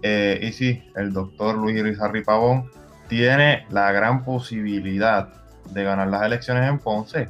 Eh, 0.03 0.41
y 0.43 0.53
sí, 0.53 0.91
el 0.97 1.13
doctor 1.13 1.57
Luis 1.57 1.99
Pavón 2.25 2.71
tiene 3.09 3.67
la 3.71 3.93
gran 3.93 4.25
posibilidad 4.25 5.29
de 5.71 5.85
ganar 5.85 6.09
las 6.09 6.23
elecciones 6.23 6.69
en 6.69 6.79
Ponce. 6.79 7.29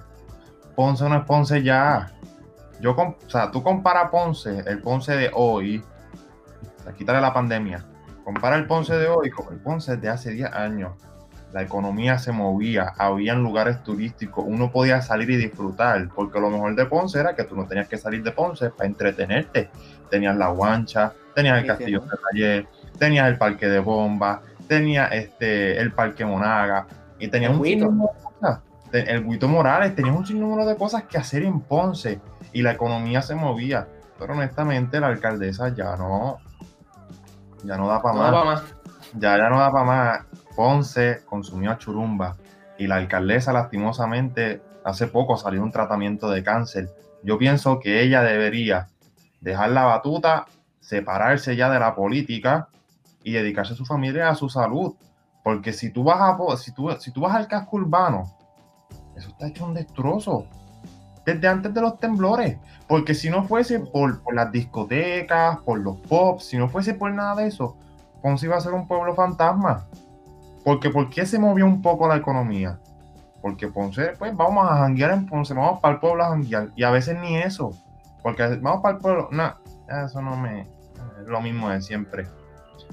Ponce 0.75 1.09
no 1.09 1.17
es 1.17 1.25
Ponce 1.25 1.63
ya. 1.63 2.13
Yo, 2.81 2.93
o 2.93 3.17
sea, 3.29 3.51
tú 3.51 3.63
compara 3.63 4.11
Ponce, 4.11 4.65
el 4.67 4.81
Ponce 4.81 5.13
de 5.15 5.31
hoy, 5.35 5.85
quítale 6.97 7.21
la 7.21 7.33
pandemia, 7.33 7.85
Compara 8.25 8.57
el 8.57 8.67
Ponce 8.67 8.95
de 8.95 9.09
hoy 9.09 9.31
con 9.31 9.53
el 9.53 9.61
Ponce 9.61 9.97
de 9.97 10.09
hace 10.09 10.31
10 10.31 10.53
años. 10.53 10.93
La 11.53 11.63
economía 11.63 12.19
se 12.19 12.33
movía, 12.33 12.95
habían 12.97 13.43
lugares 13.43 13.83
turísticos, 13.83 14.45
uno 14.47 14.71
podía 14.71 15.03
salir 15.03 15.29
y 15.31 15.37
disfrutar, 15.37 16.09
porque 16.15 16.41
lo 16.41 16.49
mejor 16.49 16.75
de 16.75 16.87
Ponce 16.87 17.21
era 17.21 17.35
que 17.35 17.45
tú 17.45 17.57
no 17.57 17.67
tenías 17.67 17.89
que 17.89 17.99
salir 17.99 18.23
de 18.23 18.31
Ponce 18.31 18.71
para 18.71 18.89
entretenerte. 18.89 19.69
Tenías 20.09 20.37
la 20.37 20.49
guancha, 20.49 21.13
tenías 21.35 21.61
el 21.61 21.67
castillo 21.67 22.01
de 22.01 22.09
Taller, 22.31 22.67
tenías 22.99 23.29
el 23.29 23.37
parque 23.37 23.69
de 23.69 23.81
bomba, 23.81 24.41
tenías 24.67 25.13
este, 25.13 25.79
el 25.79 25.93
parque 25.93 26.25
Monaga, 26.25 26.87
y 27.19 27.29
tenías 27.29 27.53
un 27.53 27.65
sinnúmero 27.65 28.13
de 28.15 28.25
cosas. 28.25 28.61
El 28.93 29.25
Guito 29.25 29.49
Morales, 29.49 29.95
tenías 29.95 30.17
un 30.17 30.27
sinnúmero 30.27 30.67
de 30.67 30.77
cosas 30.77 31.05
que 31.05 31.19
hacer 31.19 31.43
en 31.43 31.61
Ponce, 31.61 32.21
y 32.53 32.63
la 32.63 32.73
economía 32.73 33.21
se 33.21 33.35
movía. 33.35 33.87
Pero 34.19 34.35
honestamente 34.35 35.01
la 35.01 35.09
alcaldesa 35.09 35.75
ya 35.75 35.97
no, 35.97 36.39
ya 37.65 37.77
no 37.77 37.89
da 37.89 38.03
para 38.03 38.45
más. 38.45 38.63
Ya, 39.15 39.37
ya 39.37 39.49
no 39.49 39.59
da 39.59 39.71
para 39.71 39.85
más. 39.85 40.21
Ponce 40.57 41.23
consumió 41.25 41.71
a 41.71 41.79
Churumba 41.79 42.37
y 42.79 42.87
la 42.87 42.97
alcaldesa 42.97 43.53
lastimosamente 43.53 44.63
hace 44.85 45.07
poco 45.07 45.37
salió 45.37 45.63
un 45.63 45.71
tratamiento 45.71 46.31
de 46.31 46.43
cáncer. 46.43 46.91
Yo 47.23 47.39
pienso 47.39 47.79
que 47.79 48.03
ella 48.03 48.23
debería 48.23 48.89
dejar 49.41 49.71
la 49.71 49.85
batuta, 49.85 50.47
separarse 50.81 51.57
ya 51.57 51.71
de 51.71 51.79
la 51.79 51.95
política 51.95 52.69
y 53.23 53.33
dedicarse 53.33 53.75
a 53.75 53.77
su 53.77 53.85
familia 53.85 54.25
y 54.25 54.29
a 54.29 54.35
su 54.35 54.49
salud. 54.49 54.95
Porque 55.45 55.73
si 55.73 55.91
tú 55.91 56.05
vas 56.05 56.21
a 56.21 56.57
si 56.57 56.73
tú, 56.73 56.91
si 56.99 57.13
tú 57.13 57.21
vas 57.21 57.35
al 57.35 57.49
casco 57.49 57.77
urbano, 57.77 58.37
eso 59.17 59.29
está 59.29 59.49
hecho 59.49 59.65
un 59.65 59.75
destrozo. 59.75 60.47
Desde 61.25 61.49
antes 61.49 61.73
de 61.73 61.81
los 61.81 61.99
temblores. 61.99 62.59
Porque 62.89 63.15
si 63.15 63.31
no 63.31 63.45
fuese 63.45 63.81
por, 63.81 64.23
las 64.35 64.51
discotecas, 64.53 65.59
por 65.59 65.79
los 65.79 65.97
pops, 65.99 66.45
si 66.45 66.59
no 66.59 66.69
fuese 66.69 66.95
por 66.95 67.13
nada 67.13 67.37
de 67.37 67.47
eso, 67.47 67.77
Ponce 68.23 68.47
iba 68.47 68.57
a 68.57 68.61
ser 68.61 68.73
un 68.73 68.87
pueblo 68.87 69.15
fantasma. 69.15 69.87
Porque 70.65 70.91
¿por 70.91 71.11
qué 71.11 71.27
se 71.27 71.39
movió 71.39 71.67
un 71.67 71.83
poco 71.83 72.07
la 72.07 72.17
economía? 72.17 72.79
Porque 73.41 73.67
Ponce, 73.69 74.13
pues 74.19 74.37
vamos 74.37 74.71
a 74.71 74.77
janguear 74.77 75.11
en 75.13 75.27
Ponce, 75.27 75.55
vamos 75.55 75.81
para 75.81 75.95
el 75.95 76.01
pueblo 76.01 76.25
a 76.25 76.29
janguear. 76.29 76.71
Y 76.77 76.85
a 76.85 76.91
veces 76.91 77.19
ni 77.21 77.37
eso. 77.37 77.73
Porque 78.23 78.47
vamos 78.61 78.81
para 78.83 78.97
el 78.97 79.01
pueblo, 79.01 79.29
no, 79.33 79.55
eso 80.05 80.23
no 80.23 80.37
me... 80.37 80.69
Lo 81.27 81.41
mismo 81.41 81.69
de 81.69 81.81
siempre. 81.81 82.27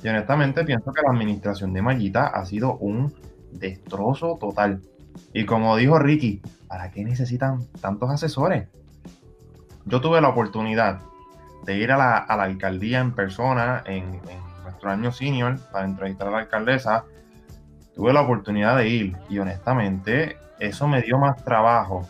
Y 0.03 0.07
honestamente 0.07 0.63
pienso 0.63 0.91
que 0.93 1.01
la 1.01 1.11
administración 1.11 1.73
de 1.73 1.81
Mayita 1.81 2.27
ha 2.27 2.45
sido 2.45 2.77
un 2.77 3.13
destrozo 3.51 4.37
total. 4.39 4.81
Y 5.33 5.45
como 5.45 5.75
dijo 5.75 5.99
Ricky, 5.99 6.41
¿para 6.69 6.89
qué 6.91 7.03
necesitan 7.03 7.67
tantos 7.81 8.09
asesores? 8.09 8.69
yo 9.89 10.01
tuve 10.01 10.21
la 10.21 10.29
oportunidad 10.29 10.99
de 11.65 11.77
ir 11.77 11.91
a 11.91 11.97
la, 11.97 12.17
alcaldía 12.17 12.99
en 12.99 13.11
persona 13.11 13.83
en, 13.85 14.21
nuestro 14.63 14.91
año 14.91 15.11
senior 15.11 15.59
para 15.71 15.85
entrevistar 15.85 16.27
a 16.27 16.31
la 16.31 16.37
alcaldesa. 16.39 17.03
Tuve 17.95 18.13
la 18.13 18.21
oportunidad 18.21 18.77
de 18.77 18.87
ir 18.87 19.17
y 19.29 19.39
honestamente 19.39 20.37
eso 20.59 20.87
me 20.87 21.01
dio 21.01 21.17
más 21.17 21.43
trabajo 21.43 22.07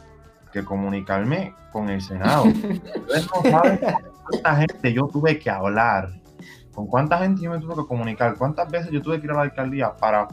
que 0.52 0.64
comunicarme 0.64 1.56
con 1.72 1.90
el 1.90 2.02
Senado. 2.02 2.44
Ustedes 2.44 3.28
no 3.34 3.50
saben 3.50 3.80
cuánta 4.24 4.56
gente 4.58 4.94
yo 4.94 5.08
tuve 5.08 5.40
que 5.40 5.50
hablar, 5.50 6.10
con 6.74 6.86
cuánta 6.86 7.18
gente 7.20 7.42
yo 7.42 7.52
me 7.52 7.60
tuve 7.60 7.76
que 7.76 7.88
comunicar, 7.88 8.36
cuántas 8.36 8.70
veces 8.70 8.92
yo 8.92 9.02
tuve 9.02 9.20
que 9.20 9.26
ir 9.26 9.32
a 9.32 9.36
la 9.36 9.42
alcaldía 9.44 9.96
para 9.96 10.28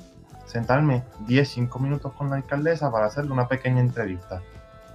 sentarme 0.57 1.05
10, 1.27 1.49
5 1.49 1.79
minutos 1.79 2.13
con 2.15 2.31
la 2.31 2.37
alcaldesa 2.37 2.91
para 2.91 3.07
hacerle 3.07 3.33
una 3.33 3.47
pequeña 3.47 3.81
entrevista. 3.81 4.41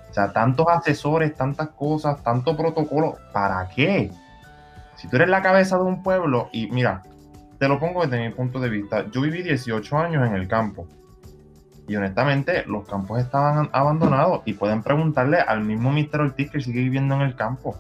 O 0.10 0.14
sea, 0.14 0.34
tantos 0.34 0.68
asesores, 0.68 1.36
tantas 1.36 1.70
cosas, 1.70 2.22
tanto 2.24 2.58
protocolo, 2.58 3.16
¿para 3.32 3.68
qué? 3.70 4.12
Si 4.96 5.08
tú 5.08 5.16
eres 5.16 5.30
la 5.30 5.42
cabeza 5.42 5.78
de 5.78 5.84
un 5.84 6.04
pueblo, 6.04 6.50
y 6.52 6.70
mira, 6.72 7.04
te 7.60 7.68
lo 7.68 7.80
pongo 7.80 8.06
desde 8.06 8.28
mi 8.28 8.34
punto 8.34 8.60
de 8.60 8.70
vista, 8.70 9.06
yo 9.12 9.22
viví 9.22 9.44
18 9.44 9.98
años 9.98 10.28
en 10.28 10.34
el 10.34 10.48
campo. 10.48 10.88
Y 11.88 11.96
honestamente, 11.96 12.66
los 12.66 12.88
campos 12.88 13.20
estaban 13.20 13.70
abandonados 13.72 14.42
y 14.46 14.54
pueden 14.54 14.82
preguntarle 14.82 15.40
al 15.40 15.62
mismo 15.62 15.92
Mr. 15.92 16.22
Ortiz 16.22 16.50
que 16.50 16.60
sigue 16.60 16.82
viviendo 16.82 17.16
en 17.16 17.22
el 17.22 17.36
campo. 17.36 17.78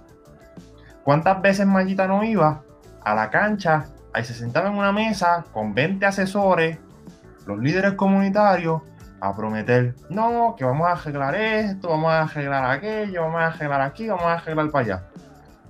¿Cuántas 1.03 1.41
veces 1.41 1.65
Mayita 1.65 2.07
no 2.07 2.23
iba 2.23 2.61
a 3.03 3.15
la 3.15 3.29
cancha? 3.29 3.85
Ahí 4.13 4.23
se 4.23 4.33
sentaba 4.33 4.69
en 4.69 4.75
una 4.75 4.91
mesa 4.91 5.45
con 5.51 5.73
20 5.73 6.05
asesores, 6.05 6.77
los 7.51 7.59
líderes 7.59 7.93
comunitarios, 7.93 8.81
a 9.21 9.35
prometer, 9.35 9.93
no, 10.09 10.55
que 10.57 10.65
vamos 10.65 10.87
a 10.87 10.93
arreglar 10.93 11.35
esto, 11.35 11.89
vamos 11.89 12.11
a 12.11 12.23
arreglar 12.23 12.71
aquello, 12.71 13.21
vamos 13.21 13.41
a 13.41 13.47
arreglar 13.47 13.81
aquí, 13.81 14.07
vamos 14.07 14.25
a 14.25 14.33
arreglar 14.33 14.71
para 14.71 14.85
allá. 14.85 15.03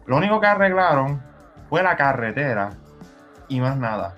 Lo 0.05 0.17
único 0.17 0.39
que 0.39 0.47
arreglaron 0.47 1.21
fue 1.69 1.83
la 1.83 1.97
carretera 1.97 2.69
y 3.49 3.59
más 3.59 3.77
nada. 3.77 4.15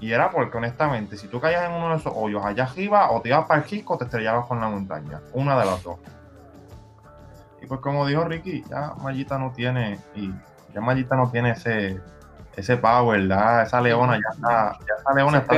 Y 0.00 0.12
era 0.12 0.30
porque, 0.30 0.58
honestamente, 0.58 1.16
si 1.16 1.28
tú 1.28 1.40
caías 1.40 1.64
en 1.64 1.72
uno 1.72 1.90
de 1.90 1.96
esos 1.96 2.12
hoyos 2.14 2.44
allá 2.44 2.64
arriba, 2.64 3.10
o 3.10 3.20
te 3.22 3.28
ibas 3.28 3.46
para 3.46 3.60
el 3.60 3.66
chico 3.66 3.94
o 3.94 3.98
te 3.98 4.04
estrellabas 4.04 4.46
con 4.46 4.60
la 4.60 4.68
montaña. 4.68 5.20
Una 5.32 5.58
de 5.58 5.66
las 5.66 5.82
dos. 5.82 5.98
Y 7.62 7.66
pues, 7.66 7.80
como 7.80 8.06
dijo 8.06 8.24
Ricky, 8.24 8.64
ya 8.68 8.92
Mayita 9.00 9.38
no 9.38 9.52
tiene, 9.52 10.00
y 10.16 10.34
ya 10.74 10.80
Mayita 10.80 11.14
no 11.16 11.30
tiene 11.30 11.52
ese, 11.52 12.00
ese 12.56 12.76
power, 12.76 13.20
¿verdad? 13.20 13.62
Esa 13.62 13.80
leona 13.80 14.14
ya 14.16 14.34
está, 14.34 14.78
ya 14.80 14.94
esa 15.00 15.14
leona 15.14 15.38
está, 15.38 15.54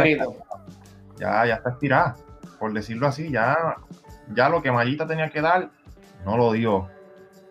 ya, 1.19 1.47
ya 1.47 1.55
está 1.55 1.71
estirada 1.71 2.17
por 2.59 2.73
decirlo 2.73 3.07
así, 3.07 3.31
ya, 3.31 3.77
ya 4.35 4.49
lo 4.49 4.63
que 4.63 4.73
Mayita 4.73 5.07
tenía 5.07 5.31
que 5.31 5.41
dar, 5.41 5.71
no 6.25 6.37
lo 6.37 6.53
dio. 6.53 6.89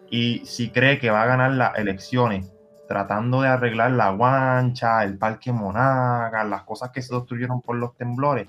Y 0.10 0.46
si 0.46 0.70
cree 0.70 1.00
que 1.00 1.10
va 1.10 1.24
a 1.24 1.28
ganar 1.28 1.52
las 1.52 1.78
elecciones 1.78 2.52
tratando 2.88 3.42
de 3.42 3.48
arreglar 3.48 3.92
la 3.92 4.12
guancha, 4.12 5.04
el 5.04 5.18
parque 5.18 5.52
Monaga, 5.52 6.44
las 6.44 6.64
cosas 6.64 6.92
que 6.92 7.02
se 7.02 7.16
destruyeron 7.16 7.62
por 7.62 7.78
los 7.78 7.96
temblores, 7.96 8.48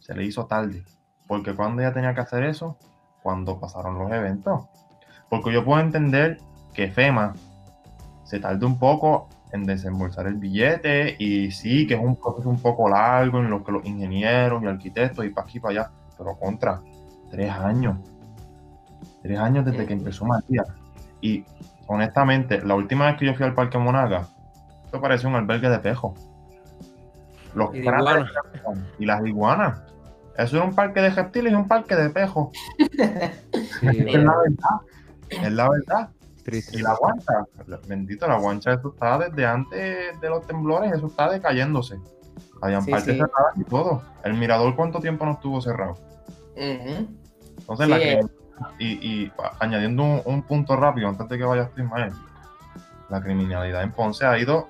se 0.00 0.14
le 0.14 0.24
hizo 0.24 0.46
tarde. 0.46 0.84
Porque 1.26 1.54
cuando 1.54 1.80
ella 1.80 1.94
tenía 1.94 2.14
que 2.14 2.20
hacer 2.20 2.44
eso, 2.44 2.76
cuando 3.22 3.58
pasaron 3.58 3.98
los 3.98 4.10
eventos. 4.12 4.66
Porque 5.30 5.52
yo 5.52 5.64
puedo 5.64 5.80
entender 5.80 6.38
que 6.74 6.90
FEMA 6.90 7.34
se 8.24 8.38
tarde 8.38 8.66
un 8.66 8.78
poco 8.78 9.28
en 9.52 9.64
desembolsar 9.64 10.26
el 10.26 10.36
billete 10.36 11.16
y 11.18 11.50
sí, 11.50 11.86
que 11.86 11.94
es 11.94 12.00
un 12.00 12.16
proceso 12.16 12.48
un 12.48 12.60
poco 12.60 12.88
largo 12.88 13.38
en 13.38 13.50
lo 13.50 13.62
que 13.62 13.72
los 13.72 13.84
ingenieros 13.84 14.62
y 14.62 14.66
arquitectos 14.66 15.24
y 15.24 15.28
para 15.28 15.46
aquí 15.46 15.60
para 15.60 15.72
allá, 15.72 15.90
pero 16.16 16.36
contra 16.38 16.80
tres 17.30 17.50
años. 17.50 17.98
Tres 19.22 19.38
años 19.38 19.64
desde 19.64 19.86
que 19.86 19.92
empezó 19.92 20.24
Matías. 20.24 20.66
Y 21.20 21.44
honestamente, 21.86 22.64
la 22.64 22.74
última 22.74 23.06
vez 23.06 23.16
que 23.18 23.26
yo 23.26 23.34
fui 23.34 23.44
al 23.44 23.54
Parque 23.54 23.78
Monaga, 23.78 24.26
esto 24.84 25.00
parecía 25.00 25.28
un 25.28 25.36
albergue 25.36 25.68
de 25.68 25.78
pejo. 25.78 26.14
Los 27.54 27.74
y, 27.74 27.80
y 28.98 29.06
las 29.06 29.26
iguanas. 29.26 29.80
Eso 30.36 30.56
era 30.56 30.64
un 30.64 30.74
parque 30.74 31.00
de 31.00 31.10
reptiles 31.10 31.52
y 31.52 31.54
un 31.54 31.68
parque 31.68 31.94
de 31.94 32.08
pejo. 32.08 32.50
es 32.78 33.82
la 33.82 34.36
verdad. 34.38 34.76
Es 35.28 35.52
la 35.52 35.68
verdad. 35.68 36.08
Y 36.44 36.82
la 36.82 36.94
guancha, 36.94 37.46
bendito, 37.86 38.26
la 38.26 38.38
guancha, 38.38 38.72
eso 38.72 38.88
estaba 38.92 39.26
desde 39.26 39.46
antes 39.46 40.20
de 40.20 40.28
los 40.28 40.46
temblores, 40.46 40.92
eso 40.92 41.06
está 41.06 41.30
decayéndose. 41.30 42.00
Habían 42.60 42.84
partes 42.84 43.16
cerradas 43.16 43.56
y 43.56 43.64
todo. 43.64 44.02
El 44.24 44.34
mirador, 44.34 44.74
¿cuánto 44.74 45.00
tiempo 45.00 45.24
no 45.24 45.32
estuvo 45.32 45.60
cerrado? 45.60 45.96
Entonces, 46.56 47.88
la 47.88 47.98
eh. 47.98 48.20
y, 48.78 49.32
añadiendo 49.60 50.22
un, 50.24 50.42
punto 50.42 50.76
rápido 50.76 51.08
antes 51.08 51.28
de 51.28 51.38
que 51.38 51.44
vayas 51.44 51.70
tú, 51.72 51.82
Ismael, 51.82 52.12
la 53.08 53.20
criminalidad 53.20 53.82
en 53.82 53.92
Ponce 53.92 54.26
ha 54.26 54.38
ido 54.38 54.68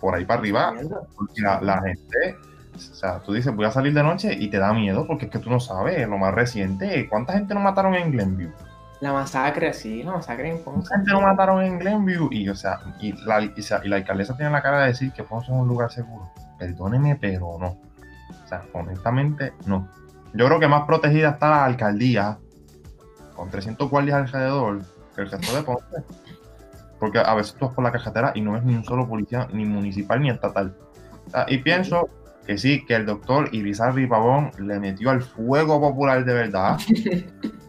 por 0.00 0.14
ahí 0.14 0.24
para 0.24 0.40
arriba. 0.40 0.72
Porque 1.16 1.42
la, 1.42 1.82
gente, 1.82 2.36
o 2.74 2.78
sea, 2.78 3.20
tú 3.20 3.32
dices, 3.34 3.54
voy 3.54 3.66
a 3.66 3.70
salir 3.70 3.92
de 3.92 4.02
noche 4.02 4.32
y 4.32 4.48
te 4.48 4.58
da 4.58 4.72
miedo 4.72 5.06
porque 5.06 5.26
es 5.26 5.30
que 5.30 5.38
tú 5.38 5.50
no 5.50 5.60
sabes, 5.60 6.08
lo 6.08 6.18
más 6.18 6.34
reciente, 6.34 7.08
¿cuánta 7.08 7.34
gente 7.34 7.54
nos 7.54 7.62
mataron 7.62 7.94
en 7.94 8.10
Glenview? 8.10 8.52
La 9.02 9.12
masacre, 9.12 9.72
sí, 9.72 10.04
la 10.04 10.12
masacre 10.12 10.48
en 10.48 10.62
Ponce. 10.62 10.94
Gente 10.94 11.10
lo 11.10 11.20
mataron 11.20 11.60
en 11.60 11.76
Glenview 11.80 12.28
y, 12.30 12.48
o 12.48 12.54
sea, 12.54 12.78
y 13.00 13.10
la, 13.24 13.42
y, 13.42 13.52
la 13.88 13.96
alcaldesa 13.96 14.36
tiene 14.36 14.52
la 14.52 14.62
cara 14.62 14.82
de 14.82 14.86
decir 14.86 15.10
que 15.10 15.24
Ponce 15.24 15.50
es 15.50 15.58
un 15.58 15.66
lugar 15.66 15.90
seguro. 15.90 16.30
Perdóneme, 16.56 17.16
pero 17.16 17.58
no. 17.58 17.66
O 17.66 18.48
sea, 18.48 18.62
honestamente, 18.72 19.54
no. 19.66 19.88
Yo 20.34 20.46
creo 20.46 20.60
que 20.60 20.68
más 20.68 20.86
protegida 20.86 21.30
está 21.30 21.50
la 21.50 21.64
alcaldía, 21.64 22.38
con 23.34 23.50
300 23.50 23.90
guardias 23.90 24.18
alrededor, 24.18 24.82
que 25.16 25.22
el 25.22 25.30
resto 25.32 25.56
de 25.56 25.62
Ponce. 25.64 25.96
Porque 27.00 27.18
a 27.18 27.34
veces 27.34 27.54
tú 27.54 27.66
vas 27.66 27.74
por 27.74 27.82
la 27.82 27.90
carretera 27.90 28.30
y 28.36 28.40
no 28.40 28.52
ves 28.52 28.62
ni 28.62 28.76
un 28.76 28.84
solo 28.84 29.08
policía, 29.08 29.48
ni 29.52 29.64
municipal 29.64 30.22
ni 30.22 30.30
estatal. 30.30 30.76
y 31.48 31.58
pienso 31.58 32.08
que 32.46 32.56
sí, 32.56 32.84
que 32.86 32.94
el 32.94 33.06
doctor 33.06 33.48
Irizarry 33.50 34.06
Pavón 34.06 34.52
le 34.60 34.78
metió 34.78 35.10
al 35.10 35.22
fuego 35.22 35.80
popular 35.80 36.24
de 36.24 36.34
verdad. 36.34 36.78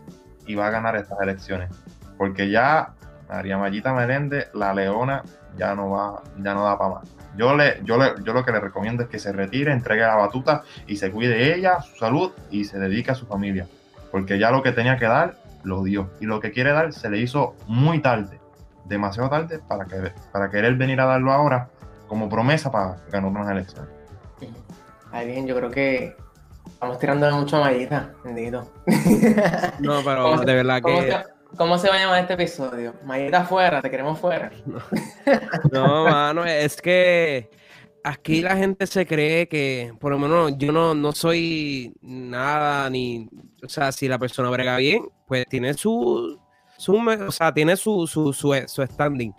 y 0.45 0.55
va 0.55 0.67
a 0.67 0.69
ganar 0.69 0.95
estas 0.95 1.19
elecciones. 1.21 1.69
Porque 2.17 2.49
ya 2.49 2.93
María 3.29 3.57
Mayita 3.57 3.93
Meléndez, 3.93 4.49
la 4.53 4.73
leona, 4.73 5.23
ya 5.57 5.75
no 5.75 5.89
va, 5.89 6.21
ya 6.37 6.53
no 6.53 6.63
da 6.63 6.77
para 6.77 6.95
más. 6.95 7.03
Yo, 7.35 7.55
le, 7.55 7.81
yo, 7.83 7.97
le, 7.97 8.13
yo 8.23 8.33
lo 8.33 8.45
que 8.45 8.51
le 8.51 8.59
recomiendo 8.59 9.03
es 9.03 9.09
que 9.09 9.17
se 9.17 9.31
retire, 9.31 9.71
entregue 9.71 10.01
la 10.01 10.15
batuta 10.15 10.63
y 10.85 10.97
se 10.97 11.11
cuide 11.11 11.35
de 11.35 11.55
ella, 11.55 11.81
su 11.81 11.95
salud 11.97 12.31
y 12.51 12.65
se 12.65 12.77
dedique 12.77 13.11
a 13.11 13.15
su 13.15 13.25
familia. 13.25 13.67
Porque 14.11 14.37
ya 14.37 14.51
lo 14.51 14.61
que 14.61 14.71
tenía 14.71 14.97
que 14.97 15.05
dar, 15.05 15.35
lo 15.63 15.83
dio. 15.83 16.11
Y 16.19 16.25
lo 16.25 16.39
que 16.39 16.51
quiere 16.51 16.71
dar 16.71 16.93
se 16.93 17.09
le 17.09 17.17
hizo 17.19 17.55
muy 17.67 17.99
tarde, 17.99 18.39
demasiado 18.85 19.29
tarde 19.29 19.59
para, 19.67 19.85
que, 19.85 20.13
para 20.31 20.49
querer 20.51 20.75
venir 20.75 21.01
a 21.01 21.05
darlo 21.05 21.31
ahora 21.31 21.69
como 22.07 22.29
promesa 22.29 22.71
para 22.71 22.97
ganar 23.11 23.31
unas 23.31 23.49
elecciones. 23.49 23.89
Ahí 25.11 25.27
bien, 25.27 25.47
yo 25.47 25.55
creo 25.55 25.71
que 25.71 26.15
Estamos 26.83 26.99
tirando 26.99 27.31
mucho 27.31 27.55
a 27.55 27.61
Mayita, 27.61 28.13
bendito. 28.25 28.69
No, 29.79 30.01
pero 30.03 30.37
de 30.41 30.53
verdad 30.53 30.81
que. 30.83 31.15
¿Cómo 31.55 31.77
se 31.77 31.87
va 31.87 31.95
a 31.95 31.99
llamar 31.99 32.19
este 32.19 32.33
episodio? 32.33 32.93
Mayita 33.05 33.45
fuera, 33.45 33.81
te 33.81 33.89
queremos 33.89 34.19
fuera. 34.19 34.51
No, 35.71 36.03
mano, 36.03 36.43
es 36.43 36.81
que 36.81 37.49
aquí 38.03 38.41
la 38.41 38.57
gente 38.57 38.85
se 38.85 39.05
cree 39.05 39.47
que, 39.47 39.93
por 39.97 40.11
lo 40.11 40.19
menos, 40.19 40.57
yo 40.57 40.73
no, 40.73 40.93
no 40.93 41.13
soy 41.13 41.93
nada, 42.01 42.89
ni. 42.89 43.29
O 43.63 43.69
sea, 43.69 43.93
si 43.93 44.09
la 44.09 44.19
persona 44.19 44.49
brega 44.49 44.75
bien, 44.75 45.07
pues 45.25 45.45
tiene 45.47 45.75
su. 45.75 46.37
su 46.77 46.97
o 46.97 47.31
sea, 47.31 47.53
tiene 47.53 47.77
su, 47.77 48.07
su, 48.07 48.33
su, 48.33 48.85
standing. 48.85 49.33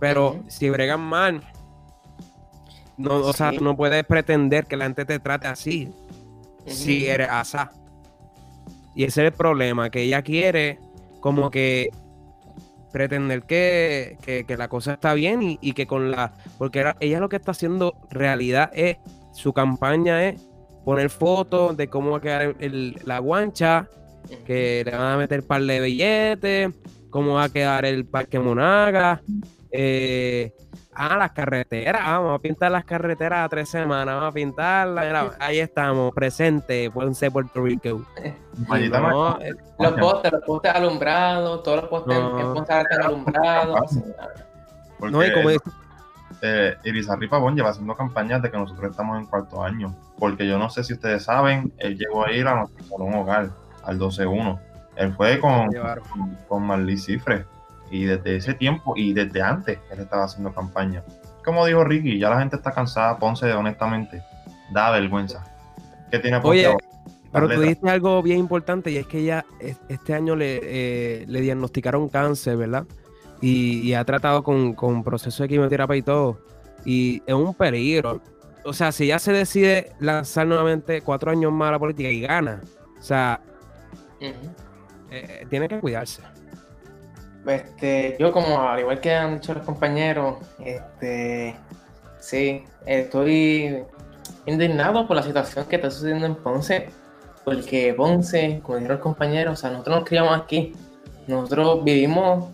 Pero 0.00 0.42
si 0.48 0.68
bregan 0.68 1.02
mal, 1.02 1.40
no, 2.96 3.14
o 3.18 3.32
sea, 3.32 3.52
no 3.52 3.76
puedes 3.76 4.02
pretender 4.02 4.66
que 4.66 4.76
la 4.76 4.86
gente 4.86 5.04
te 5.04 5.20
trate 5.20 5.46
así 5.46 5.88
si 6.66 7.06
eres 7.06 7.28
asa. 7.30 7.72
Y 8.94 9.04
ese 9.04 9.22
es 9.22 9.32
el 9.32 9.36
problema, 9.36 9.90
que 9.90 10.02
ella 10.02 10.22
quiere 10.22 10.78
como 11.20 11.50
que 11.50 11.90
pretender 12.92 13.42
que, 13.44 14.44
la 14.48 14.68
cosa 14.68 14.94
está 14.94 15.14
bien 15.14 15.58
y, 15.60 15.72
que 15.72 15.86
con 15.86 16.10
la... 16.10 16.34
Porque 16.58 16.84
ella 17.00 17.20
lo 17.20 17.28
que 17.28 17.36
está 17.36 17.52
haciendo 17.52 17.94
realidad 18.10 18.70
es, 18.74 18.96
su 19.32 19.52
campaña 19.52 20.28
es 20.28 20.42
poner 20.84 21.10
fotos 21.10 21.76
de 21.76 21.88
cómo 21.88 22.10
va 22.10 22.18
a 22.18 22.20
quedar 22.20 22.56
la 23.04 23.18
guancha, 23.18 23.88
que 24.44 24.82
le 24.84 24.90
van 24.90 25.12
a 25.12 25.16
meter 25.16 25.44
par 25.44 25.62
de 25.62 25.80
billetes, 25.80 26.70
cómo 27.10 27.34
va 27.34 27.44
a 27.44 27.48
quedar 27.48 27.84
el 27.84 28.06
Parque 28.06 28.38
Monaga, 28.38 29.22
eh, 29.72 30.52
Ah, 31.02 31.16
las 31.16 31.30
carreteras. 31.30 32.04
Vamos 32.04 32.38
a 32.38 32.42
pintar 32.42 32.70
las 32.70 32.84
carreteras 32.84 33.46
a 33.46 33.48
tres 33.48 33.70
semanas. 33.70 34.16
Vamos 34.16 34.28
a 34.28 34.32
pintarlas. 34.32 35.34
ahí 35.40 35.58
estamos, 35.58 36.12
presente. 36.12 36.90
Ponce, 36.90 37.30
Puerto 37.30 37.64
Rico. 37.64 38.02
No, 38.68 39.38
eh, 39.40 39.54
los 39.78 39.92
postes, 39.94 40.30
los 40.30 40.42
postes 40.42 40.74
alumbrados, 40.74 41.62
todos 41.62 41.80
los 41.80 41.88
postes 41.88 42.18
en 42.18 42.52
Ponce 42.52 42.80
están 42.80 43.02
alumbrados. 43.02 43.92
no, 45.00 45.24
y 45.24 45.32
como 45.32 45.50
eh, 46.42 46.76
Irizarry 46.84 47.28
Pavón 47.28 47.56
lleva 47.56 47.70
haciendo 47.70 47.96
campañas 47.96 48.42
de 48.42 48.50
que 48.50 48.58
nosotros 48.58 48.90
estamos 48.90 49.18
en 49.18 49.24
cuarto 49.24 49.64
año. 49.64 49.96
Porque 50.18 50.46
yo 50.46 50.58
no 50.58 50.68
sé 50.68 50.84
si 50.84 50.92
ustedes 50.92 51.24
saben, 51.24 51.72
él 51.78 51.96
llegó 51.96 52.26
a 52.26 52.32
ir 52.32 52.46
a 52.46 52.56
nuestro 52.56 52.84
salón 52.84 53.14
hogar, 53.14 53.48
al 53.84 53.98
12-1. 53.98 54.60
Él 54.96 55.14
fue 55.14 55.40
con, 55.40 55.70
con, 56.12 56.36
con 56.46 56.62
Marley 56.62 56.98
Cifre 56.98 57.46
y 57.90 58.04
desde 58.04 58.36
ese 58.36 58.54
tiempo 58.54 58.94
y 58.96 59.12
desde 59.12 59.42
antes 59.42 59.78
él 59.90 60.00
estaba 60.00 60.24
haciendo 60.24 60.52
campaña. 60.54 61.02
Como 61.44 61.66
dijo 61.66 61.84
Ricky, 61.84 62.18
ya 62.18 62.30
la 62.30 62.38
gente 62.38 62.56
está 62.56 62.72
cansada. 62.72 63.18
Ponce, 63.18 63.52
honestamente, 63.52 64.22
da 64.72 64.90
vergüenza. 64.90 65.44
¿Qué 66.10 66.18
tiene 66.18 66.38
Oye, 66.42 66.74
Pero 67.32 67.48
tú 67.48 67.60
dijiste 67.60 67.88
algo 67.88 68.22
bien 68.22 68.38
importante 68.38 68.90
y 68.90 68.96
es 68.96 69.06
que 69.06 69.18
ella 69.18 69.44
este 69.88 70.14
año 70.14 70.36
le, 70.36 70.60
eh, 70.62 71.24
le 71.26 71.40
diagnosticaron 71.40 72.08
cáncer, 72.08 72.56
¿verdad? 72.56 72.84
Y, 73.40 73.94
ha 73.94 74.04
tratado 74.04 74.42
con, 74.42 74.74
con 74.74 75.02
procesos 75.02 75.38
de 75.38 75.48
quimioterapia 75.48 75.96
y 75.96 76.02
todo. 76.02 76.40
Y 76.84 77.22
es 77.26 77.34
un 77.34 77.54
peligro. 77.54 78.20
O 78.64 78.74
sea, 78.74 78.92
si 78.92 79.04
ella 79.04 79.18
se 79.18 79.32
decide 79.32 79.92
lanzar 79.98 80.46
nuevamente 80.46 81.00
cuatro 81.00 81.30
años 81.30 81.50
más 81.50 81.70
a 81.70 81.72
la 81.72 81.78
política 81.78 82.10
y 82.10 82.20
gana, 82.20 82.60
o 82.98 83.02
sea, 83.02 83.40
eh, 84.20 85.46
tiene 85.48 85.68
que 85.68 85.80
cuidarse. 85.80 86.22
Este, 87.46 88.16
yo 88.18 88.32
como 88.32 88.60
al 88.60 88.80
igual 88.80 89.00
que 89.00 89.14
han 89.14 89.36
dicho 89.36 89.54
los 89.54 89.64
compañeros, 89.64 90.36
este, 90.58 91.56
sí, 92.18 92.64
estoy 92.86 93.82
indignado 94.46 95.06
por 95.06 95.16
la 95.16 95.22
situación 95.22 95.64
que 95.66 95.76
está 95.76 95.90
sucediendo 95.90 96.26
en 96.26 96.34
Ponce, 96.34 96.90
porque 97.44 97.94
Ponce, 97.94 98.60
como 98.62 98.76
dijeron 98.76 98.96
los 98.96 99.02
compañeros, 99.02 99.54
o 99.54 99.56
sea, 99.60 99.70
nosotros 99.70 99.96
nos 100.00 100.08
criamos 100.08 100.38
aquí, 100.38 100.74
nosotros 101.26 101.82
vivimos 101.82 102.50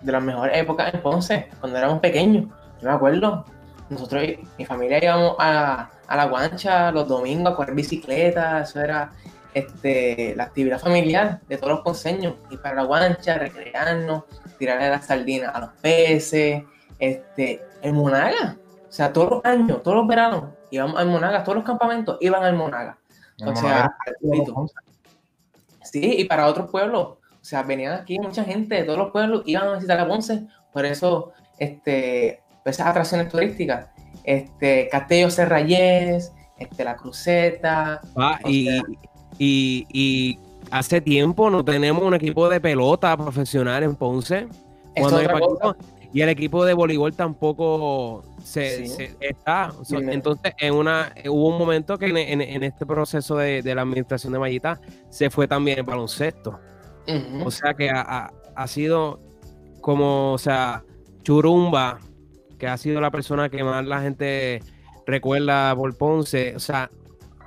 de 0.00 0.12
las 0.12 0.22
mejores 0.22 0.56
épocas 0.56 0.94
en 0.94 1.00
Ponce, 1.00 1.48
cuando 1.60 1.78
éramos 1.78 2.00
pequeños, 2.00 2.46
yo 2.80 2.88
me 2.88 2.94
acuerdo, 2.94 3.44
nosotros, 3.90 4.22
mi 4.56 4.64
familia 4.64 5.02
íbamos 5.02 5.36
a, 5.38 5.90
a 6.06 6.16
la 6.16 6.26
guancha 6.26 6.92
los 6.92 7.08
domingos 7.08 7.52
a 7.52 7.56
correr 7.56 7.74
bicicleta, 7.74 8.62
eso 8.62 8.80
era 8.80 9.12
este, 9.54 10.34
la 10.36 10.44
actividad 10.44 10.80
familiar 10.80 11.40
de 11.48 11.58
todos 11.58 11.72
los 11.72 11.80
ponceños, 11.80 12.34
ir 12.50 12.60
para 12.60 12.76
la 12.76 12.84
guancha, 12.84 13.38
recrearnos, 13.38 14.24
tirarle 14.58 14.90
las 14.90 15.06
sardinas 15.06 15.54
a 15.54 15.60
los 15.60 15.70
peces, 15.80 16.62
este, 16.98 17.62
en 17.82 17.94
Monaga, 17.94 18.56
o 18.88 18.92
sea, 18.92 19.12
todos 19.12 19.30
los 19.30 19.44
años, 19.44 19.82
todos 19.82 19.96
los 19.96 20.06
veranos, 20.06 20.50
íbamos 20.70 20.98
al 20.98 21.08
Monaga, 21.08 21.42
todos 21.42 21.56
los 21.56 21.64
campamentos 21.64 22.18
iban 22.20 22.44
al 22.44 22.54
Monaga. 22.54 22.98
O 23.44 23.56
sea, 23.56 23.96
sí, 25.82 26.16
y 26.18 26.24
para 26.24 26.46
otros 26.46 26.70
pueblos, 26.70 27.02
o 27.02 27.44
sea, 27.44 27.62
venían 27.62 27.94
aquí 27.94 28.18
mucha 28.18 28.44
gente 28.44 28.76
de 28.76 28.84
todos 28.84 28.98
los 28.98 29.10
pueblos, 29.10 29.42
iban 29.46 29.68
a 29.68 29.74
visitar 29.74 29.98
a 29.98 30.06
Ponce, 30.06 30.46
por 30.72 30.84
eso, 30.84 31.32
este, 31.58 32.42
esas 32.64 32.86
atracciones 32.86 33.28
turísticas, 33.28 33.88
este, 34.24 34.88
Castillo 34.90 35.30
Serrayés, 35.30 36.32
este, 36.58 36.84
La 36.84 36.96
Cruceta. 36.96 38.00
Ah, 38.16 38.38
y, 38.44 38.68
y, 39.38 40.38
hace 40.70 41.00
tiempo 41.00 41.50
no 41.50 41.64
tenemos 41.64 42.02
un 42.02 42.14
equipo 42.14 42.48
de 42.48 42.60
pelota 42.60 43.16
profesional 43.16 43.82
en 43.82 43.94
Ponce. 43.94 44.48
y 46.14 46.20
el 46.20 46.28
equipo 46.28 46.64
de 46.64 46.72
voleibol 46.72 47.12
tampoco 47.12 48.24
se, 48.42 48.84
está. 49.20 49.72
entonces, 49.90 50.52
en 50.58 50.74
una, 50.74 51.14
hubo 51.26 51.48
un 51.48 51.58
momento 51.58 51.98
que 51.98 52.06
en, 52.06 52.62
este 52.62 52.86
proceso 52.86 53.36
de, 53.36 53.62
la 53.62 53.82
administración 53.82 54.32
de 54.32 54.38
Mayita 54.38 54.80
se 55.10 55.30
fue 55.30 55.46
también 55.48 55.78
el 55.78 55.84
baloncesto. 55.84 56.58
O 57.44 57.50
sea 57.50 57.74
que 57.74 57.90
ha, 57.90 58.32
ha, 58.54 58.66
sido 58.66 59.20
como, 59.80 60.32
o 60.32 60.38
sea, 60.38 60.84
Churumba, 61.22 61.98
que 62.58 62.68
ha 62.68 62.76
sido 62.76 63.00
la 63.00 63.10
persona 63.10 63.48
que 63.48 63.64
más 63.64 63.84
la 63.84 64.00
gente 64.00 64.62
recuerda 65.06 65.74
por 65.74 65.96
Ponce. 65.96 66.54
O 66.54 66.60
sea, 66.60 66.90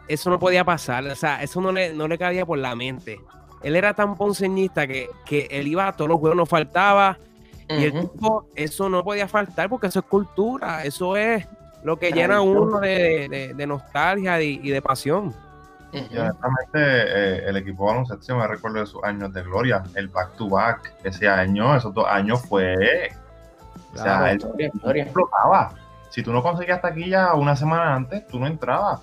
eso 0.08 0.30
no 0.30 0.40
podía 0.40 0.64
pasar, 0.64 1.06
o 1.06 1.16
sea, 1.16 1.42
eso 1.42 1.62
no 1.62 1.72
le, 1.72 1.94
no 1.94 2.08
le 2.08 2.18
cabía 2.18 2.46
por 2.46 2.58
la 2.58 2.76
mente. 2.76 3.20
Él 3.64 3.76
era 3.76 3.94
tan 3.94 4.16
ponceñista 4.16 4.86
que, 4.86 5.10
que 5.26 5.48
él 5.50 5.68
iba 5.68 5.88
a 5.88 5.94
todos 5.94 6.10
los 6.10 6.20
juegos, 6.20 6.38
no 6.38 6.46
faltaba. 6.46 7.18
Y 7.68 7.86
el 7.86 8.00
tipo, 8.00 8.48
eso 8.56 8.90
no 8.90 9.04
podía 9.04 9.28
faltar 9.28 9.70
porque 9.70 9.88
eso 9.88 10.00
es 10.00 10.06
cultura, 10.06 10.84
eso 10.84 11.18
es 11.18 11.48
lo 11.84 11.98
que 11.98 12.12
llena 12.12 12.42
uno 12.42 12.80
de, 12.80 13.54
de, 13.56 13.68
nostalgia 13.68 14.40
y, 14.40 14.70
de 14.70 14.82
pasión. 14.84 15.34
Y 15.92 16.16
honestamente, 16.16 16.76
eh, 16.76 17.44
el 17.48 17.58
equipo 17.58 17.86
de 17.86 17.94
baloncesto 17.94 18.36
me 18.38 18.46
recuerdo 18.46 18.82
de 18.82 18.86
sus 18.86 19.04
años 19.04 19.34
de 19.34 19.42
gloria, 19.42 19.82
el 19.96 20.10
back 20.10 20.36
to 20.36 20.48
back, 20.48 20.94
ese 21.04 21.28
año, 21.28 21.76
esos 21.76 21.92
dos 21.92 22.06
años 22.08 22.46
fue. 22.46 23.10
o 23.96 23.98
sea, 23.98 24.32
él 24.32 24.40
explotaba. 24.96 25.74
Si 26.10 26.22
tú 26.22 26.32
no 26.32 26.44
conseguías 26.44 26.82
taquilla 26.82 27.34
una 27.34 27.56
semana 27.56 27.96
antes, 27.96 28.28
tú 28.28 28.40
no 28.40 28.46
entrabas 28.46 29.02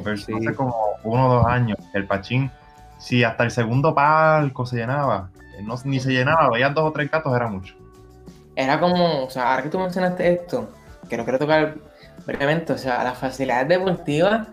hace 0.00 0.54
como 0.54 0.74
uno 1.04 1.28
o 1.28 1.34
dos 1.34 1.46
años, 1.46 1.78
el 1.94 2.06
Pachín, 2.06 2.50
si 2.98 3.24
hasta 3.24 3.44
el 3.44 3.50
segundo 3.50 3.94
palco 3.94 4.64
se 4.64 4.76
llenaba, 4.76 5.30
eh, 5.58 5.62
no, 5.62 5.74
ni 5.84 6.00
se 6.00 6.12
llenaba, 6.12 6.50
veías 6.50 6.74
dos 6.74 6.84
o 6.84 6.92
tres 6.92 7.10
gatos, 7.10 7.34
era 7.34 7.48
mucho. 7.48 7.74
Era 8.54 8.78
como, 8.78 9.24
o 9.24 9.30
sea, 9.30 9.50
ahora 9.50 9.62
que 9.62 9.68
tú 9.68 9.78
mencionaste 9.78 10.32
esto, 10.32 10.70
que 11.08 11.16
no 11.16 11.24
quiero 11.24 11.38
tocar 11.38 11.74
brevemente, 12.26 12.72
o 12.72 12.78
sea, 12.78 13.02
las 13.02 13.18
facilidades 13.18 13.68
deportivas 13.68 14.48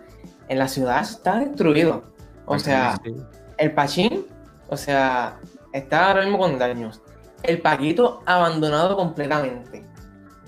en 0.48 0.58
la 0.58 0.68
ciudad 0.68 1.02
están 1.02 1.44
destruidas. 1.44 2.00
O 2.46 2.58
sea, 2.58 3.00
el 3.58 3.72
Pachín, 3.72 4.26
o 4.68 4.76
sea, 4.76 5.38
está 5.72 6.08
ahora 6.08 6.22
mismo 6.22 6.38
con 6.38 6.58
daños. 6.58 7.00
El 7.42 7.60
Paquito 7.60 8.22
abandonado 8.26 8.96
completamente. 8.96 9.84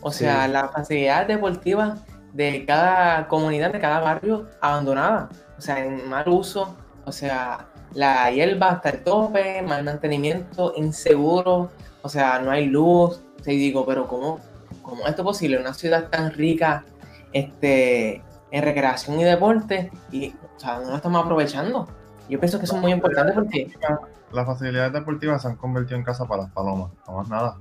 O 0.00 0.10
sea, 0.10 0.48
las 0.48 0.72
facilidades 0.72 1.28
deportivas 1.28 2.00
de 2.32 2.64
cada 2.66 3.28
comunidad, 3.28 3.72
de 3.72 3.80
cada 3.80 4.00
barrio 4.00 4.48
abandonada, 4.60 5.28
o 5.58 5.60
sea, 5.60 5.84
en 5.84 6.08
mal 6.08 6.28
uso, 6.28 6.76
o 7.04 7.12
sea, 7.12 7.66
la 7.94 8.30
hierba 8.30 8.70
hasta 8.70 8.90
el 8.90 9.04
tope, 9.04 9.62
mal 9.62 9.84
mantenimiento, 9.84 10.72
inseguro, 10.76 11.70
o 12.02 12.08
sea, 12.08 12.38
no 12.38 12.50
hay 12.50 12.66
luz, 12.66 13.22
y 13.46 13.56
digo, 13.56 13.84
pero 13.84 14.06
¿cómo, 14.08 14.40
cómo 14.82 15.06
esto 15.06 15.22
es 15.22 15.26
posible? 15.26 15.58
Una 15.58 15.74
ciudad 15.74 16.08
tan 16.08 16.32
rica 16.32 16.84
este, 17.32 18.22
en 18.50 18.62
recreación 18.62 19.20
y 19.20 19.24
deporte, 19.24 19.90
y, 20.10 20.30
o 20.56 20.60
sea, 20.60 20.78
no 20.78 20.90
lo 20.90 20.96
estamos 20.96 21.24
aprovechando. 21.24 21.88
Yo 22.28 22.38
pienso 22.40 22.58
que 22.58 22.64
eso 22.64 22.76
es 22.76 22.82
muy 22.82 22.92
importante 22.92 23.32
porque... 23.32 23.70
Las 24.32 24.46
facilidades 24.46 24.94
deportivas 24.94 25.42
se 25.42 25.48
han 25.48 25.56
convertido 25.56 25.98
en 25.98 26.04
casa 26.04 26.24
para 26.24 26.44
las 26.44 26.52
palomas, 26.52 26.90
no 27.06 27.14
más 27.14 27.28
nada. 27.28 27.58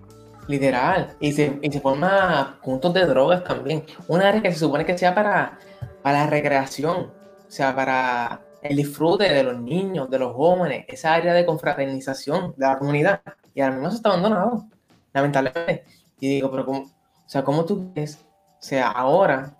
Literal. 0.47 1.15
Y 1.19 1.31
se, 1.31 1.59
y 1.61 1.71
se 1.71 1.79
forma 1.79 2.59
puntos 2.63 2.93
de 2.93 3.05
drogas 3.05 3.43
también. 3.43 3.83
Un 4.07 4.21
área 4.21 4.41
que 4.41 4.51
se 4.51 4.59
supone 4.59 4.85
que 4.85 4.97
sea 4.97 5.13
para, 5.13 5.57
para 6.01 6.19
la 6.19 6.27
recreación, 6.27 7.11
o 7.47 7.51
sea, 7.51 7.75
para 7.75 8.41
el 8.61 8.75
disfrute 8.75 9.31
de 9.31 9.43
los 9.43 9.59
niños, 9.59 10.09
de 10.09 10.19
los 10.19 10.35
jóvenes, 10.35 10.85
esa 10.87 11.13
área 11.13 11.33
de 11.33 11.45
confraternización 11.45 12.53
de 12.57 12.65
la 12.65 12.77
comunidad. 12.77 13.21
Y 13.53 13.61
ahora 13.61 13.75
mismo 13.75 13.89
está 13.89 14.09
abandonado, 14.09 14.65
lamentablemente. 15.13 15.85
Y 16.19 16.27
digo, 16.27 16.51
pero 16.51 16.65
¿cómo, 16.65 16.79
o 16.81 17.29
sea, 17.29 17.43
¿cómo 17.43 17.65
tú 17.65 17.91
ves? 17.93 18.19
O 18.59 18.63
sea, 18.63 18.89
ahora, 18.89 19.55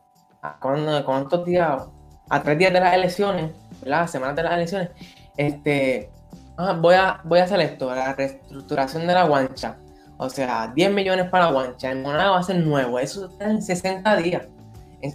cuando, 0.62 1.04
¿cuántos 1.06 1.46
días? 1.46 1.84
A 2.30 2.42
tres 2.42 2.58
días 2.58 2.72
de 2.72 2.80
las 2.80 2.94
elecciones, 2.94 3.52
¿verdad? 3.82 4.08
Semanas 4.08 4.36
de 4.38 4.44
las 4.44 4.54
elecciones, 4.54 4.90
este, 5.36 6.10
ah, 6.58 6.78
voy, 6.80 6.96
a, 6.96 7.20
voy 7.26 7.40
a 7.40 7.44
hacer 7.44 7.60
esto, 7.60 7.94
la 7.94 8.14
reestructuración 8.14 9.06
de 9.06 9.14
la 9.14 9.24
guancha 9.24 9.78
o 10.24 10.30
sea, 10.30 10.72
10 10.76 10.94
millones 10.94 11.32
para 11.32 11.46
la 11.46 11.52
guancha, 11.52 11.92
el 11.92 12.04
Monaga 12.04 12.30
va 12.30 12.38
a 12.38 12.44
ser 12.44 12.58
nuevo, 12.58 13.00
eso 13.00 13.26
está 13.26 13.50
en 13.50 13.60
60 13.60 14.18
días. 14.18 14.48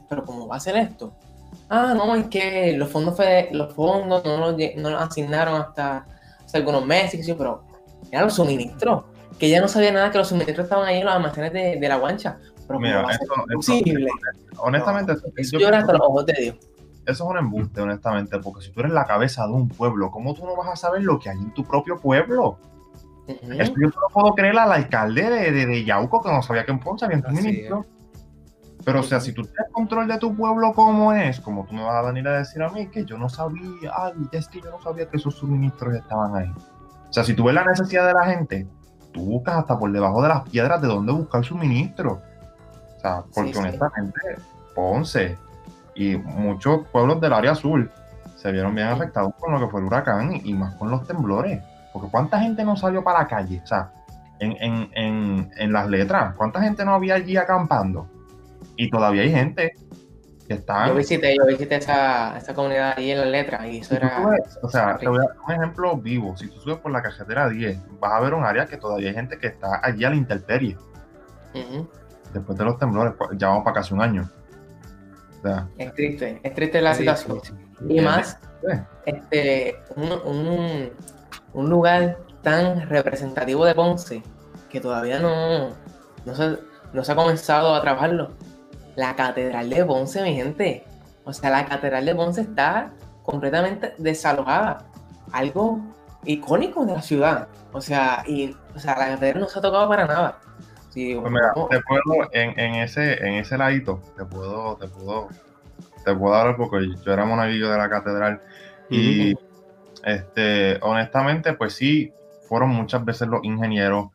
Pero 0.08 0.24
¿cómo 0.24 0.48
va 0.48 0.56
a 0.56 0.60
ser 0.60 0.76
esto? 0.76 1.14
Ah, 1.70 1.94
no, 1.96 2.12
es 2.16 2.26
que 2.26 2.72
los 2.76 2.90
fondos, 2.90 3.16
los 3.52 3.72
fondos 3.72 4.24
no 4.24 4.50
los, 4.50 5.00
asignaron 5.00 5.60
hasta 5.60 6.04
hace 6.44 6.56
algunos 6.56 6.84
meses, 6.84 7.24
pero 7.38 7.62
ya 8.10 8.22
los 8.22 8.34
suministros, 8.34 9.04
que 9.38 9.48
ya 9.48 9.60
no 9.60 9.68
sabía 9.68 9.92
nada 9.92 10.10
que 10.10 10.18
los 10.18 10.26
suministros 10.26 10.64
estaban 10.64 10.88
ahí 10.88 10.98
en 10.98 11.04
los 11.04 11.14
almacenes 11.14 11.52
de, 11.52 11.88
la 11.88 11.98
guancha. 11.98 12.38
Pero 12.66 12.80
Mira, 12.80 13.02
eso, 13.02 13.22
es 13.48 13.54
posible? 13.54 14.10
honestamente, 14.58 15.12
eso, 15.36 15.56
yo, 15.56 15.68
hasta 15.68 15.92
los 15.92 16.02
ojos 16.02 16.26
de 16.26 16.34
Dios. 16.36 16.56
Eso 17.06 17.12
es 17.12 17.20
un 17.20 17.38
embuste, 17.38 17.80
honestamente, 17.80 18.40
porque 18.40 18.64
si 18.64 18.72
tú 18.72 18.80
eres 18.80 18.90
la 18.90 19.04
cabeza 19.04 19.46
de 19.46 19.52
un 19.52 19.68
pueblo, 19.68 20.10
¿cómo 20.10 20.34
tú 20.34 20.44
no 20.44 20.56
vas 20.56 20.70
a 20.70 20.74
saber 20.74 21.04
lo 21.04 21.20
que 21.20 21.30
hay 21.30 21.38
en 21.38 21.54
tu 21.54 21.62
propio 21.62 21.96
pueblo? 21.96 22.58
Yo 23.26 23.88
no 23.88 23.92
puedo 24.12 24.34
creer 24.34 24.58
al 24.58 24.72
alcalde 24.72 25.28
de, 25.28 25.66
de, 25.66 25.84
Yauco 25.84 26.22
que 26.22 26.30
no 26.30 26.42
sabía 26.42 26.64
que 26.64 26.72
en 26.72 26.80
Ponce 26.80 27.04
había 27.04 27.22
un 27.26 27.34
ministro. 27.34 27.86
Pero, 28.84 29.00
o 29.00 29.02
sea, 29.02 29.18
si 29.18 29.32
tú 29.32 29.42
tienes 29.42 29.72
control 29.72 30.06
de 30.06 30.16
tu 30.18 30.34
pueblo 30.36 30.72
como 30.72 31.12
es, 31.12 31.40
como 31.40 31.66
tú 31.66 31.74
me 31.74 31.82
vas 31.82 31.96
a 31.96 32.06
venir 32.06 32.28
a 32.28 32.38
decir 32.38 32.62
a 32.62 32.68
mí 32.68 32.86
que 32.86 33.04
yo 33.04 33.18
no 33.18 33.28
sabía, 33.28 33.90
ay, 33.92 34.12
es 34.30 34.46
que 34.46 34.60
yo 34.60 34.70
no 34.70 34.80
sabía 34.80 35.08
que 35.08 35.16
esos 35.16 35.34
suministros 35.34 35.94
estaban 35.96 36.36
ahí. 36.36 36.52
O 37.08 37.12
sea, 37.12 37.24
si 37.24 37.34
tú 37.34 37.44
ves 37.44 37.54
la 37.54 37.64
necesidad 37.64 38.06
de 38.06 38.12
la 38.12 38.26
gente, 38.26 38.66
tú 39.12 39.24
buscas 39.24 39.56
hasta 39.56 39.76
por 39.76 39.90
debajo 39.90 40.22
de 40.22 40.28
las 40.28 40.48
piedras 40.48 40.80
de 40.80 40.86
dónde 40.86 41.12
buscar 41.12 41.44
suministro. 41.44 42.22
O 42.96 43.00
sea, 43.00 43.24
porque 43.34 43.58
honestamente, 43.58 44.20
Ponce 44.74 45.36
y 45.96 46.16
muchos 46.16 46.86
pueblos 46.92 47.20
del 47.20 47.32
área 47.32 47.52
azul 47.52 47.90
se 48.36 48.52
vieron 48.52 48.74
bien 48.74 48.86
afectados 48.86 49.32
con 49.40 49.52
lo 49.52 49.58
que 49.58 49.66
fue 49.66 49.80
el 49.80 49.86
huracán 49.86 50.40
y 50.44 50.54
más 50.54 50.76
con 50.76 50.90
los 50.90 51.04
temblores. 51.04 51.60
Porque 51.96 52.10
¿cuánta 52.10 52.38
gente 52.38 52.62
no 52.62 52.76
salió 52.76 53.02
para 53.02 53.20
la 53.20 53.26
calle? 53.26 53.58
O 53.64 53.66
sea, 53.66 53.90
en, 54.38 55.72
las 55.72 55.88
letras, 55.88 56.34
¿cuánta 56.36 56.60
gente 56.60 56.84
no 56.84 56.92
había 56.92 57.14
allí 57.14 57.38
acampando? 57.38 58.06
Y 58.76 58.90
todavía 58.90 59.22
hay 59.22 59.30
gente 59.30 59.72
que 60.46 60.52
está... 60.52 60.88
Yo 60.88 60.94
visité, 60.94 61.34
yo 61.34 61.46
visité 61.46 61.76
esa, 61.76 62.38
comunidad 62.54 62.92
allí 62.98 63.12
en 63.12 63.20
las 63.20 63.28
letras 63.28 63.66
y 63.66 63.78
eso 63.78 63.96
era... 63.96 64.22
o 64.60 64.68
sea, 64.68 64.98
te 64.98 65.08
voy 65.08 65.20
a 65.20 65.22
dar 65.22 65.36
un 65.42 65.54
ejemplo 65.54 65.96
vivo. 65.96 66.36
Si 66.36 66.48
tú 66.48 66.60
subes 66.60 66.76
por 66.76 66.92
la 66.92 67.00
carretera 67.00 67.48
10, 67.48 67.78
vas 67.98 68.12
a 68.12 68.20
ver 68.20 68.34
un 68.34 68.44
área 68.44 68.66
que 68.66 68.76
todavía 68.76 69.08
hay 69.08 69.14
gente 69.14 69.38
que 69.38 69.46
está 69.46 69.80
allí 69.82 70.04
a 70.04 70.10
la 70.10 70.16
intemperie. 70.16 70.76
Después 72.34 72.58
de 72.58 72.64
los 72.66 72.78
temblores, 72.78 73.14
pues, 73.16 73.30
ya 73.38 73.48
vamos 73.48 73.64
para 73.64 73.76
casi 73.76 73.94
un 73.94 74.02
año. 74.02 74.30
es 75.78 75.94
triste, 75.94 76.40
es 76.42 76.52
triste 76.54 76.82
la 76.82 76.92
situación. 76.92 77.58
Y 77.88 78.02
más 78.02 78.38
este, 79.06 79.76
un, 79.94 80.12
un, 80.12 80.90
lugar 81.64 82.18
tan 82.42 82.88
representativo 82.88 83.64
de 83.64 83.74
Ponce 83.74 84.22
que 84.68 84.80
todavía 84.80 85.18
no, 85.18 85.70
no, 86.24 86.34
se, 86.34 86.58
no 86.92 87.02
se 87.02 87.12
ha 87.12 87.16
comenzado 87.16 87.74
a 87.74 87.80
trabajarlo. 87.80 88.30
La 88.94 89.16
Catedral 89.16 89.70
de 89.70 89.84
Ponce, 89.84 90.22
mi 90.22 90.34
gente. 90.34 90.84
O 91.24 91.32
sea, 91.32 91.50
la 91.50 91.66
Catedral 91.66 92.04
de 92.04 92.14
Ponce 92.14 92.42
está 92.42 92.92
completamente 93.22 93.94
desalojada. 93.98 94.86
Algo 95.32 95.80
icónico 96.26 96.84
de 96.84 96.92
la 96.92 97.02
ciudad. 97.02 97.48
O 97.72 97.80
sea, 97.80 98.22
y, 98.26 98.54
o 98.74 98.78
sea, 98.78 98.98
la 98.98 99.08
catedral 99.08 99.40
no 99.40 99.48
se 99.48 99.58
ha 99.58 99.62
tocado 99.62 99.88
para 99.88 100.06
nada. 100.06 100.38
pues 100.92 101.30
mira, 101.30 101.52
te 101.70 101.80
puedo, 101.80 102.28
en, 102.32 102.58
en, 102.58 102.74
ese, 102.76 103.14
en 103.26 103.34
ese 103.34 103.56
ladito, 103.58 104.00
te 104.16 104.24
puedo, 104.24 104.76
te 104.76 104.88
puedo, 104.88 105.28
te 106.04 106.14
puedo 106.14 106.34
hablar 106.34 106.56
porque 106.56 106.88
yo 107.04 107.12
era 107.12 107.24
monaguillo 107.24 107.70
de 107.70 107.78
la 107.78 107.88
catedral 107.88 108.40
y 108.90 109.34
este, 110.06 110.78
honestamente, 110.80 111.52
pues 111.52 111.74
sí, 111.74 112.12
fueron 112.48 112.70
muchas 112.70 113.04
veces 113.04 113.28
los 113.28 113.44
ingenieros. 113.44 114.10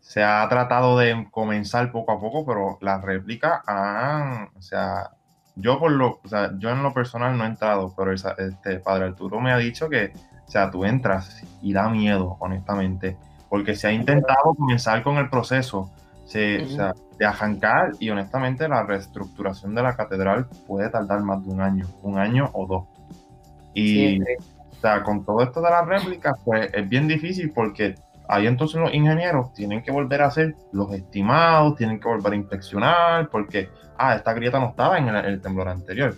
Se 0.00 0.22
ha 0.22 0.46
tratado 0.50 0.98
de 0.98 1.28
comenzar 1.30 1.90
poco 1.90 2.12
a 2.12 2.20
poco, 2.20 2.44
pero 2.44 2.76
las 2.82 3.00
réplicas 3.00 3.60
han, 3.66 4.50
o 4.54 4.60
sea, 4.60 5.12
yo 5.56 5.78
por 5.78 5.92
lo, 5.92 6.20
o 6.22 6.28
sea, 6.28 6.50
yo 6.58 6.70
en 6.70 6.82
lo 6.82 6.92
personal 6.92 7.38
no 7.38 7.44
he 7.44 7.46
entrado, 7.46 7.94
pero 7.96 8.12
este 8.12 8.80
padre 8.80 9.06
Arturo 9.06 9.40
me 9.40 9.52
ha 9.52 9.58
dicho 9.58 9.88
que 9.88 10.12
o 10.46 10.50
sea, 10.50 10.70
tú 10.70 10.84
entras 10.84 11.42
y 11.62 11.72
da 11.72 11.88
miedo, 11.88 12.36
honestamente, 12.40 13.16
porque 13.48 13.74
se 13.74 13.86
ha 13.86 13.92
intentado 13.92 14.54
comenzar 14.54 15.02
con 15.02 15.16
el 15.16 15.30
proceso 15.30 15.90
se, 16.26 16.62
o 16.62 16.68
sea, 16.68 16.94
de 17.18 17.26
arrancar 17.26 17.92
y 18.00 18.10
honestamente 18.10 18.68
la 18.68 18.82
reestructuración 18.82 19.74
de 19.74 19.82
la 19.82 19.96
catedral 19.96 20.48
puede 20.66 20.88
tardar 20.88 21.20
más 21.20 21.44
de 21.44 21.52
un 21.52 21.60
año, 21.60 21.86
un 22.02 22.18
año 22.18 22.50
o 22.52 22.66
dos. 22.66 22.84
Y 23.74 24.18
sea, 24.82 25.02
con 25.02 25.24
todo 25.24 25.42
esto 25.42 25.62
de 25.62 25.70
las 25.70 25.86
réplicas, 25.86 26.34
pues 26.44 26.70
es 26.72 26.88
bien 26.88 27.08
difícil 27.08 27.52
porque 27.52 27.94
ahí 28.28 28.46
entonces 28.46 28.80
los 28.80 28.92
ingenieros 28.92 29.52
tienen 29.54 29.82
que 29.82 29.90
volver 29.90 30.22
a 30.22 30.26
hacer 30.26 30.54
los 30.72 30.92
estimados, 30.92 31.76
tienen 31.76 32.00
que 32.00 32.08
volver 32.08 32.32
a 32.32 32.36
inspeccionar, 32.36 33.28
porque, 33.28 33.70
ah, 33.96 34.14
esta 34.14 34.32
grieta 34.32 34.58
no 34.58 34.70
estaba 34.70 34.98
en 34.98 35.08
el 35.08 35.40
temblor 35.40 35.68
anterior. 35.68 36.14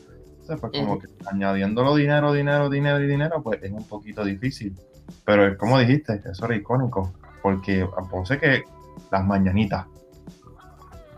Pues 0.47 0.61
como 0.61 0.99
que 0.99 1.07
añadiéndolo 1.31 1.95
dinero, 1.95 2.33
dinero, 2.33 2.69
dinero 2.69 3.01
y 3.01 3.07
dinero, 3.07 3.43
pues 3.43 3.63
es 3.63 3.73
un 3.73 3.85
poquito 3.85 4.25
difícil. 4.25 4.77
Pero 5.25 5.47
es 5.47 5.57
como 5.57 5.79
dijiste, 5.79 6.21
eso 6.25 6.45
era 6.47 6.57
icónico, 6.57 7.13
porque 7.43 7.87
Ponce 8.11 8.39
que 8.39 8.63
las 9.11 9.25
mañanitas, 9.25 9.87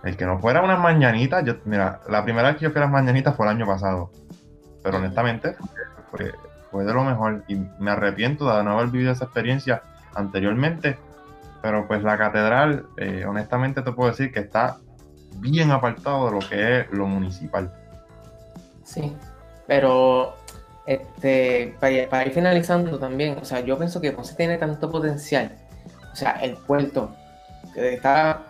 el 0.04 0.16
que 0.16 0.24
no 0.24 0.38
fuera 0.38 0.62
unas 0.62 0.78
mañanitas, 0.78 1.44
yo, 1.44 1.54
mira, 1.64 2.00
la 2.08 2.24
primera 2.24 2.48
vez 2.48 2.58
que 2.58 2.64
yo 2.64 2.70
fui 2.70 2.78
a 2.78 2.84
las 2.84 2.92
mañanitas 2.92 3.34
fue 3.36 3.46
el 3.46 3.52
año 3.52 3.66
pasado, 3.66 4.10
pero 4.82 4.98
honestamente 4.98 5.56
fue, 6.10 6.32
fue 6.70 6.84
de 6.84 6.92
lo 6.92 7.04
mejor 7.04 7.44
y 7.48 7.56
me 7.78 7.90
arrepiento 7.90 8.54
de 8.54 8.62
no 8.64 8.72
haber 8.72 8.88
vivido 8.88 9.12
esa 9.12 9.24
experiencia 9.24 9.82
anteriormente, 10.14 10.98
pero 11.62 11.86
pues 11.86 12.02
la 12.02 12.16
catedral, 12.16 12.86
eh, 12.96 13.24
honestamente 13.26 13.82
te 13.82 13.92
puedo 13.92 14.10
decir 14.10 14.32
que 14.32 14.40
está 14.40 14.78
bien 15.38 15.70
apartado 15.70 16.26
de 16.26 16.32
lo 16.32 16.38
que 16.38 16.80
es 16.80 16.90
lo 16.90 17.06
municipal. 17.06 17.72
Sí, 18.84 19.14
pero 19.66 20.36
este, 20.86 21.74
para, 21.80 22.24
ir 22.24 22.32
finalizando 22.32 22.98
también, 22.98 23.36
o 23.38 23.44
sea, 23.44 23.60
yo 23.60 23.76
pienso 23.76 24.00
que 24.00 24.12
Ponce 24.12 24.34
tiene 24.34 24.58
tanto 24.58 24.90
potencial. 24.90 25.52
O 26.12 26.16
sea, 26.16 26.32
el 26.42 26.56
puerto 26.56 27.14
que 27.74 27.94
está 27.94 28.46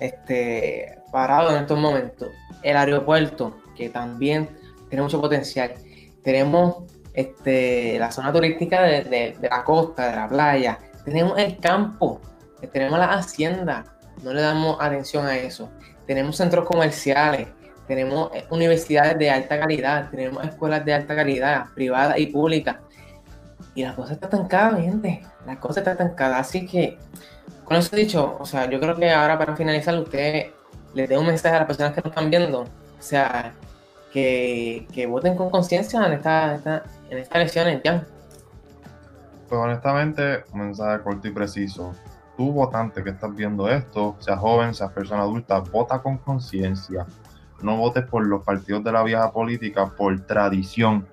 este, 0.00 0.98
parado 1.12 1.50
en 1.50 1.62
estos 1.62 1.78
momentos, 1.78 2.30
el 2.62 2.76
aeropuerto 2.76 3.58
que 3.76 3.90
también 3.90 4.48
tiene 4.88 5.02
mucho 5.02 5.20
potencial. 5.20 5.74
Tenemos 6.22 6.84
este, 7.14 7.98
la 7.98 8.10
zona 8.10 8.32
turística 8.32 8.82
de, 8.82 9.36
la 9.40 9.64
costa, 9.64 10.10
de 10.10 10.16
la 10.16 10.28
playa. 10.28 10.78
Tenemos 11.04 11.38
el 11.38 11.58
campo, 11.58 12.20
tenemos 12.72 12.98
la 12.98 13.12
hacienda. 13.12 13.84
No 14.22 14.32
le 14.32 14.42
damos 14.42 14.76
atención 14.80 15.26
a 15.26 15.36
eso. 15.36 15.70
Tenemos 16.06 16.36
centros 16.36 16.66
comerciales 16.66 17.48
tenemos 17.86 18.30
eh, 18.34 18.44
universidades 18.50 19.18
de 19.18 19.30
alta 19.30 19.58
calidad, 19.58 20.10
tenemos 20.10 20.44
escuelas 20.44 20.84
de 20.84 20.94
alta 20.94 21.14
calidad, 21.14 21.66
privadas 21.74 22.18
y 22.18 22.26
públicas. 22.26 22.76
Y 23.74 23.84
las 23.84 23.94
cosas 23.94 24.12
están 24.12 24.30
estancadas, 24.30 24.80
gente. 24.80 25.22
Las 25.46 25.58
cosas 25.58 25.78
están 25.78 25.92
estancadas. 25.92 26.40
Así 26.40 26.66
que, 26.66 26.98
con 27.64 27.76
eso 27.76 27.94
dicho, 27.96 28.36
o 28.38 28.46
sea, 28.46 28.70
yo 28.70 28.80
creo 28.80 28.96
que 28.96 29.10
ahora 29.10 29.38
para 29.38 29.56
finalizar, 29.56 29.98
usted 29.98 30.52
le 30.94 31.06
dé 31.06 31.18
un 31.18 31.26
mensaje 31.26 31.56
a 31.56 31.60
las 31.60 31.66
personas 31.66 31.92
que 31.92 32.00
nos 32.00 32.10
están 32.10 32.30
viendo. 32.30 32.60
O 32.60 33.02
sea, 33.02 33.52
que, 34.14 35.06
voten 35.08 35.36
con 35.36 35.50
conciencia 35.50 36.06
en 36.06 36.12
esta, 36.12 36.54
esta, 36.54 36.84
en 37.10 37.18
estas 37.18 37.36
elecciones 37.36 37.82
ya. 37.84 38.06
Pues 39.48 39.60
honestamente, 39.60 40.44
un 40.52 40.60
mensaje 40.60 41.02
corto 41.02 41.28
y 41.28 41.32
preciso. 41.32 41.92
Tú, 42.36 42.52
votante 42.52 43.04
que 43.04 43.10
estás 43.10 43.34
viendo 43.34 43.68
esto, 43.68 44.16
sea 44.20 44.36
joven, 44.36 44.74
sea 44.74 44.88
persona 44.88 45.22
adulta, 45.22 45.58
vota 45.58 46.00
con 46.00 46.18
conciencia 46.18 47.06
no 47.64 47.78
votes 47.78 48.04
por 48.04 48.26
los 48.26 48.44
partidos 48.44 48.84
de 48.84 48.92
la 48.92 49.02
vieja 49.02 49.32
política 49.32 49.86
por 49.86 50.20
tradición. 50.26 51.06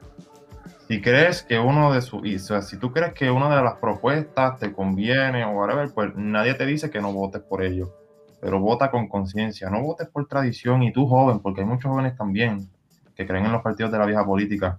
Si 0.88 1.02
crees 1.02 1.41
que 1.41 1.58
uno 1.58 1.93
de 1.93 2.02
sus, 2.02 2.22
si 2.68 2.78
tú 2.78 2.91
crees 2.91 3.14
que 3.14 3.32
una 3.32 3.56
de 3.56 3.64
las 3.64 3.76
propuestas 3.76 4.60
te 4.60 4.74
conviene 4.74 5.45
o 5.45 5.52
whatever, 5.52 5.89
pues 5.93 6.14
nadie 6.16 6.54
te 6.54 6.66
dice 6.66 6.89
que 6.89 6.99
no 6.99 7.14
votes 7.14 7.41
por 7.41 7.64
ello. 7.64 7.95
Pero 8.41 8.60
vota 8.60 8.91
con 8.91 9.08
conciencia, 9.08 9.70
no 9.70 9.82
votes 9.82 10.10
por 10.10 10.28
tradición 10.28 10.84
y 10.84 10.91
tú 10.91 11.08
joven, 11.08 11.39
porque 11.39 11.62
hay 11.62 11.68
muchos 11.68 11.89
jóvenes 11.89 12.18
también 12.18 12.70
que 13.16 13.26
creen 13.26 13.45
en 13.45 13.51
los 13.51 13.62
partidos 13.62 13.91
de 13.91 13.97
la 13.97 14.05
vieja 14.05 14.26
política. 14.26 14.78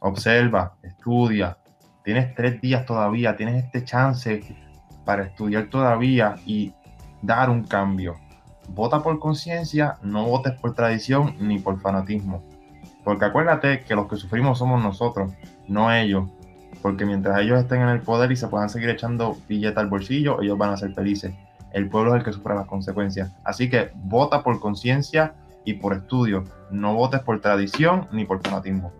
Observa, 0.00 0.74
estudia, 0.82 1.58
tienes 2.04 2.34
tres 2.34 2.60
días 2.60 2.86
todavía, 2.86 3.36
tienes 3.36 3.64
este 3.64 3.84
chance 3.84 4.42
para 5.04 5.24
estudiar 5.24 5.68
todavía 5.68 6.36
y 6.46 6.72
dar 7.22 7.50
un 7.50 7.64
cambio 7.64 8.16
vota 8.74 9.02
por 9.02 9.18
conciencia, 9.18 9.96
no 10.02 10.26
votes 10.26 10.52
por 10.60 10.74
tradición 10.74 11.34
ni 11.40 11.58
por 11.58 11.80
fanatismo. 11.80 12.42
Porque 13.04 13.24
acuérdate 13.24 13.80
que 13.80 13.94
los 13.94 14.08
que 14.08 14.16
sufrimos 14.16 14.58
somos 14.58 14.82
nosotros, 14.82 15.32
no 15.68 15.92
ellos. 15.92 16.28
Porque 16.82 17.04
mientras 17.04 17.38
ellos 17.40 17.60
estén 17.60 17.82
en 17.82 17.88
el 17.88 18.00
poder 18.00 18.30
y 18.32 18.36
se 18.36 18.48
puedan 18.48 18.70
seguir 18.70 18.88
echando 18.90 19.36
billetes 19.48 19.78
al 19.78 19.88
bolsillo, 19.88 20.40
ellos 20.40 20.56
van 20.56 20.70
a 20.70 20.76
ser 20.76 20.92
felices. 20.92 21.34
El 21.72 21.88
pueblo 21.88 22.14
es 22.14 22.20
el 22.20 22.24
que 22.24 22.32
sufre 22.32 22.54
las 22.54 22.66
consecuencias. 22.66 23.32
Así 23.44 23.68
que 23.68 23.90
vota 23.94 24.42
por 24.42 24.60
conciencia 24.60 25.34
y 25.64 25.74
por 25.74 25.94
estudio. 25.94 26.44
No 26.70 26.94
votes 26.94 27.20
por 27.20 27.40
tradición 27.40 28.08
ni 28.12 28.24
por 28.24 28.40
fanatismo. 28.42 28.92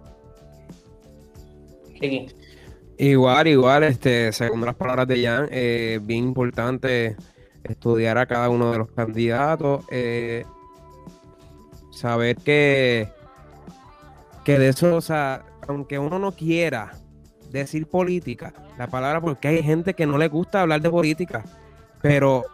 Igual, 2.99 3.47
igual, 3.49 3.85
este, 3.85 4.33
según 4.33 4.65
las 4.65 4.75
palabras 4.75 5.09
de 5.09 5.25
Jan, 5.25 5.49
eh, 5.51 6.01
bien 6.03 6.25
importante 6.25 7.17
estudiar 7.65 8.19
a 8.19 8.27
cada 8.27 8.49
uno 8.49 8.73
de 8.73 8.79
los 8.79 8.91
candidatos, 8.91 9.85
eh, 9.91 10.45
saber 11.91 12.37
que, 12.37 13.09
que 14.45 14.59
de 14.59 14.69
eso, 14.69 14.97
o 14.97 15.01
sea, 15.01 15.45
aunque 15.67 15.99
uno 15.99 16.19
no 16.19 16.33
quiera 16.33 16.93
decir 17.51 17.87
política, 17.87 18.53
la 18.79 18.87
palabra, 18.87 19.21
porque 19.21 19.49
hay 19.49 19.63
gente 19.63 19.95
que 19.95 20.07
no 20.07 20.19
le 20.19 20.29
gusta 20.29 20.63
hablar 20.63 20.81
de 20.81 20.91
política, 20.91 21.45
pero 22.01 22.45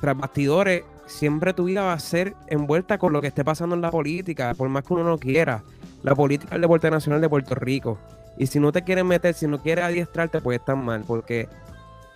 tras 0.00 0.16
bastidores, 0.16 0.84
siempre 1.08 1.52
tu 1.52 1.64
vida 1.64 1.82
va 1.82 1.92
a 1.92 1.98
ser 1.98 2.34
envuelta 2.46 2.98
con 2.98 3.12
lo 3.12 3.20
que 3.20 3.28
esté 3.28 3.44
pasando 3.44 3.74
en 3.74 3.80
la 3.80 3.90
política, 3.90 4.54
por 4.54 4.68
más 4.68 4.84
que 4.84 4.94
uno 4.94 5.04
no 5.04 5.18
quiera. 5.18 5.64
La 6.02 6.14
política 6.14 6.50
es 6.50 6.56
el 6.56 6.62
deporte 6.62 6.90
nacional 6.90 7.20
de 7.20 7.28
Puerto 7.28 7.54
Rico. 7.54 7.98
Y 8.38 8.46
si 8.46 8.60
no 8.60 8.70
te 8.70 8.82
quieres 8.82 9.04
meter, 9.04 9.34
si 9.34 9.46
no 9.46 9.60
quieres 9.60 9.84
adiestrarte, 9.84 10.40
pues 10.40 10.60
estar 10.60 10.76
mal, 10.76 11.02
porque 11.06 11.48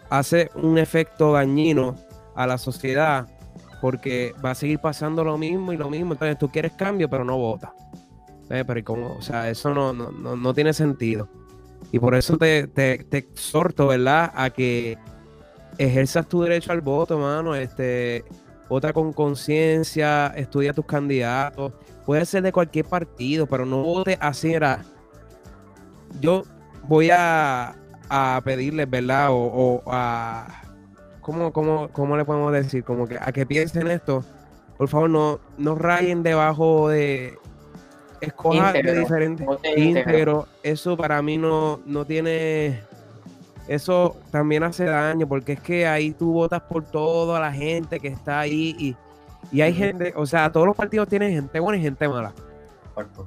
hace 0.09 0.51
un 0.55 0.78
efecto 0.78 1.32
dañino 1.32 1.97
a 2.34 2.47
la 2.47 2.59
sociedad 2.59 3.26
porque 3.82 4.32
va 4.43 4.53
a 4.53 4.55
seguir 4.55 4.78
pasando 4.78 5.24
lo 5.24 5.36
mismo 5.36 5.72
y 5.72 5.76
lo 5.76 5.90
mismo. 5.90 6.12
Entonces 6.12 6.38
tú 6.38 6.49
quieres 6.49 6.72
cambio, 6.72 7.11
pero 7.11 7.24
no 7.24 7.36
votas. 7.36 7.72
Pero 8.49 8.84
como, 8.84 9.16
o 9.16 9.22
sea, 9.22 9.51
eso 9.51 9.74
no, 9.74 9.93
no, 9.93 10.55
tiene 10.55 10.72
sentido. 10.72 11.28
Y 11.90 11.99
por 11.99 12.14
eso 12.14 12.36
te, 12.38 12.68
te, 12.68 13.05
exhorto, 13.11 13.88
¿verdad? 13.88 14.30
A 14.36 14.51
que 14.51 14.99
ejerzas 15.78 16.28
tu 16.28 16.43
derecho 16.43 16.70
al 16.70 16.80
voto, 16.80 17.18
mano. 17.18 17.57
Este, 17.57 18.24
vota 18.69 18.93
con 18.93 19.13
conciencia, 19.13 20.29
estudia 20.37 20.73
tus 20.73 20.87
candidatos. 20.87 21.73
Puede 22.07 22.25
ser 22.27 22.43
de 22.43 22.53
cualquier 22.53 22.85
partido, 22.87 23.47
pero 23.47 23.65
no 23.67 23.83
vote 23.83 24.19
así. 24.21 24.53
Era, 24.53 24.83
yo 26.21 26.43
voy 26.85 27.11
a, 27.11 27.75
a 28.09 28.41
pedirles, 28.45 28.89
¿verdad? 28.91 29.29
O, 29.31 29.83
a... 29.87 30.63
¿cómo, 31.21 31.53
cómo, 31.53 31.89
cómo 31.93 32.17
le 32.17 32.25
podemos 32.25 32.53
decir? 32.53 32.83
Como 32.83 33.07
que 33.07 33.19
a 33.21 33.31
que 33.33 33.47
piensen 33.47 33.89
esto, 33.89 34.25
por 34.77 34.89
favor, 34.89 35.11
no, 35.11 35.41
no 35.59 35.75
rayen 35.75 36.23
debajo 36.23 36.89
de... 36.89 37.39
Escoja 38.21 38.73
de 38.73 39.01
diferentes 39.01 39.47
íntegro. 39.77 40.47
Eso 40.63 40.97
para 40.97 41.21
mí 41.23 41.39
no, 41.39 41.81
no 41.87 42.05
tiene... 42.05 42.83
Eso 43.69 44.17
también 44.31 44.63
hace 44.65 44.85
daño, 44.85 45.29
porque 45.29 45.53
es 45.53 45.61
que 45.61 45.87
ahí 45.87 46.13
tú 46.13 46.33
votas 46.33 46.63
por 46.63 46.85
toda 46.85 47.39
la 47.41 47.53
gente 47.53 48.01
que 48.01 48.09
está 48.09 48.41
ahí 48.41 48.75
y, 48.79 48.97
y 49.51 49.61
hay 49.61 49.73
gente, 49.73 50.13
o 50.17 50.27
sea, 50.27 50.51
todos 50.51 50.67
los 50.67 50.77
partidos 50.77 51.09
tienen 51.09 51.33
gente 51.33 51.61
buena 51.61 51.79
y 51.79 51.83
gente 51.83 52.09
mala. 52.09 52.35
Exacto. 52.89 53.27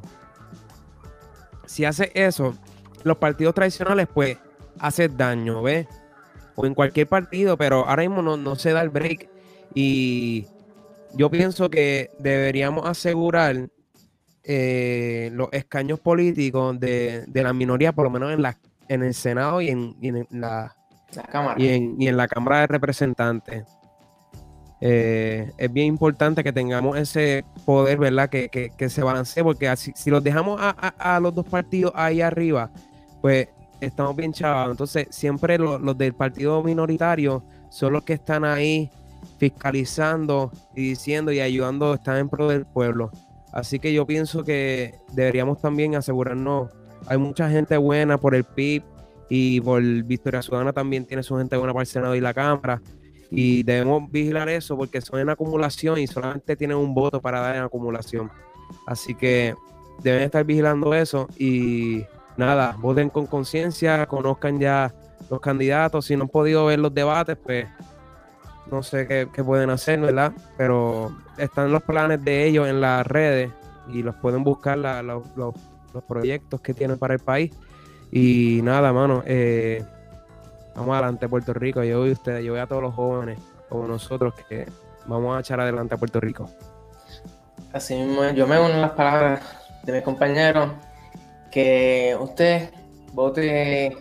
Si 1.65 1.85
hace 1.85 2.11
eso, 2.13 2.55
los 3.03 3.17
partidos 3.17 3.55
tradicionales, 3.55 4.07
pues 4.13 4.37
hace 4.79 5.07
daño, 5.07 5.61
¿ves? 5.61 5.87
O 6.55 6.65
en 6.65 6.73
cualquier 6.73 7.07
partido, 7.07 7.57
pero 7.57 7.87
ahora 7.87 8.03
mismo 8.03 8.21
no, 8.21 8.37
no 8.37 8.55
se 8.55 8.71
da 8.71 8.81
el 8.81 8.89
break. 8.89 9.29
Y 9.73 10.47
yo 11.13 11.29
pienso 11.29 11.69
que 11.69 12.11
deberíamos 12.19 12.87
asegurar 12.87 13.69
eh, 14.43 15.31
los 15.33 15.49
escaños 15.53 15.99
políticos 15.99 16.79
de, 16.79 17.25
la 17.33 17.53
minoría, 17.53 17.93
por 17.93 18.05
lo 18.05 18.11
menos 18.11 18.31
en, 18.31 18.41
la, 18.41 18.57
en 18.87 19.03
el 19.03 19.13
Senado 19.13 19.61
y 19.61 19.69
en, 19.69 20.27
la, 20.29 20.75
Cámara. 21.31 21.55
Y 21.57 21.67
en, 22.07 22.17
la 22.17 22.27
Cámara 22.27 22.61
de 22.61 22.67
Representantes. 22.67 23.65
Eh, 24.81 25.51
es 25.57 25.73
bien 25.73 25.87
importante 25.87 26.43
que 26.43 26.51
tengamos 26.51 26.97
ese 26.97 27.45
poder, 27.65 27.97
¿verdad? 27.97 28.29
Que, 28.29 28.89
se 28.89 29.03
balancee, 29.03 29.43
porque 29.43 29.67
así, 29.67 29.93
si 29.95 30.09
los 30.09 30.23
dejamos 30.23 30.59
a, 30.61 31.19
los 31.19 31.33
dos 31.33 31.45
partidos 31.45 31.91
ahí 31.95 32.21
arriba, 32.21 32.69
pues 33.21 33.49
estamos 33.79 34.15
bien 34.15 34.33
chavados. 34.33 34.71
Entonces, 34.71 35.07
siempre 35.09 35.57
los 35.57 35.97
del 35.97 36.13
partido 36.13 36.61
minoritario 36.61 37.43
son 37.69 37.93
los 37.93 38.03
que 38.03 38.13
están 38.13 38.45
ahí 38.45 38.89
fiscalizando 39.37 40.51
y 40.75 40.89
diciendo 40.89 41.31
y 41.31 41.39
ayudando, 41.39 41.93
están 41.93 42.17
en 42.17 42.29
pro 42.29 42.47
del 42.47 42.65
pueblo. 42.65 43.11
Así 43.51 43.79
que 43.79 43.93
yo 43.93 44.05
pienso 44.05 44.43
que 44.43 44.95
deberíamos 45.13 45.59
también 45.61 45.95
asegurarnos, 45.95 46.71
hay 47.07 47.17
mucha 47.17 47.49
gente 47.49 47.77
buena 47.77 48.17
por 48.17 48.35
el 48.35 48.43
PIB 48.43 48.83
y 49.29 49.61
por 49.61 49.81
Victoria 49.81 50.41
Ciudadana 50.41 50.73
también 50.73 51.05
tiene 51.05 51.23
su 51.23 51.37
gente 51.37 51.57
buena 51.57 51.73
para 51.73 51.81
el 51.81 51.87
Senado 51.87 52.15
y 52.15 52.21
la 52.21 52.33
Cámara. 52.33 52.81
Y 53.31 53.63
debemos 53.63 54.09
vigilar 54.11 54.49
eso 54.49 54.77
porque 54.77 55.01
son 55.01 55.19
en 55.19 55.29
acumulación 55.29 55.99
y 55.99 56.07
solamente 56.07 56.55
tienen 56.55 56.77
un 56.77 56.93
voto 56.93 57.21
para 57.21 57.39
dar 57.39 57.55
en 57.55 57.63
acumulación. 57.63 58.31
Así 58.87 59.15
que 59.15 59.55
deben 60.03 60.23
estar 60.23 60.43
vigilando 60.43 60.93
eso 60.93 61.27
y 61.37 62.03
nada, 62.37 62.75
voten 62.79 63.09
con 63.09 63.25
conciencia, 63.25 64.05
conozcan 64.05 64.59
ya 64.59 64.93
los 65.29 65.39
candidatos. 65.39 66.05
Si 66.05 66.15
no 66.15 66.23
han 66.23 66.29
podido 66.29 66.65
ver 66.65 66.79
los 66.79 66.93
debates, 66.93 67.37
pues 67.37 67.67
no 68.71 68.83
sé 68.83 69.07
qué, 69.07 69.43
pueden 69.43 69.69
hacer, 69.69 69.99
¿verdad? 69.99 70.33
Pero 70.57 71.15
están 71.37 71.71
los 71.71 71.83
planes 71.83 72.23
de 72.23 72.45
ellos 72.45 72.67
en 72.67 72.81
las 72.81 73.05
redes 73.05 73.51
y 73.91 74.01
los 74.01 74.15
pueden 74.15 74.43
buscar 74.43 74.77
los, 74.77 75.23
proyectos 76.03 76.61
que 76.61 76.73
tienen 76.73 76.97
para 76.97 77.13
el 77.13 77.19
país. 77.19 77.51
Y 78.11 78.61
nada, 78.63 78.93
mano, 78.93 79.23
eh, 79.25 79.83
vamos 80.75 80.93
adelante 80.93 81.27
Puerto 81.27 81.53
Rico. 81.53 81.83
Yo 81.83 81.99
voy 81.99 82.09
a 82.09 82.13
ustedes, 82.13 82.43
yo 82.43 82.53
voy 82.53 82.61
a 82.61 82.67
todos 82.67 82.81
los 82.81 82.93
jóvenes 82.93 83.39
como 83.69 83.87
nosotros 83.87 84.33
que 84.47 84.67
vamos 85.07 85.35
a 85.35 85.39
echar 85.39 85.59
adelante 85.59 85.95
a 85.95 85.97
Puerto 85.97 86.19
Rico. 86.19 86.49
Así 87.73 87.95
mismo, 87.95 88.23
yo 88.31 88.47
me 88.47 88.59
uno 88.59 88.73
a 88.73 88.77
las 88.77 88.91
palabras 88.91 89.41
de 89.83 89.93
mis 89.93 90.01
compañeros 90.01 90.71
que 91.51 92.15
usted 92.19 92.69
vote 93.13 93.97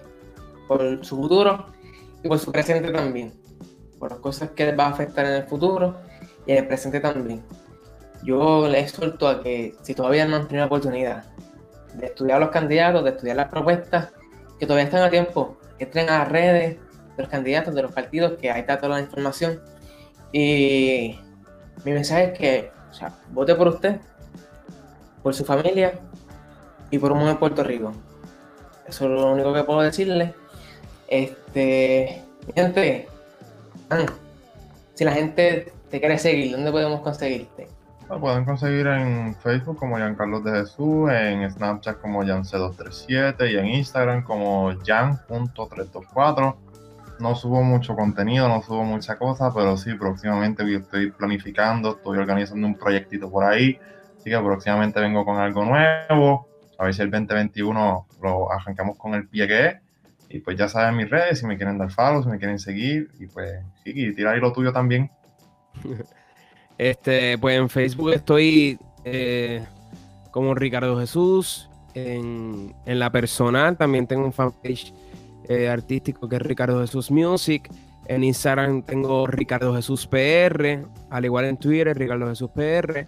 por 0.69 1.05
su 1.05 1.17
futuro 1.17 1.67
y 2.23 2.29
por 2.29 2.39
su 2.39 2.53
presente 2.53 2.91
también 2.91 3.45
por 4.05 4.11
las 4.11 4.21
cosas 4.21 4.51
que 4.51 4.67
les 4.67 4.79
va 4.79 4.85
a 4.85 4.91
afectar 4.91 5.25
en 5.25 5.33
el 5.33 5.45
futuro 5.45 5.97
y 6.47 6.53
en 6.53 6.59
el 6.59 6.67
presente 6.67 7.01
también. 7.01 7.43
Yo 8.23 8.69
les 8.69 8.93
exhorto 8.93 9.27
a 9.27 9.43
que 9.43 9.75
si 9.81 9.95
todavía 9.95 10.27
no 10.27 10.37
han 10.37 10.43
tenido 10.47 10.61
la 10.61 10.67
oportunidad 10.67 11.25
de 11.95 12.07
estudiar 12.07 12.41
los 12.41 12.51
candidatos, 12.51 13.05
de 13.05 13.11
estudiar 13.11 13.37
las 13.37 13.49
propuestas, 13.49 14.11
que 14.59 14.67
todavía 14.67 14.85
están 14.85 15.03
a 15.03 15.11
tiempo, 15.11 15.57
entren 15.79 16.09
a 16.09 16.19
las 16.19 16.29
redes 16.29 16.77
de 17.17 17.23
los 17.23 17.29
candidatos, 17.29 17.75
de 17.75 17.83
los 17.83 17.93
partidos, 17.93 18.39
que 18.39 18.51
ahí 18.51 18.61
está 18.61 18.79
toda 18.79 18.97
la 18.97 19.01
información. 19.01 19.61
Y 20.33 21.19
mi 21.85 21.93
mensaje 21.93 22.25
es 22.33 22.39
que, 22.39 22.71
o 22.91 22.95
sea, 22.95 23.13
vote 23.31 23.55
por 23.55 23.69
usted, 23.69 24.01
por 25.23 25.35
su 25.35 25.45
familia 25.45 25.93
y 26.91 26.99
por 26.99 27.13
un 27.13 27.21
buen 27.21 27.37
Puerto 27.37 27.63
Rico. 27.63 27.93
Eso 28.87 29.05
es 29.05 29.11
lo 29.11 29.33
único 29.33 29.55
que 29.55 29.65
puedo 29.65 29.81
decirle. 29.81 30.35
Este, 31.09 32.23
gente, 32.55 33.09
si 34.95 35.05
la 35.05 35.13
gente 35.13 35.73
te 35.91 36.01
quiere 36.01 36.19
seguir, 36.19 36.53
¿dónde 36.53 36.71
podemos 36.71 37.01
conseguirte? 37.01 37.69
Lo 38.09 38.21
pueden 38.21 38.45
conseguir 38.45 38.87
en 38.87 39.35
Facebook 39.37 39.79
como 39.79 39.97
Carlos 40.17 40.45
de 40.45 40.53
Jesús, 40.53 41.11
en 41.11 41.51
Snapchat 41.51 42.01
como 42.01 42.23
Jan237 42.23 43.51
y 43.51 43.57
en 43.57 43.67
Instagram 43.67 44.23
como 44.25 44.73
Jan.324. 44.85 46.55
No 47.21 47.35
subo 47.35 47.63
mucho 47.63 47.97
contenido, 47.97 48.47
no 48.47 48.61
subo 48.61 48.85
mucha 48.85 49.17
cosa, 49.17 49.53
pero 49.55 49.77
sí, 49.79 49.95
próximamente 49.95 50.63
estoy 50.75 51.13
planificando, 51.13 51.93
estoy 51.93 52.19
organizando 52.19 52.67
un 52.67 52.77
proyectito 52.77 53.31
por 53.31 53.45
ahí. 53.45 53.79
Así 54.19 54.31
que 54.31 54.39
próximamente 54.39 55.01
vengo 55.01 55.25
con 55.25 55.39
algo 55.39 55.65
nuevo. 55.65 56.49
A 56.79 56.85
ver 56.85 56.95
si 56.95 57.01
el 57.01 57.11
2021 57.11 58.07
lo 58.23 58.53
arrancamos 58.53 58.99
con 58.99 59.15
el 59.15 59.29
pie 59.29 59.49
que 59.49 59.67
es. 59.67 59.77
Y 60.29 60.41
pues 60.41 60.59
ya 60.59 60.69
saben 60.69 60.97
mis 60.97 61.09
redes, 61.09 61.39
si 61.39 61.47
me 61.47 61.57
quieren 61.57 61.79
dar 61.79 61.91
follow, 61.91 62.23
si 62.23 62.29
me 62.29 62.39
quieren 62.39 62.59
seguir, 62.59 63.11
y 63.19 63.27
pues 63.27 63.63
sí, 63.83 63.93
y 63.95 64.15
tirar 64.15 64.35
ahí 64.35 64.41
lo 64.41 64.53
tuyo 64.53 64.73
también. 64.73 65.11
Este, 66.79 67.39
pues 67.39 67.59
en 67.59 67.69
Facebook 67.69 68.13
estoy 68.13 68.79
eh, 69.05 69.65
como 70.31 70.55
Ricardo 70.55 70.99
Jesús. 70.99 71.69
En, 71.95 72.75
la 72.87 73.11
personal 73.11 73.77
también 73.77 74.07
tengo 74.07 74.25
un 74.25 74.33
fanpage 74.33 74.93
eh, 75.49 75.69
artístico 75.69 76.29
que 76.29 76.37
es 76.37 76.43
Ricardo 76.43 76.81
Jesús 76.81 77.11
Music. 77.11 77.71
En 78.07 78.25
Instagram 78.25 78.83
tengo 78.83 79.27
Ricardo 79.27 79.75
Jesús 79.75 80.07
PR, 80.07 80.85
al 81.11 81.25
igual 81.25 81.47
en 81.47 81.57
Twitter, 81.57 81.97
Ricardo 81.97 82.29
Jesús 82.29 82.51
PR. 82.51 83.07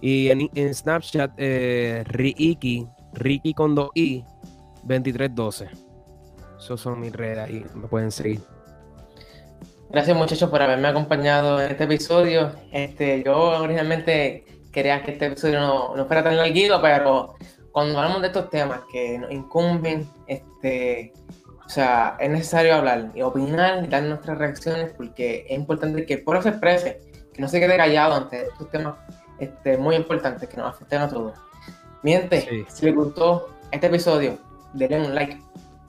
Y 0.00 0.28
en, 0.28 0.74
Snapchat, 0.74 1.32
eh, 1.38 2.04
Ricky, 2.06 2.86
Ricky 3.14 3.54
con 3.54 3.74
2i, 3.74 4.24
2312. 4.84 5.68
Esos 6.58 6.80
son 6.80 7.00
mis 7.00 7.12
redes 7.12 7.50
y 7.50 7.76
me 7.76 7.88
pueden 7.88 8.12
seguir. 8.12 8.57
Gracias 9.90 10.14
muchachos 10.14 10.50
por 10.50 10.60
haberme 10.60 10.86
acompañado 10.88 11.62
en 11.62 11.70
este 11.70 11.84
episodio. 11.84 12.52
Este, 12.72 13.22
yo 13.24 13.34
originalmente 13.62 14.44
quería 14.70 15.02
que 15.02 15.12
este 15.12 15.26
episodio 15.26 15.60
no, 15.60 16.06
fuera 16.06 16.22
tan 16.22 16.36
larguito, 16.36 16.80
pero 16.82 17.36
cuando 17.72 17.98
hablamos 17.98 18.20
de 18.20 18.26
estos 18.26 18.50
temas 18.50 18.80
que 18.92 19.18
nos 19.18 19.32
incumben, 19.32 20.06
este, 20.26 21.14
o 21.64 21.68
sea, 21.70 22.18
es 22.20 22.28
necesario 22.28 22.74
hablar 22.74 23.12
y 23.14 23.22
opinar 23.22 23.82
y 23.82 23.86
dar 23.86 24.02
nuestras 24.02 24.36
reacciones 24.36 24.92
porque 24.94 25.46
es 25.48 25.56
importante 25.56 26.04
que 26.04 26.14
el 26.14 26.22
pueblo 26.22 26.42
se 26.42 26.50
exprese, 26.50 27.00
que 27.32 27.40
no 27.40 27.48
se 27.48 27.58
quede 27.58 27.78
callado 27.78 28.14
ante 28.14 28.42
estos 28.42 28.70
temas 28.70 28.96
este, 29.38 29.78
muy 29.78 29.96
importantes 29.96 30.46
que 30.50 30.56
nos 30.58 30.68
afectan 30.68 31.00
a 31.00 31.08
todos. 31.08 31.32
Miente, 32.02 32.66
si 32.68 32.84
les 32.84 32.94
gustó 32.94 33.48
este 33.72 33.86
episodio, 33.86 34.36
denle 34.74 35.00
un 35.00 35.14
like 35.14 35.40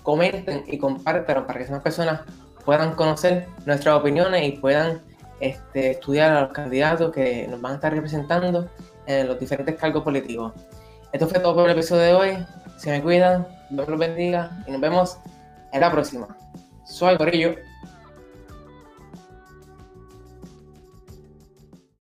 comenten 0.03 0.63
y 0.67 0.77
compartan 0.77 1.45
para 1.45 1.59
que 1.59 1.65
esas 1.65 1.83
personas 1.83 2.21
puedan 2.69 2.93
conocer 2.93 3.47
nuestras 3.65 3.95
opiniones 3.95 4.47
y 4.47 4.51
puedan 4.51 5.01
este, 5.39 5.89
estudiar 5.89 6.37
a 6.37 6.41
los 6.41 6.51
candidatos 6.51 7.11
que 7.11 7.47
nos 7.47 7.59
van 7.59 7.71
a 7.71 7.75
estar 7.77 7.91
representando 7.91 8.69
en 9.07 9.27
los 9.27 9.39
diferentes 9.39 9.73
cargos 9.73 10.03
políticos. 10.03 10.53
Esto 11.11 11.27
fue 11.27 11.39
todo 11.39 11.55
por 11.55 11.65
el 11.65 11.71
episodio 11.71 12.03
de 12.03 12.13
hoy. 12.13 12.45
Se 12.77 12.91
me 12.91 13.01
cuidan, 13.01 13.47
Dios 13.71 13.87
los 13.87 13.97
bendiga 13.97 14.63
y 14.67 14.71
nos 14.71 14.81
vemos 14.81 15.17
en 15.71 15.81
la 15.81 15.91
próxima. 15.91 16.27
Soy 16.85 17.17
Corillo. 17.17 17.55